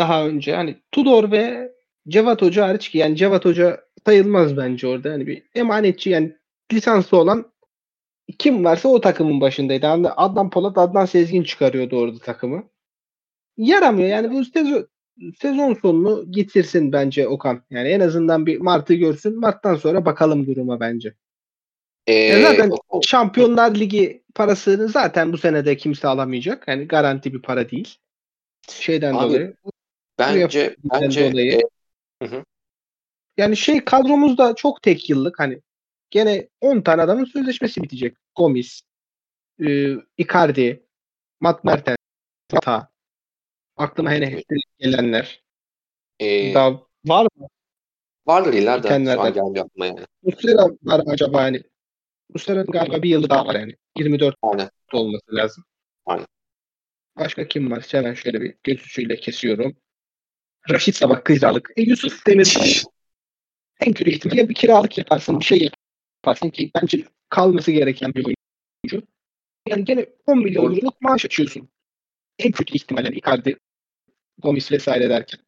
Daha 0.01 0.27
önce 0.27 0.55
hani 0.55 0.77
Tudor 0.93 1.31
ve 1.33 1.73
Cevat 2.09 2.43
Hoca 2.43 2.69
hariç 2.69 2.89
ki 2.89 2.99
yani 2.99 3.17
Cevat 3.17 3.45
Hoca 3.45 3.81
sayılmaz 4.07 4.57
bence 4.57 4.87
orada. 4.87 5.13
Hani 5.13 5.27
bir 5.27 5.43
emanetçi 5.55 6.11
yani 6.11 6.37
lisanslı 6.73 7.19
olan 7.19 7.53
kim 8.39 8.65
varsa 8.65 8.89
o 8.89 9.01
takımın 9.01 9.41
başındaydı. 9.41 9.87
Yani 9.87 10.09
Adnan 10.09 10.51
Polat, 10.51 10.79
Adnan 10.79 11.05
Sezgin 11.07 11.43
çıkarıyordu 11.43 11.97
orada 11.97 12.19
takımı. 12.19 12.65
Yaramıyor 13.57 14.09
yani 14.09 14.31
bu 14.31 14.45
sezon, 14.45 14.89
sezon 15.41 15.75
sonunu 15.75 16.33
getirsin 16.33 16.93
bence 16.93 17.29
Okan. 17.29 17.63
Yani 17.71 17.89
en 17.89 18.01
azından 18.01 18.47
bir 18.47 18.61
Mart'ı 18.61 18.95
görsün. 18.95 19.41
Mart'tan 19.41 19.75
sonra 19.75 20.05
bakalım 20.05 20.47
duruma 20.47 20.81
bence. 20.81 21.15
E, 22.07 22.15
Ya 22.15 22.43
zaten 22.43 22.73
o- 22.89 23.01
Şampiyonlar 23.03 23.75
Ligi 23.75 24.23
parasını 24.35 24.89
zaten 24.89 25.33
bu 25.33 25.39
senede 25.39 25.77
kimse 25.77 26.09
alamayacak. 26.09 26.69
Yani 26.69 26.89
garanti 26.89 27.35
bir 27.35 27.43
para 27.43 27.71
değil. 27.71 27.97
Şeyden 28.69 29.15
Abi, 29.15 29.23
dolayı. 29.23 29.55
Bence 30.21 30.77
bence 30.85 31.33
dolayı. 31.33 31.61
e, 32.23 32.27
Yani 33.37 33.57
şey 33.57 33.85
kadromuzda 33.85 34.55
çok 34.55 34.83
tek 34.83 35.11
yıllık 35.11 35.39
hani 35.41 35.61
gene 36.11 36.49
10 36.61 36.81
tane 36.81 37.03
adamın 37.03 37.25
sözleşmesi 37.25 37.83
bitecek. 37.83 38.17
Gomis, 38.37 38.83
e, 39.67 39.95
Icardi, 40.19 40.87
Matt 41.41 41.65
Mertens, 41.65 41.97
Tata. 42.49 42.91
Aklıma 43.77 44.11
hele 44.11 44.43
gelenler. 44.79 45.43
e, 46.21 46.55
Daha 46.55 46.87
var 47.05 47.27
mı? 47.37 47.47
vardır 48.27 48.53
da 48.67 49.13
şu 49.15 49.21
an 49.21 49.33
gelmiyor 49.35 49.65
aklıma 49.67 49.87
yani. 49.87 50.01
Muslera 50.23 50.67
var 50.83 51.03
acaba 51.07 51.43
hani? 51.43 51.63
Muslera'nın 52.35 52.67
galiba 52.67 53.03
bir 53.03 53.09
yılı 53.11 53.31
daha 53.31 53.47
var 53.47 53.55
yani. 53.55 53.77
24 53.99 54.37
Aynen. 54.43 54.71
olması 54.93 55.25
lazım. 55.33 55.65
Aynen. 56.07 56.27
Başka 57.17 57.49
kim 57.49 57.71
var? 57.71 57.87
Hemen 57.91 58.15
şöyle 58.15 58.41
bir 58.41 58.55
göz 58.63 58.81
ucuyla 58.85 59.17
kesiyorum. 59.17 59.77
Raşit 60.71 60.97
Sabah 60.97 61.25
kiralık. 61.25 61.71
E, 61.77 61.83
Yusuf 61.83 62.27
Demir 62.27 62.85
en 63.81 63.93
kötü 63.93 64.11
ihtimalle 64.11 64.49
bir 64.49 64.55
kiralık 64.55 64.99
yaparsın. 64.99 65.41
Bir 65.41 65.45
şey 65.45 65.71
yaparsın 66.25 66.51
ki 66.51 66.71
bence 66.75 67.05
kalması 67.29 67.73
gereken 67.73 68.15
bir 68.15 68.25
oyuncu. 68.25 69.07
Yani 69.69 69.85
gene 69.85 70.07
10 70.27 70.39
milyon 70.39 70.65
euroluk 70.65 71.03
maaş 71.03 71.25
açıyorsun. 71.25 71.69
En 72.39 72.53
kötü 72.53 72.75
ihtimalle 72.75 73.17
Icardi, 73.17 73.57
Gomis 74.39 74.73
vesaire 74.73 75.11
derken. 75.11 75.41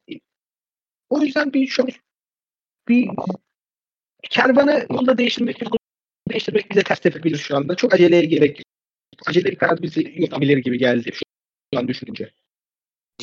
O 1.10 1.20
yüzden 1.20 1.52
bir 1.52 1.66
şöyle 1.66 1.92
bir 2.88 3.08
kervanı 4.30 4.86
yolda 4.90 5.18
değiştirmek 5.18 5.60
değiştirmek 6.30 6.70
bize 6.70 6.82
ters 6.82 7.00
tepebilir 7.00 7.38
şu 7.38 7.56
anda. 7.56 7.74
Çok 7.76 7.94
aceleye 7.94 8.24
gerek 8.24 8.58
yok. 8.58 8.66
Acele 9.26 9.54
karar 9.54 9.82
bizi 9.82 10.14
yutabilir 10.16 10.56
gibi 10.56 10.78
geldi 10.78 11.10
şu 11.12 11.78
an 11.78 11.88
düşününce. 11.88 12.32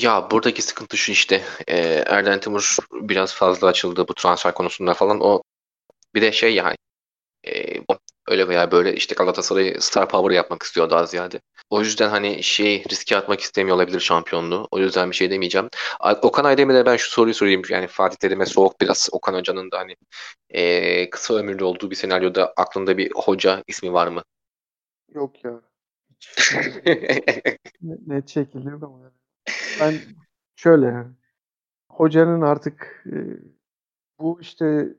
Ya 0.02 0.32
buradaki 0.32 0.62
sıkıntı 0.62 0.98
şu 0.98 1.12
işte. 1.12 1.44
E, 1.68 1.78
Erden 2.08 2.40
Timur 2.40 2.78
biraz 2.92 3.34
fazla 3.34 3.68
açıldı 3.68 4.08
bu 4.08 4.14
transfer 4.14 4.54
konusunda 4.54 4.94
falan. 4.94 5.20
O 5.22 5.44
bir 6.16 6.22
de 6.22 6.32
şey 6.32 6.56
yani 6.56 6.76
e, 7.46 7.80
o 7.82 8.00
öyle 8.28 8.48
veya 8.48 8.72
böyle 8.72 8.96
işte 8.96 9.16
Galatasaray'ı 9.16 9.82
star 9.82 10.10
power 10.10 10.36
yapmak 10.36 10.64
istiyor 10.64 10.90
daha 10.90 11.06
ziyade. 11.06 11.42
O 11.70 11.82
yüzden 11.82 12.10
hani 12.10 12.44
şey 12.44 12.84
riske 12.92 13.18
atmak 13.18 13.42
istemiyor 13.42 13.78
olabilir 13.78 14.00
şampiyonluğu. 14.00 14.68
O 14.72 14.80
yüzden 14.80 15.12
bir 15.12 15.16
şey 15.16 15.32
demeyeceğim. 15.32 15.70
Okan 16.22 16.46
Aydemir'e 16.46 16.86
ben 16.86 16.98
şu 16.98 17.12
soruyu 17.12 17.34
sorayım. 17.34 17.62
Yani 17.70 17.88
Fatih 17.88 18.18
Terim'e 18.18 18.46
soğuk 18.46 18.82
biraz. 18.82 19.10
Okan 19.12 19.34
Hoca'nın 19.34 19.72
da 19.72 19.80
hani 19.80 19.96
e, 20.50 21.10
kısa 21.10 21.34
ömürlü 21.36 21.64
olduğu 21.64 21.92
bir 21.92 21.96
senaryoda 21.96 22.54
aklında 22.58 22.98
bir 22.98 23.12
hoca 23.16 23.64
ismi 23.68 23.94
var 23.94 24.08
mı? 24.08 24.24
yok 25.16 25.44
ya. 25.44 25.62
Net 27.82 28.30
şekilde 28.30 28.70
yok 28.70 28.84
ama 28.84 29.00
yani. 29.00 29.19
Ben 29.80 29.94
şöyle 30.56 30.86
yani. 30.86 31.12
Hocanın 31.90 32.42
artık 32.42 33.06
e, 33.06 33.16
bu 34.20 34.42
işte 34.42 34.96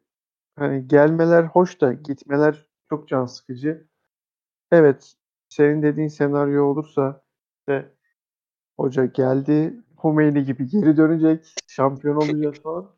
hani 0.57 0.89
gelmeler 0.89 1.45
hoş 1.45 1.81
da 1.81 1.93
gitmeler 1.93 2.67
çok 2.89 3.09
can 3.09 3.27
sıkıcı. 3.27 3.89
Evet, 4.73 5.15
senin 5.49 5.83
dediğin 5.83 6.09
senaryo 6.09 6.65
olursa 6.65 7.23
işte 7.61 7.95
hoca 8.77 9.05
geldi, 9.05 9.75
Humeyni 9.97 10.45
gibi 10.45 10.67
geri 10.69 10.97
dönecek, 10.97 11.55
şampiyon 11.67 12.17
olacağız 12.17 12.63
falan. 12.63 12.91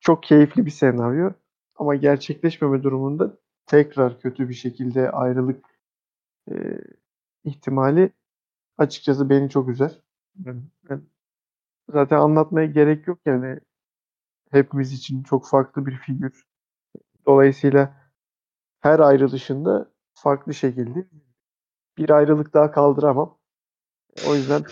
Çok 0.00 0.22
keyifli 0.22 0.66
bir 0.66 0.70
senaryo. 0.70 1.32
Ama 1.76 1.94
gerçekleşmeme 1.94 2.82
durumunda 2.82 3.36
tekrar 3.66 4.20
kötü 4.20 4.48
bir 4.48 4.54
şekilde 4.54 5.10
ayrılık 5.10 5.64
e, 6.50 6.54
ihtimali 7.44 8.10
açıkçası 8.78 9.30
beni 9.30 9.50
çok 9.50 9.68
üzer. 9.68 10.05
Ben- 10.38 10.70
ben- 10.90 11.02
zaten 11.92 12.16
anlatmaya 12.16 12.66
gerek 12.66 13.06
yok 13.06 13.18
yani 13.26 13.60
hepimiz 14.50 14.92
için 14.92 15.22
çok 15.22 15.48
farklı 15.48 15.86
bir 15.86 15.96
figür. 15.96 16.44
Dolayısıyla 17.26 18.10
her 18.80 18.98
ayrılışında 19.00 19.90
farklı 20.14 20.54
şekilde 20.54 21.06
bir 21.98 22.10
ayrılık 22.10 22.54
daha 22.54 22.70
kaldıramam. 22.70 23.38
O 24.28 24.34
yüzden 24.34 24.64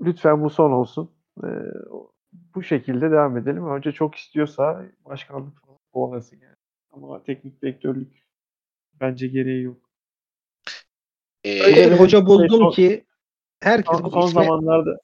lütfen 0.00 0.42
bu 0.44 0.50
son 0.50 0.70
olsun. 0.72 1.10
Ee, 1.44 1.48
bu 2.54 2.62
şekilde 2.62 3.10
devam 3.10 3.36
edelim. 3.36 3.64
Hoca 3.64 3.92
çok 3.92 4.14
istiyorsa 4.14 4.86
başkanlık 5.04 5.60
falan 5.60 5.78
kovalasın 5.92 6.36
yani. 6.40 6.56
Ama 6.92 7.22
teknik 7.22 7.62
direktörlük 7.62 8.26
bence 9.00 9.26
gereği 9.26 9.62
yok. 9.62 9.90
E, 11.44 11.62
Öyle 11.62 11.90
bir 11.90 11.98
hoca 11.98 12.26
buldum 12.26 12.48
son- 12.58 12.70
ki 12.70 13.04
herkes 13.62 13.98
Son, 13.98 14.10
son 14.10 14.20
ismi, 14.20 14.44
zamanlarda 14.44 14.98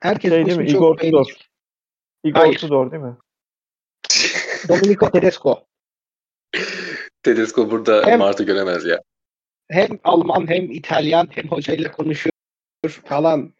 herkes 0.00 0.30
şey 0.30 0.46
değil 0.46 0.58
mi? 0.58 0.70
Igor. 0.70 0.96
Tudor. 0.96 1.26
Igor 2.24 2.40
Hayır. 2.40 2.58
Tudor 2.58 2.90
değil 2.90 3.02
mi? 3.02 3.16
Domenico 4.68 5.10
Tedesco. 5.10 5.66
Tedesco 7.22 7.70
burada 7.70 8.06
Hem- 8.06 8.18
Mart'ı 8.18 8.44
göremez 8.44 8.84
ya. 8.84 9.02
Hem 9.70 9.98
Alman 10.04 10.48
hem 10.48 10.70
İtalyan 10.70 11.28
hem 11.30 11.48
hocayla 11.48 11.92
konuşuyor 11.92 12.32
falan. 13.04 13.54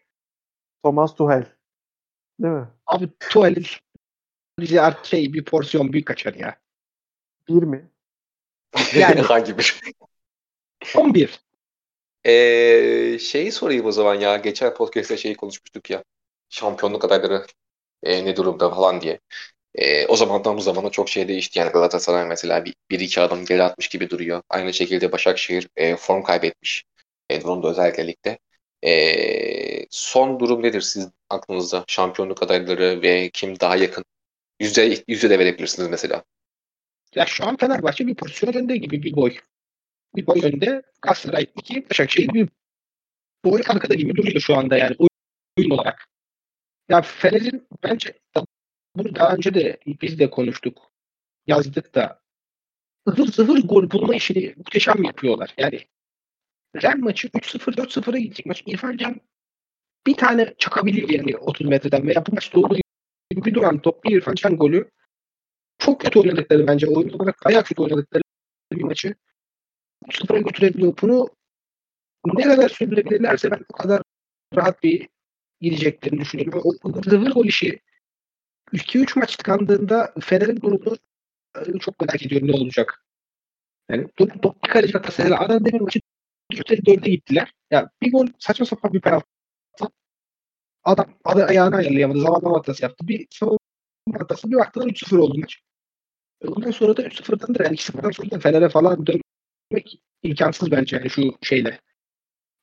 Thomas 0.83 1.15
Tuchel. 1.15 1.45
Değil 2.39 2.53
mi? 2.53 2.67
Abi 2.85 3.09
artık 4.79 5.05
şey 5.05 5.33
bir 5.33 5.45
porsiyon 5.45 5.93
büyük 5.93 6.07
kaçar 6.07 6.33
ya. 6.33 6.59
Bir 7.47 7.63
mi? 7.63 7.89
Yani. 8.95 9.21
Hangi 9.21 9.57
bir? 9.57 9.81
11. 10.95 11.44
Ee, 12.25 13.17
şeyi 13.19 13.51
sorayım 13.51 13.85
o 13.85 13.91
zaman 13.91 14.15
ya. 14.15 14.37
Geçen 14.37 14.73
podcast'te 14.73 15.17
şeyi 15.17 15.35
konuşmuştuk 15.35 15.89
ya. 15.89 16.03
Şampiyonluk 16.49 17.05
adayları 17.05 17.45
e, 18.03 18.25
ne 18.25 18.35
durumda 18.35 18.69
falan 18.69 19.01
diye. 19.01 19.19
E, 19.75 20.07
o 20.07 20.15
zamandan 20.15 20.57
bu 20.57 20.61
zamana 20.61 20.89
çok 20.89 21.09
şey 21.09 21.27
değişti. 21.27 21.59
Yani 21.59 21.71
Galatasaray 21.71 22.25
mesela 22.27 22.65
bir, 22.65 22.75
bir 22.91 22.99
iki 22.99 23.21
adım 23.21 23.45
geri 23.45 23.63
atmış 23.63 23.87
gibi 23.87 24.09
duruyor. 24.09 24.41
Aynı 24.49 24.73
şekilde 24.73 25.11
Başakşehir 25.11 25.69
e, 25.75 25.95
form 25.95 26.23
kaybetmiş. 26.23 26.83
E, 27.31 27.43
bunu 27.43 27.63
da 27.63 27.69
özellikle 27.69 28.07
ligde. 28.07 28.39
E, 28.85 29.85
son 29.89 30.39
durum 30.39 30.63
nedir 30.63 30.81
siz 30.81 31.09
aklınızda? 31.29 31.83
Şampiyonluk 31.87 32.43
adayları 32.43 33.01
ve 33.01 33.29
kim 33.33 33.59
daha 33.59 33.75
yakın? 33.75 34.05
Yüzde, 34.59 35.03
yüzde 35.07 35.29
de 35.29 35.39
verebilirsiniz 35.39 35.89
mesela. 35.89 36.23
Ya 37.15 37.25
şu 37.25 37.45
an 37.45 37.57
Fenerbahçe 37.57 38.07
bir 38.07 38.15
pozisyon 38.15 38.53
önde 38.53 38.77
gibi 38.77 39.03
bir 39.03 39.15
boy. 39.15 39.37
Bir 40.15 40.27
boy 40.27 40.41
önde. 40.43 40.81
Galatasaray 41.01 41.45
2, 41.55 41.89
Başakşehir 41.89 42.33
bir 42.33 42.49
boy 43.45 43.61
arkada 43.67 43.93
gibi 43.93 44.15
duruyor 44.15 44.39
şu 44.39 44.55
anda 44.57 44.77
yani 44.77 44.95
oyun 45.57 45.69
olarak. 45.69 46.07
Ya 46.89 47.01
Fener'in 47.01 47.67
bence 47.83 48.19
bunu 48.95 49.15
daha 49.15 49.35
önce 49.35 49.53
de 49.53 49.79
biz 50.01 50.19
de 50.19 50.29
konuştuk. 50.29 50.91
Yazdık 51.47 51.95
da 51.95 52.21
ıvır 53.09 53.27
zıvır 53.27 53.59
gol 53.59 53.91
bulma 53.91 54.15
işini 54.15 54.53
muhteşem 54.57 55.03
yapıyorlar. 55.03 55.53
Yani 55.57 55.79
Real 56.83 56.97
maçı 56.97 57.27
3-0 57.27 57.75
4-0'a 57.75 58.17
gidecek 58.17 58.45
maç. 58.45 58.63
İrfan 58.65 58.97
Can 58.97 59.21
bir 60.07 60.13
tane 60.13 60.53
çakabilir 60.57 61.09
yani 61.09 61.37
30 61.37 61.67
metreden 61.67 62.07
veya 62.07 62.25
bu 62.25 62.31
maç 62.33 62.53
doğru 62.53 62.75
bir 63.31 63.53
duran 63.53 63.81
top 63.81 64.03
bir 64.03 64.17
İrfan 64.17 64.35
Can 64.35 64.57
golü 64.57 64.91
çok 65.77 66.01
kötü 66.01 66.19
oynadıkları 66.19 66.67
bence. 66.67 66.87
Oyun 66.87 67.09
olarak 67.09 67.65
kötü 67.65 67.81
oynadıkları 67.81 68.23
bir 68.71 68.83
maçı 68.83 69.15
3-0'a 70.07 70.39
götürebiliyor. 70.39 70.93
Bunu 71.01 71.29
ne 72.25 72.43
kadar 72.43 72.69
sürdürebilirlerse 72.69 73.51
ben 73.51 73.59
o 73.73 73.77
kadar 73.77 74.01
rahat 74.55 74.83
bir 74.83 75.09
gideceklerini 75.61 76.19
düşünüyorum. 76.19 76.61
O 76.83 77.01
zıvır 77.09 77.31
gol 77.31 77.45
işi 77.45 77.79
2-3 78.73 79.19
maç 79.19 79.35
tıkandığında 79.35 80.13
Fener'in 80.21 80.61
durumu 80.61 80.97
e, 81.57 81.79
çok 81.79 81.99
merak 82.01 82.25
ediyorum 82.25 82.47
ne 82.47 82.53
olacak. 82.53 83.05
Yani 83.89 84.07
top 84.17 84.63
bir 84.63 84.69
kaleci. 84.69 84.93
Yani 85.17 85.35
Adana 85.35 85.65
Demir 85.65 85.81
maçı 85.81 85.99
4'e 86.53 86.75
4'e 86.75 87.11
gittiler. 87.11 87.53
Ya 87.71 87.89
bir 88.01 88.11
gol 88.11 88.27
saçma 88.39 88.65
sapan 88.65 88.93
bir 88.93 89.01
penaltı. 89.01 89.25
Adam 90.83 91.13
adı 91.23 91.45
ayağını 91.45 91.75
ayarlayamadı. 91.75 92.19
Zamanlama 92.19 92.57
hatası 92.57 92.83
yaptı. 92.83 93.07
Bir 93.07 93.27
savunma 93.31 93.59
hatası. 94.19 94.51
Bir 94.51 94.55
baktılar 94.55 94.87
3-0 94.87 95.17
oldu 95.17 95.37
maç. 95.37 95.59
E, 96.41 96.47
ondan 96.47 96.71
sonra 96.71 96.97
da 96.97 97.01
3-0'dan 97.01 97.55
da 97.55 97.63
yani 97.63 97.75
2-0'dan 97.75 98.11
sonra 98.11 98.31
da 98.31 98.39
Fener'e 98.39 98.69
falan 98.69 99.05
dönmek 99.75 100.01
imkansız 100.23 100.71
bence 100.71 100.97
yani 100.97 101.09
şu 101.09 101.21
şeyle. 101.41 101.79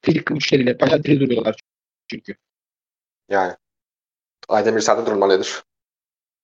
Fizik 0.00 0.26
güçleriyle. 0.26 0.80
Bayağı 0.80 1.04
diri 1.04 1.20
duruyorlar 1.20 1.60
çünkü. 2.10 2.34
Yani. 3.28 3.56
Aydemir 4.48 4.80
sende 4.80 5.06
durumlar 5.06 5.28
nedir? 5.28 5.62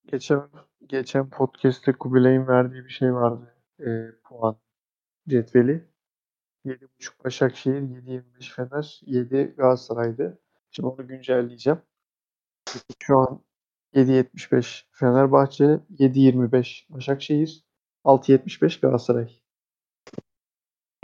Geçen 0.06 0.50
geçen 0.86 1.30
podcast'te 1.30 1.92
Kubilay'ın 1.92 2.46
verdiği 2.46 2.84
bir 2.84 2.90
şey 2.90 3.14
vardı. 3.14 3.54
E, 3.80 3.86
puan 4.24 4.58
cetveli. 5.28 5.88
7.5 6.66 7.24
Başakşehir, 7.24 7.82
7.25 7.82 8.54
Fener, 8.54 9.00
7 9.06 9.54
Galatasaray'dı. 9.56 10.38
Şimdi 10.70 10.88
onu 10.88 11.08
güncelleyeceğim. 11.08 11.82
Şu 13.02 13.18
an 13.18 13.42
7.75 13.94 14.84
Fenerbahçe, 14.92 15.64
7.25 15.64 16.94
Başakşehir, 16.94 17.64
6.75 18.04 18.80
Galatasaray. 18.80 19.40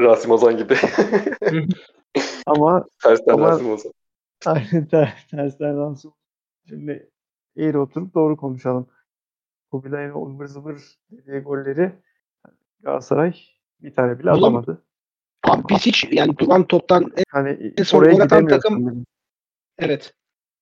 Rasim 0.00 0.30
Ozan 0.30 0.56
gibi. 0.56 0.74
Ama 2.46 2.84
Tersten 3.02 3.32
Ama- 3.32 3.48
Rasim 3.48 3.70
Ozan. 3.72 3.92
Aynen 4.46 4.86
ter, 4.86 5.26
tersten 5.30 5.76
Rasim. 5.78 6.12
Şimdi 6.68 7.10
eğri 7.56 7.78
oturup 7.78 8.14
doğru 8.14 8.36
konuşalım. 8.36 8.88
Kubilay'ın 9.70 10.10
o 10.10 10.26
ıvır 10.30 10.46
zıvır 10.46 10.82
dediği 11.10 11.40
golleri 11.40 11.92
Galatasaray 12.80 13.34
bir 13.80 13.94
tane 13.94 14.18
bile 14.18 14.30
Ulan- 14.30 14.36
atamadı. 14.38 14.84
Abi 15.42 15.62
biz 15.70 15.86
hiç 15.86 16.06
yani 16.12 16.38
duran 16.38 16.66
toptan 16.66 17.12
en, 17.16 17.24
Hani 17.30 17.72
En 17.78 17.82
son 17.82 18.04
gol 18.04 18.20
atan 18.20 18.46
takım- 18.46 18.86
bile. 18.90 19.04
evet. 19.78 20.14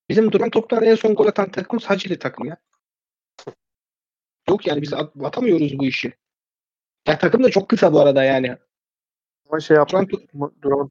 Bizim 0.09 0.33
duran 0.33 0.51
toptan 0.51 0.85
en 0.85 0.95
son 0.95 1.15
gol 1.15 1.27
atan 1.27 1.51
takım 1.51 1.79
Hacili 1.79 2.19
takım 2.19 2.47
ya. 2.47 2.57
Yok 4.49 4.67
yani 4.67 4.83
biz 4.83 4.93
at- 4.93 5.25
atamıyoruz 5.25 5.79
bu 5.79 5.85
işi. 5.85 6.13
Ya 7.09 7.19
takım 7.19 7.45
da 7.45 7.51
çok 7.51 7.69
kısa 7.69 7.93
bu 7.93 8.01
arada 8.01 8.25
yani. 8.25 8.57
Ama 9.53 9.61
şey 9.61 9.77
yaptık. 9.77 10.11
top- 10.11 10.33
Duran, 10.33 10.53
duran 10.63 10.91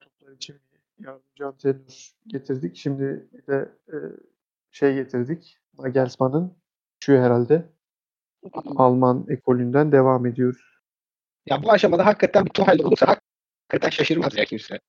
toplar 0.00 0.32
için 0.32 0.56
yardımcı 0.98 1.46
antrenör 1.46 2.12
getirdik. 2.26 2.76
Şimdi 2.76 3.28
bir 3.32 3.46
de 3.46 3.72
e, 3.88 3.96
şey 4.70 4.94
getirdik. 4.94 5.58
Nagelsmann'ın 5.78 6.56
şu 7.04 7.12
herhalde 7.12 7.68
Alman 8.76 9.26
ekolünden 9.28 9.92
devam 9.92 10.26
ediyoruz. 10.26 10.62
Ya 11.46 11.62
bu 11.62 11.72
aşamada 11.72 12.06
hakikaten 12.06 12.44
bir 12.44 12.50
Tuhal 12.50 12.78
olursa 12.78 13.06
hakikaten 13.68 13.90
şaşırmaz 13.90 14.36
ya 14.36 14.44
kimse. 14.44 14.80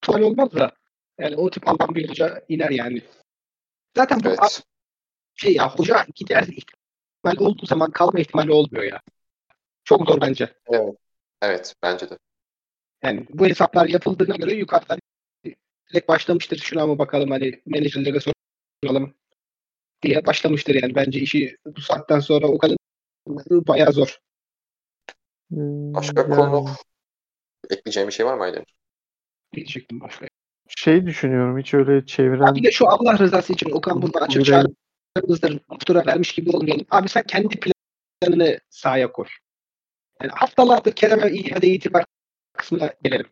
Tuhal 0.00 0.20
olmaz 0.20 0.52
da 0.52 0.72
yani 1.18 1.36
o 1.36 1.50
tip 1.50 1.68
Alman 1.68 1.94
bir 1.94 2.08
hoca 2.08 2.44
iner 2.48 2.70
yani. 2.70 3.02
Zaten 3.96 4.20
bu 4.24 4.28
Evet. 4.28 4.62
şey 5.34 5.54
ya 5.54 5.70
hoca 5.70 6.06
gider 6.14 6.42
ihtimal 6.42 7.46
olduğu 7.46 7.66
zaman 7.66 7.90
kalma 7.90 8.20
ihtimali 8.20 8.52
olmuyor 8.52 8.84
ya. 8.84 9.00
Çok 9.84 10.08
zor 10.08 10.20
bence. 10.20 10.54
Evet. 11.42 11.74
Bence 11.82 12.10
de. 12.10 12.18
Yani 13.02 13.26
bu 13.30 13.46
hesaplar 13.46 13.88
yapıldığına 13.88 14.36
göre 14.36 14.54
yukarıdan 14.54 14.98
direkt 15.92 16.08
başlamıştır. 16.08 16.58
Şuna 16.58 16.86
mı 16.86 16.98
bakalım 16.98 17.30
hani 17.30 17.62
menajerlere 17.66 18.18
soralım 18.84 19.14
diye 20.02 20.26
başlamıştır 20.26 20.74
yani. 20.82 20.94
Bence 20.94 21.20
işi 21.20 21.56
bu 21.66 21.80
saatten 21.80 22.20
sonra 22.20 22.46
o 22.46 22.58
kadar 22.58 22.76
bayağı 23.50 23.92
zor. 23.92 24.18
Hmm, 25.50 25.94
Başka 25.94 26.20
yani 26.20 26.34
konu 26.34 26.66
ekleyeceğim 27.70 28.08
bir 28.08 28.12
şey 28.14 28.26
var 28.26 28.34
mı 28.34 28.42
Aydemir? 28.42 28.74
Diyecektim 29.54 30.00
başka. 30.00 30.26
şey 30.68 31.06
düşünüyorum 31.06 31.58
hiç 31.58 31.74
öyle 31.74 32.06
çeviren 32.06 32.54
bir 32.54 32.64
de 32.64 32.70
şu 32.72 32.88
Allah 32.88 33.18
rızası 33.18 33.52
için 33.52 33.70
Okan 33.70 34.02
burada 34.02 34.18
açık 34.20 34.44
çağrımızdır. 34.44 35.60
Fatura 35.68 36.06
vermiş 36.06 36.32
gibi 36.32 36.50
olmayalım. 36.50 36.86
Abi 36.90 37.08
sen 37.08 37.22
kendi 37.22 37.60
planını 37.60 38.60
sahaya 38.68 39.12
koy. 39.12 39.26
Yani 40.22 40.32
haftalardır 40.34 40.92
Kerem'e 40.92 41.30
iade 41.30 41.66
itibar 41.66 42.04
kısmına 42.60 42.94
gelelim. 43.02 43.26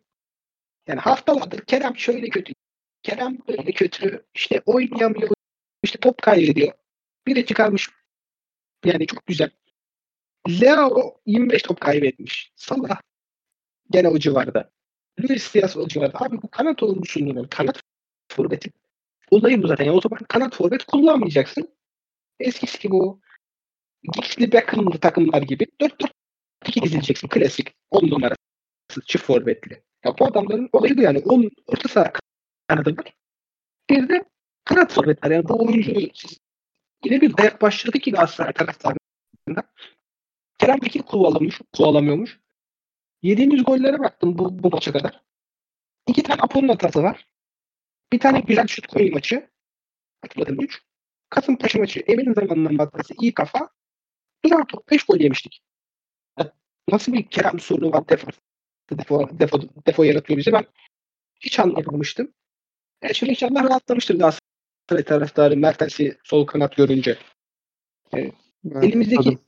Yani 0.86 1.00
haftalardır 1.00 1.64
Kerem 1.64 1.96
şöyle 1.96 2.28
kötü. 2.28 2.52
Kerem 3.02 3.38
böyle 3.48 3.72
kötü. 3.72 4.26
İşte 4.34 4.62
oynayamıyor. 4.66 5.30
İşte 5.82 5.98
top 5.98 6.22
kaybediyor. 6.22 6.72
Biri 7.26 7.46
çıkarmış. 7.46 7.90
Yani 8.84 9.06
çok 9.06 9.26
güzel. 9.26 9.50
Leo 10.48 11.20
25 11.26 11.62
top 11.62 11.80
kaybetmiş. 11.80 12.52
Salah 12.56 13.00
gene 13.90 14.08
o 14.08 14.18
civarda. 14.18 14.70
Luis 15.20 15.54
Diaz 15.54 15.76
o 15.76 15.88
civarda. 15.88 16.18
Abi 16.20 16.42
bu 16.42 16.50
kanat 16.50 16.82
olmuşsun. 16.82 17.44
Kanat 17.50 17.80
forveti. 18.28 18.70
Olayı 19.30 19.62
bu 19.62 19.66
zaten. 19.66 19.84
Yani 19.84 19.96
o 19.96 20.00
zaman 20.00 20.20
kanat 20.28 20.54
forvet 20.54 20.84
kullanmayacaksın. 20.84 21.68
Eskisi 22.40 22.78
gibi 22.78 22.94
o 22.94 23.20
Giggs'li 24.02 24.52
Beckham'lı 24.52 24.98
takımlar 24.98 25.42
gibi 25.42 25.66
4-4-2 26.64 26.82
dizileceksin. 26.82 27.28
Klasik. 27.28 27.74
10 27.90 28.10
numarası. 28.98 29.06
Çift 29.06 29.24
forvetli. 29.24 29.82
Ya 30.04 30.18
bu 30.18 30.26
adamların 30.26 30.68
olayı 30.72 30.96
bu 30.96 31.02
yani. 31.02 31.18
10 31.18 31.50
orta 31.66 31.88
saha 31.88 32.12
kanadı 32.68 32.96
var. 32.96 33.14
Bir 33.90 34.08
de 34.08 34.24
kanat 34.64 34.92
forvetler. 34.92 35.30
Yani 35.30 35.48
bu 35.48 35.66
oyuncu 35.66 35.90
yine 37.04 37.20
bir 37.20 37.36
dayak 37.36 37.62
başladı 37.62 37.98
ki 37.98 38.10
Galatasaray 38.10 38.52
taraftarında. 38.52 39.62
Kerem 40.58 40.80
Bekir 40.82 41.02
kovalamıyor, 41.02 41.58
kovalamıyormuş. 41.76 42.40
Yediğimiz 43.22 43.64
gollere 43.64 43.98
baktım 43.98 44.38
bu, 44.38 44.62
bu 44.62 44.70
maça 44.70 44.92
kadar. 44.92 45.22
İki 46.06 46.22
tane 46.22 46.42
Apo'nun 46.42 46.68
hatası 46.68 47.02
var. 47.02 47.26
Bir 48.12 48.20
tane 48.20 48.40
güzel 48.40 48.66
şut 48.66 48.86
koyu 48.86 49.12
maçı. 49.12 49.50
Hatırladım 50.22 50.60
3. 50.60 50.82
Kasımpaşa 51.30 51.78
maçı 51.78 52.00
Emin'in 52.00 52.34
zamanından 52.34 52.76
hatası 52.76 53.14
iyi 53.20 53.34
kafa. 53.34 53.68
Duran 54.44 54.66
top 54.66 54.90
5 54.90 55.04
gol 55.04 55.20
yemiştik. 55.20 55.62
Nasıl 56.88 57.12
bir 57.12 57.26
Kerem 57.26 57.60
sorunu 57.60 57.92
var 57.92 58.08
defo, 58.08 58.28
defo, 58.90 59.28
defo, 59.38 59.60
defo 59.86 60.02
yaratıyor 60.02 60.38
bize 60.38 60.52
ben 60.52 60.64
hiç 61.40 61.58
anlamamıştım. 61.60 62.32
E 63.02 63.14
şimdi 63.14 63.30
inşallah 63.30 63.64
rahatlamıştır 63.64 64.18
Galatasaray 64.18 65.04
taraftarı 65.04 65.56
Mertens'i 65.56 66.18
sol 66.24 66.46
kanat 66.46 66.76
görünce. 66.76 67.18
ben 68.12 68.32
elimizdeki- 68.64 69.16
tadım. 69.24 69.40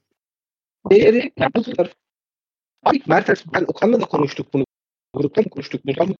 değeri 0.90 1.32
yani 1.36 1.50
bu 1.54 1.62
kadar. 1.62 1.92
Abi 2.84 3.02
Mertens 3.06 3.44
ben 3.54 3.64
Okan'la 3.68 4.00
da 4.00 4.04
konuştuk 4.04 4.54
bunu. 4.54 4.64
Grupta 5.14 5.42
mı 5.42 5.48
konuştuk? 5.50 5.86
Burada 5.86 6.04
mı 6.04 6.14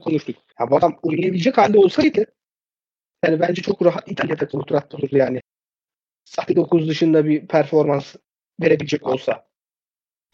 konuştuk? 0.00 0.36
Ya 0.60 0.70
bu 0.70 0.76
adam 0.76 0.98
oynayabilecek 1.02 1.58
halde 1.58 1.78
olsaydı 1.78 2.24
yani 3.24 3.40
bence 3.40 3.62
çok 3.62 3.82
rahat 3.84 4.10
İtalya'da 4.10 4.48
kontrat 4.48 4.94
olurdu 4.94 5.16
yani. 5.16 5.40
Sahte 6.24 6.56
9 6.56 6.88
dışında 6.88 7.24
bir 7.24 7.46
performans 7.46 8.16
verebilecek 8.60 9.06
olsa. 9.06 9.48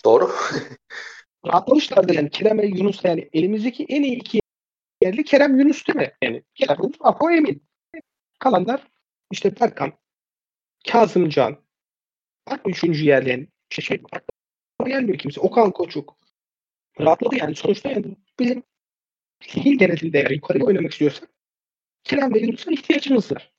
Doğru. 0.05 0.33
Rahatlamışlardı 1.47 2.15
yani. 2.15 2.31
Kerem 2.31 2.59
ve 2.59 2.67
Yunus 2.67 3.05
yani 3.05 3.29
elimizdeki 3.33 3.87
en 3.89 4.03
iyi 4.03 4.17
iki 4.17 4.41
yerli 5.03 5.25
Kerem 5.25 5.59
Yunus 5.59 5.87
değil 5.87 5.97
mi? 5.97 6.13
Yani 6.23 6.43
Kerem 6.55 6.77
Yunus, 6.83 6.97
Apo 7.01 7.31
Emin. 7.31 7.63
Kalanlar 8.39 8.89
işte 9.31 9.61
Berkan, 9.61 9.93
Kazımcan, 10.89 11.65
bak 12.51 12.61
üçüncü 12.67 13.05
yerli 13.05 13.31
yani. 13.31 13.49
Şey, 13.71 13.85
şey, 13.85 14.03
gelmiyor 14.87 15.19
kimse. 15.19 15.41
Okan 15.41 15.71
Koçuk. 15.71 16.19
Rahatladı 17.01 17.37
yani. 17.37 17.55
Sonuçta 17.55 17.91
yani 17.91 18.17
bizim 18.41 18.63
lig 19.57 19.79
genelinde 19.79 20.19
eğer 20.19 20.31
yukarıya 20.31 20.65
oynamak 20.65 20.93
istiyorsak 20.93 21.29
Kerem 22.05 22.35
ve 22.35 22.39
Yunus'a 22.39 22.71
ihtiyacımız 22.71 23.33
var. 23.33 23.53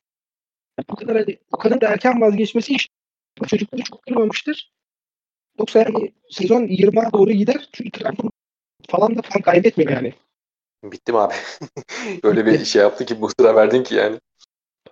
Yani 0.78 0.86
bu 0.90 0.96
kadar 0.96 1.26
o 1.52 1.58
kadar 1.58 1.80
da 1.80 1.88
erken 1.88 2.20
vazgeçmesi 2.20 2.72
işte 2.72 2.92
bu 3.38 3.46
çocukları 3.46 3.82
çok 3.82 4.02
kırmamıştır. 4.02 4.75
Yoksa 5.58 5.78
yani 5.78 6.12
sezon 6.30 6.62
20'a 6.62 7.12
doğru 7.12 7.32
gider. 7.32 7.68
Çünkü 7.72 7.90
Trabzon 7.90 8.30
falan 8.88 9.16
da 9.16 9.22
falan 9.22 9.42
kaybetmiyor 9.42 9.90
yani. 9.90 10.14
Bittim 10.84 11.16
abi. 11.16 11.34
Öyle 12.22 12.46
bir 12.46 12.64
şey 12.64 12.82
yaptı 12.82 13.06
ki 13.06 13.20
bu 13.20 13.28
sıra 13.40 13.54
verdin 13.56 13.82
ki 13.82 13.94
yani. 13.94 14.20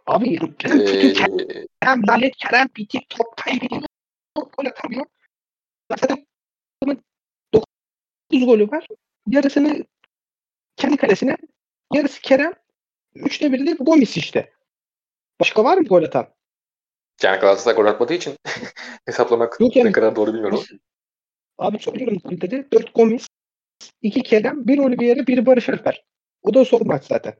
Abi 0.07 0.39
kötü 0.39 0.83
Ee, 0.83 1.13
Kerem 1.13 2.07
lanet 2.09 2.37
Kerem 2.37 2.69
bitik 2.77 3.11
top 3.11 3.37
kaybediyor. 3.37 3.83
Gol 4.37 4.67
atamıyor. 4.67 5.07
Zaten 5.91 6.27
adamın 6.83 7.05
9 7.55 8.47
golü 8.47 8.71
var. 8.71 8.87
Yarısını 9.27 9.85
kendi 10.77 10.97
kalesine 10.97 11.37
yarısı 11.93 12.21
Kerem. 12.21 12.53
Üçte 13.15 13.53
biri 13.53 13.67
de 13.67 13.73
Gomis 13.73 14.17
işte. 14.17 14.53
Başka 15.41 15.65
var 15.65 15.79
mı 15.79 15.85
gol 15.85 16.03
atan? 16.03 16.29
Yani 17.23 17.41
Galatasaray 17.41 17.77
gol 17.77 17.87
atmadığı 17.87 18.15
için 18.15 18.35
hesaplamak 19.07 19.61
Yok 19.61 19.77
yani- 19.77 19.89
ne 19.89 19.93
kadar 19.93 20.17
doğru 20.17 20.35
bilmiyorum. 20.35 20.61
Abi 21.59 21.79
söylüyorum 21.79 22.19
dedi. 22.25 22.69
4 22.73 22.95
Gomis, 22.95 23.27
2 24.03 24.23
Kerem, 24.23 24.67
1 24.67 24.79
Oliveira, 24.79 25.27
1 25.27 25.47
Barış 25.47 25.69
Alper. 25.69 26.05
O 26.43 26.55
da 26.55 26.65
son 26.65 26.87
maç 26.87 27.05
zaten. 27.05 27.35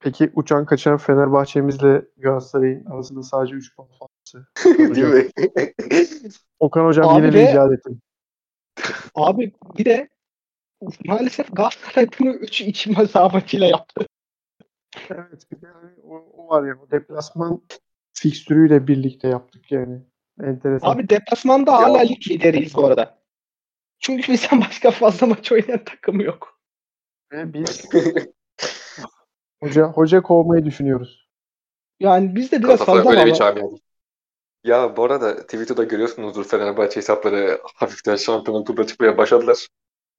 Peki 0.00 0.30
uçan 0.34 0.66
kaçan 0.66 0.96
Fenerbahçe'mizle 0.96 2.02
Galatasaray'ın 2.16 2.84
arasında 2.84 3.22
sadece 3.22 3.54
3 3.54 3.76
puan 3.76 3.88
farkı. 3.88 4.46
Değil 4.94 5.06
mi? 5.06 5.28
Okan 6.58 6.84
hocam 6.84 7.08
Abi 7.08 7.26
yine 7.26 7.34
ve- 7.34 7.44
bir 7.44 7.48
icat 7.50 7.72
etti. 7.72 7.90
Abi 9.14 9.52
bir 9.78 9.84
de 9.84 10.08
maalesef 11.04 11.56
Galatasaray 11.56 12.08
bunu 12.20 12.30
3 12.30 12.60
içi 12.60 12.90
mesafetiyle 12.90 13.66
yaptı. 13.66 14.06
Evet 15.10 15.52
bir 15.52 15.60
de 15.62 15.66
hani 15.66 15.90
o, 16.02 16.16
o 16.16 16.48
var 16.48 16.66
ya 16.66 16.74
o 16.86 16.90
deplasman 16.90 17.62
fikstürüyle 18.12 18.86
birlikte 18.86 19.28
yaptık 19.28 19.72
yani. 19.72 20.00
Enteresan. 20.42 20.88
Abi 20.88 21.08
deplasmanda 21.08 21.72
hala 21.72 21.98
lig 21.98 22.30
lideriyiz 22.30 22.74
bu 22.74 22.86
arada. 22.86 23.18
Çünkü 23.98 24.32
bizden 24.32 24.60
başka 24.68 24.90
fazla 24.90 25.26
maç 25.26 25.52
oynayan 25.52 25.84
takım 25.84 26.20
yok. 26.20 26.60
Ve 27.32 27.52
biz 27.52 27.84
hoca 29.62 29.84
hoca 29.84 30.22
kovmayı 30.22 30.64
düşünüyoruz. 30.64 31.28
Yani 32.00 32.34
biz 32.34 32.52
de 32.52 32.58
biraz 32.58 32.78
Galatasaray 32.86 33.04
fazla 33.04 33.20
öyle 33.20 33.64
bir. 33.72 33.80
Ya 34.64 34.96
bu 34.96 35.04
arada 35.04 35.36
Twitter'da 35.36 35.84
görüyorsunuzdur 35.84 36.44
Fenerbahçe 36.44 36.96
hesapları 36.96 37.60
hafiften 37.74 38.16
şampiyonluk 38.16 38.66
turuna 38.66 38.86
çıkmaya 38.86 39.18
başladılar. 39.18 39.68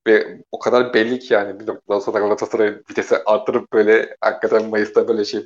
Ve 0.08 0.44
o 0.52 0.60
kadar 0.60 0.94
belli 0.94 1.20
ki 1.20 1.34
yani 1.34 1.60
bir 1.60 1.68
noktadan 1.68 2.00
sonra 2.00 2.20
Galatasaray 2.20 2.70
vitesi 2.90 3.18
arttırıp 3.18 3.74
böyle 3.74 4.18
hakikaten 4.22 4.70
Mayıs'ta 4.70 5.08
böyle 5.08 5.26
şey 5.26 5.46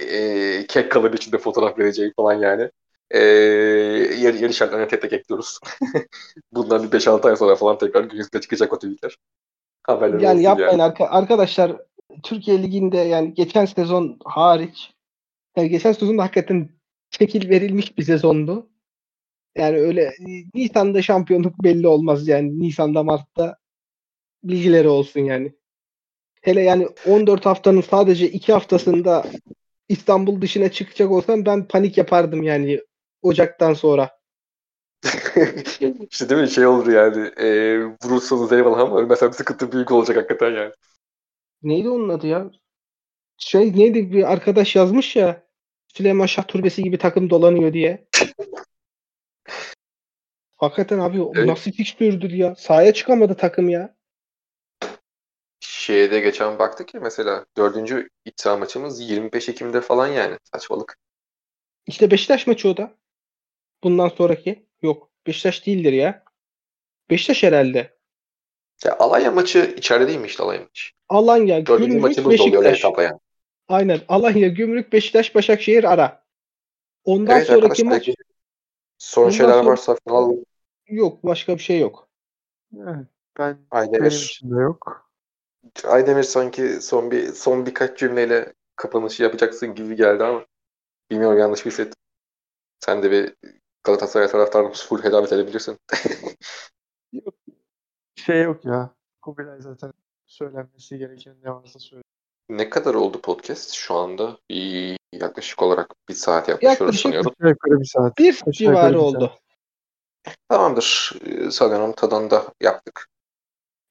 e, 0.00 0.66
kek 0.66 0.92
kalıbı 0.92 1.16
içinde 1.16 1.38
fotoğraf 1.38 1.78
vereceği 1.78 2.12
falan 2.16 2.34
yani. 2.34 2.70
E, 3.10 3.18
yeni, 3.18 4.42
yeni 4.42 4.54
şartlarına 4.54 4.86
tek 4.86 5.02
tek 5.02 5.12
ekliyoruz. 5.12 5.58
Bundan 6.52 6.82
bir 6.82 6.90
5-6 6.90 7.28
ay 7.28 7.36
sonra 7.36 7.56
falan 7.56 7.78
tekrar 7.78 8.04
gün 8.04 8.18
yüzüne 8.18 8.40
çıkacak 8.40 8.72
o 8.72 8.78
tweetler. 8.78 9.16
Haberleri 9.82 10.24
yani 10.24 10.42
yapmayın 10.42 10.78
yani. 10.78 10.82
arka- 10.82 11.08
arkadaşlar 11.08 11.76
Türkiye 12.22 12.62
Ligi'nde 12.62 12.96
yani 12.96 13.34
geçen 13.34 13.64
sezon 13.64 14.18
hariç 14.24 14.90
yani 15.56 15.68
geçen 15.68 15.92
sezon 15.92 16.18
da 16.18 16.22
hakikaten 16.22 16.68
çekil 17.10 17.50
verilmiş 17.50 17.98
bir 17.98 18.02
sezondu. 18.02 18.70
Yani 19.56 19.78
öyle 19.78 20.12
Nisan'da 20.54 21.02
şampiyonluk 21.02 21.62
belli 21.62 21.88
olmaz 21.88 22.28
yani 22.28 22.60
Nisan'da 22.60 23.02
Mart'ta 23.02 23.56
bilgileri 24.44 24.88
olsun 24.88 25.20
yani. 25.20 25.52
Hele 26.42 26.62
yani 26.62 26.88
14 27.06 27.46
haftanın 27.46 27.80
sadece 27.80 28.28
2 28.30 28.52
haftasında 28.52 29.24
İstanbul 29.90 30.40
dışına 30.40 30.70
çıkacak 30.70 31.10
olsam 31.10 31.46
ben 31.46 31.68
panik 31.68 31.98
yapardım 31.98 32.42
yani 32.42 32.80
Ocak'tan 33.22 33.74
sonra. 33.74 34.10
işte 36.10 36.28
değil 36.28 36.40
mi 36.40 36.50
şey 36.50 36.66
olur 36.66 36.92
yani 36.92 37.26
e, 37.26 37.78
vurursanız 38.04 38.52
eyvallah 38.52 38.78
ama 38.78 39.00
ölmesem 39.00 39.32
sıkıntı 39.32 39.72
büyük 39.72 39.92
olacak 39.92 40.16
hakikaten 40.16 40.50
yani. 40.50 40.72
Neydi 41.62 41.88
onun 41.88 42.08
adı 42.08 42.26
ya? 42.26 42.50
Şey 43.38 43.76
neydi 43.76 44.12
bir 44.12 44.32
arkadaş 44.32 44.76
yazmış 44.76 45.16
ya 45.16 45.46
Süleyman 45.88 46.26
Şah 46.26 46.42
Türbesi 46.42 46.82
gibi 46.82 46.98
takım 46.98 47.30
dolanıyor 47.30 47.72
diye. 47.72 48.06
Hakikaten 50.56 50.98
abi 50.98 51.18
Evet. 51.34 51.48
nasıl 51.48 51.72
fikstürdür 51.72 52.30
ya? 52.30 52.54
Sahaya 52.54 52.94
çıkamadı 52.94 53.34
takım 53.34 53.68
ya. 53.68 53.96
Şeye 55.90 56.10
de 56.10 56.20
geçen 56.20 56.58
baktık 56.58 56.94
ya 56.94 57.00
mesela 57.00 57.46
dördüncü 57.56 58.08
iç 58.24 58.40
saha 58.40 58.56
maçımız 58.56 59.00
25 59.10 59.48
Ekim'de 59.48 59.80
falan 59.80 60.06
yani 60.06 60.38
saçmalık. 60.52 60.98
İşte 61.86 62.10
Beşiktaş 62.10 62.46
maçı 62.46 62.68
o 62.68 62.76
da. 62.76 62.94
Bundan 63.84 64.08
sonraki. 64.08 64.66
Yok. 64.82 65.10
Beşiktaş 65.26 65.66
değildir 65.66 65.92
ya. 65.92 66.24
Beşiktaş 67.10 67.42
herhalde. 67.42 67.96
Ya 68.84 68.96
Alanya 68.98 69.30
maçı 69.30 69.74
içeride 69.76 70.08
değil 70.08 70.18
mi 70.18 70.26
işte 70.26 70.42
Alanya 70.42 70.60
maçı? 70.62 70.90
Alanya, 71.08 71.66
Dördüncü 71.66 71.90
Gümrük, 71.92 72.30
Beşiktaş. 72.30 72.84
yani. 72.84 73.18
Aynen. 73.68 74.00
Alanya, 74.08 74.48
Gümrük, 74.48 74.92
Beşiktaş, 74.92 75.34
Başakşehir 75.34 75.84
ara. 75.84 76.24
Ondan 77.04 77.36
Evet 77.36 77.46
sonraki 77.46 77.84
maç 77.84 78.08
sorun 78.98 79.26
Ondan 79.26 79.36
şeyler 79.36 79.52
sonra- 79.52 79.66
varsa 79.70 79.96
falan 80.08 80.44
yok. 80.88 81.24
Başka 81.24 81.54
bir 81.54 81.62
şey 81.62 81.80
yok. 81.80 82.08
Evet, 82.76 83.06
ben 83.38 83.54
benim 83.56 83.66
Aydemir, 83.70 84.10
için 84.10 84.56
de 84.56 84.60
yok. 84.60 85.09
Aydemir 85.84 86.22
sanki 86.22 86.82
son 86.82 87.10
bir 87.10 87.32
son 87.32 87.66
birkaç 87.66 87.98
cümleyle 87.98 88.52
kapanışı 88.76 89.22
yapacaksın 89.22 89.74
gibi 89.74 89.96
geldi 89.96 90.24
ama 90.24 90.46
bilmiyorum 91.10 91.38
yanlış 91.38 91.66
bir 91.66 91.70
hissettim. 91.70 91.96
Sen 92.80 93.02
de 93.02 93.10
bir 93.10 93.34
Galatasaray 93.84 94.28
taraftarını 94.28 94.72
full 94.72 95.04
hedavet 95.04 95.32
edebilirsin. 95.32 95.78
Şey 98.14 98.42
yok 98.42 98.64
ya. 98.64 98.94
Kubilay 99.22 99.60
zaten 99.60 99.92
söylenmesi 100.26 100.98
gereken 100.98 101.34
ne 101.42 101.50
varsa 101.50 101.78
söyle. 101.78 102.02
Ne 102.48 102.70
kadar 102.70 102.94
oldu 102.94 103.20
podcast? 103.20 103.72
Şu 103.72 103.94
anda 103.94 104.38
bir, 104.50 104.98
yaklaşık 105.12 105.62
olarak 105.62 105.94
bir 106.08 106.14
saat 106.14 106.48
yaklaşıyoruz 106.48 106.80
Yaklaşık 106.80 107.02
sanıyorum. 107.02 107.32
Yukarı 107.40 107.80
bir 107.80 107.84
saat. 107.84 108.18
Bir 108.18 108.42
civarı 108.52 109.00
oldu. 109.00 109.32
Tamamdır. 110.48 111.12
Ee, 111.24 111.50
Sanıyorum 111.50 111.92
tadını 111.92 112.30
da 112.30 112.44
yaptık. 112.60 113.08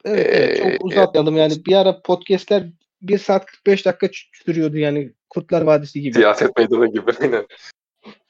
Evet, 0.06 0.28
evet 0.32 0.58
çok 0.58 0.86
uzatmayalım 0.86 1.38
yani 1.38 1.66
bir 1.66 1.76
ara 1.76 2.02
podcastler 2.02 2.64
1 3.02 3.18
saat 3.18 3.46
45 3.46 3.86
dakika 3.86 4.08
sürüyordu 4.46 4.78
yani 4.78 5.14
Kurtlar 5.30 5.62
Vadisi 5.62 6.02
gibi. 6.02 6.14
Siyaset 6.14 6.58
meydanı 6.58 6.88
gibi. 6.88 7.12
Aynen. 7.22 7.46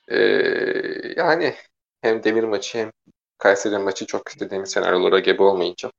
Ee, 0.07 1.13
yani 1.17 1.53
hem 2.01 2.24
Demir 2.24 2.43
maçı 2.43 2.78
hem 2.78 2.91
Kayseri 3.38 3.78
maçı 3.78 4.05
çok 4.05 4.30
istediğimiz 4.30 4.72
senaryolara 4.72 5.20
gebe 5.20 5.43
olmayınca 5.43 5.91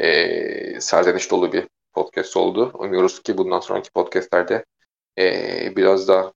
ee, 0.00 0.80
serzeniş 0.80 1.30
dolu 1.30 1.52
bir 1.52 1.64
podcast 1.92 2.36
oldu. 2.36 2.70
Umuyoruz 2.74 3.22
ki 3.22 3.38
bundan 3.38 3.60
sonraki 3.60 3.90
podcastlerde 3.90 4.64
ee, 5.18 5.72
biraz 5.76 6.08
daha 6.08 6.32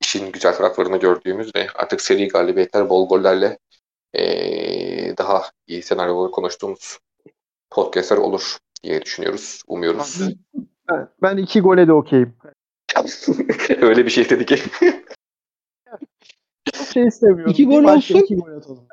işin 0.00 0.32
güzel 0.32 0.54
taraflarını 0.54 0.96
gördüğümüz 0.96 1.54
ve 1.54 1.66
artık 1.74 2.00
seri 2.00 2.28
galibiyetler, 2.28 2.88
bol 2.88 3.08
gollerle 3.08 3.58
ee, 4.14 5.14
daha 5.18 5.42
iyi 5.66 5.82
senaryoları 5.82 6.30
konuştuğumuz 6.30 6.98
podcastler 7.70 8.16
olur 8.16 8.56
diye 8.82 9.02
düşünüyoruz, 9.02 9.62
umuyoruz. 9.66 10.20
Ben, 10.90 11.08
ben 11.22 11.36
iki 11.36 11.60
gole 11.60 11.88
de 11.88 11.92
okeyim. 11.92 12.36
Öyle 13.80 14.06
bir 14.06 14.10
şey 14.10 14.22
istedi 14.22 14.46
ki. 14.46 14.58
Çok 16.72 16.86
şey 16.86 17.06
istemiyorum. 17.06 17.52
İki 17.52 17.66
gol 17.66 17.84
olsun. 17.84 18.18
iki 18.18 18.36
gol 18.36 18.56
atalım. 18.56 18.88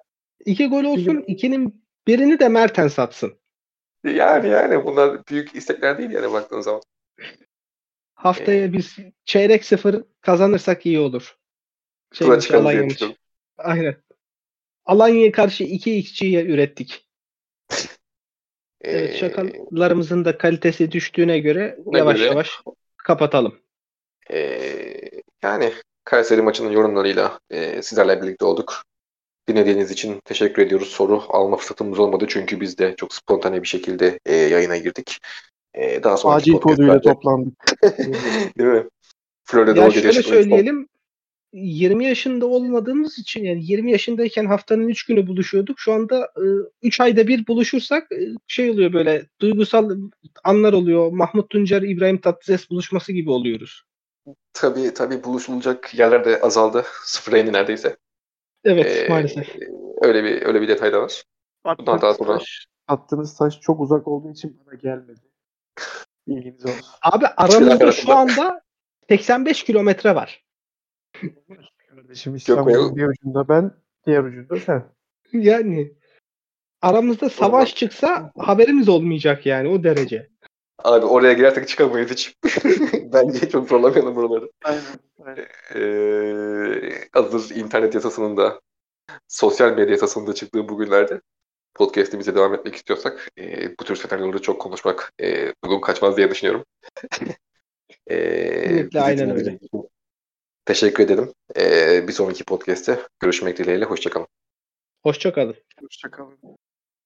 İki 0.46 0.68
gol 0.68 0.84
olsun, 0.84 1.24
ikinin 1.28 1.86
birini 2.08 2.40
de 2.40 2.50
Mertens 2.50 3.00
atsın. 3.00 3.34
Yani 4.04 4.50
yani 4.50 4.86
bunlar 4.86 5.28
büyük 5.28 5.56
istekler 5.56 5.98
değil 5.98 6.10
yani 6.10 6.34
baktığın 6.34 6.62
zaman. 6.62 6.82
Haftaya 8.16 8.74
biz 8.74 8.98
çeyrek 9.26 9.66
sıfır 9.66 10.04
kazanırsak 10.22 10.86
iyi 10.86 11.00
olur. 11.00 11.38
Şey, 12.14 12.28
Tura 12.28 12.40
çıkarız 12.40 12.64
diye 12.64 12.72
Alanya 12.72 12.84
maçı. 12.84 12.96
düşünüyorum. 12.96 13.22
Aynen. 13.58 13.96
Alanya'ya 14.86 15.32
karşı 15.32 15.64
2 15.64 15.98
xG'ye 15.98 16.46
ürettik. 16.46 17.10
Evet, 18.82 19.14
Ee, 19.14 19.18
şakalarımızın 19.18 20.26
da 20.26 20.38
kalitesi 20.38 20.92
düştüğüne 20.92 21.40
göre 21.40 21.78
yavaş 21.94 22.18
göre- 22.18 22.28
yavaş 22.28 22.62
kapatalım. 22.98 23.60
ee, 24.32 25.02
yani 25.44 25.74
Kayseri 26.04 26.42
maçının 26.42 26.72
yorumlarıyla 26.72 27.40
ee, 27.50 27.82
sizlerle 27.82 28.22
birlikte 28.22 28.46
olduk. 28.46 28.84
Dinlediğiniz 29.48 29.92
için 29.92 30.20
teşekkür 30.26 30.62
ediyoruz. 30.62 30.88
Soru 30.88 31.24
alma 31.30 31.58
fırsatımız 31.58 32.00
olmadı 32.00 32.26
çünkü 32.30 32.62
biz 32.62 32.78
de 32.78 32.96
çok 32.98 33.14
spontane 33.14 33.62
bir 33.62 33.68
şekilde 33.68 34.20
ee, 34.26 34.36
yayına 34.36 34.78
girdik. 34.78 35.20
Ee, 35.74 36.04
daha 36.04 36.18
sonraki 36.18 36.42
Acil 36.42 36.60
koduyla 36.60 37.02
toplandık. 37.02 37.54
Değil 38.58 38.70
mi? 38.70 38.84
Florida 39.44 39.82
Ya 39.82 39.92
şöyle 39.92 40.24
söyleyelim. 40.24 40.88
20 41.56 42.06
yaşında 42.06 42.46
olmadığımız 42.46 43.20
için 43.20 43.44
yani 43.44 43.66
20 43.66 43.92
yaşındayken 43.92 44.46
haftanın 44.46 44.88
3 44.88 45.06
günü 45.06 45.28
buluşuyorduk. 45.28 45.80
Şu 45.80 45.94
anda 45.94 46.32
3 46.82 47.00
ayda 47.00 47.28
bir 47.28 47.48
buluşursak 47.48 48.12
e, 48.12 48.28
şey 48.48 48.70
oluyor 48.70 48.94
böyle 48.94 49.26
duygusal 49.42 49.98
anlar 50.44 50.74
oluyor. 50.74 51.12
Mahmut 51.12 51.50
Tuncer, 51.50 51.82
İbrahim 51.82 52.18
Tatlıses 52.18 52.70
buluşması 52.70 53.12
gibi 53.12 53.32
oluyoruz. 53.32 53.84
Tabii 54.54 54.94
tabii 54.94 55.24
buluşulacak 55.24 55.96
yerler 56.00 56.26
de 56.26 56.42
azaldı. 56.42 56.84
Sıfıra 57.04 57.38
indi 57.38 57.54
neredeyse. 57.54 57.98
Evet 58.64 58.86
Ee, 58.86 59.10
maalesef. 59.10 59.56
Öyle 60.02 60.24
bir 60.24 60.42
öyle 60.42 60.62
bir 60.62 60.68
detay 60.68 60.94
da 60.94 61.02
var. 61.02 61.24
Bundan 61.78 62.02
daha 62.02 62.14
sonra 62.14 62.38
Taş, 62.38 62.68
attığınız 62.88 63.38
taş 63.38 63.60
çok 63.60 63.82
uzak 63.82 64.08
olduğu 64.08 64.32
için 64.32 64.60
bana 64.66 64.76
gelmedi. 64.76 65.22
İlginiz 66.28 66.66
olsun. 66.66 66.86
Abi 67.02 67.26
aramızda 67.28 67.92
şu 67.92 68.14
anda 68.14 68.62
85 69.10 69.64
kilometre 69.64 70.16
var. 70.16 70.46
Kardeşim 71.90 72.36
İstanbul'un 72.36 72.96
bir 72.96 73.08
ucunda 73.08 73.50
ben, 73.50 73.72
diğer 74.06 74.24
ucunda 74.24 74.60
sen. 74.60 74.84
Yani 75.34 75.94
aramızda 76.82 77.30
savaş 77.30 77.76
çıksa 77.76 78.32
haberimiz 78.38 78.90
olmayacak 78.90 79.46
yani 79.46 79.68
o 79.70 79.84
derece. 79.84 80.30
Abi 80.84 81.06
oraya 81.06 81.34
girersek 81.34 81.68
çıkamayız 81.68 82.12
hiç. 82.12 82.36
Bence 83.14 83.50
çok 83.50 83.70
zorlamayalım 83.70 84.16
buraları. 84.16 84.52
Aynen. 84.64 84.82
aynen. 85.26 85.48
Ee, 85.76 86.92
hazır 87.12 87.56
internet 87.56 87.96
yasasının 87.96 88.38
da 88.38 88.62
sosyal 89.28 89.72
medya 89.72 89.92
yasasının 89.92 90.28
da 90.28 90.34
çıktığı 90.34 90.70
bugünlerde 90.70 91.22
podcast'imize 91.74 92.36
devam 92.36 92.54
etmek 92.54 92.76
istiyorsak 92.76 93.30
e, 93.40 93.70
bu 93.80 93.84
tür 93.84 93.96
senaryoları 93.96 94.42
çok 94.42 94.62
konuşmak 94.62 95.14
e, 95.22 95.54
uygun 95.64 95.82
kaçmaz 95.82 96.18
diye 96.18 96.32
düşünüyorum. 96.32 96.66
e, 98.08 98.18
Kesinlikle, 98.64 99.02
aynen 99.02 99.30
öyle. 99.30 99.54
için 99.54 99.90
Teşekkür 100.66 101.04
ederim. 101.04 101.34
E, 101.58 102.08
bir 102.08 102.14
sonraki 102.14 102.44
podcast'te 102.44 103.00
görüşmek 103.20 103.58
dileğiyle. 103.58 103.86
Hoşçakalın. 103.86 104.28
Hoşçakalın. 105.04 105.56
Hoşçakalın. 105.82 106.58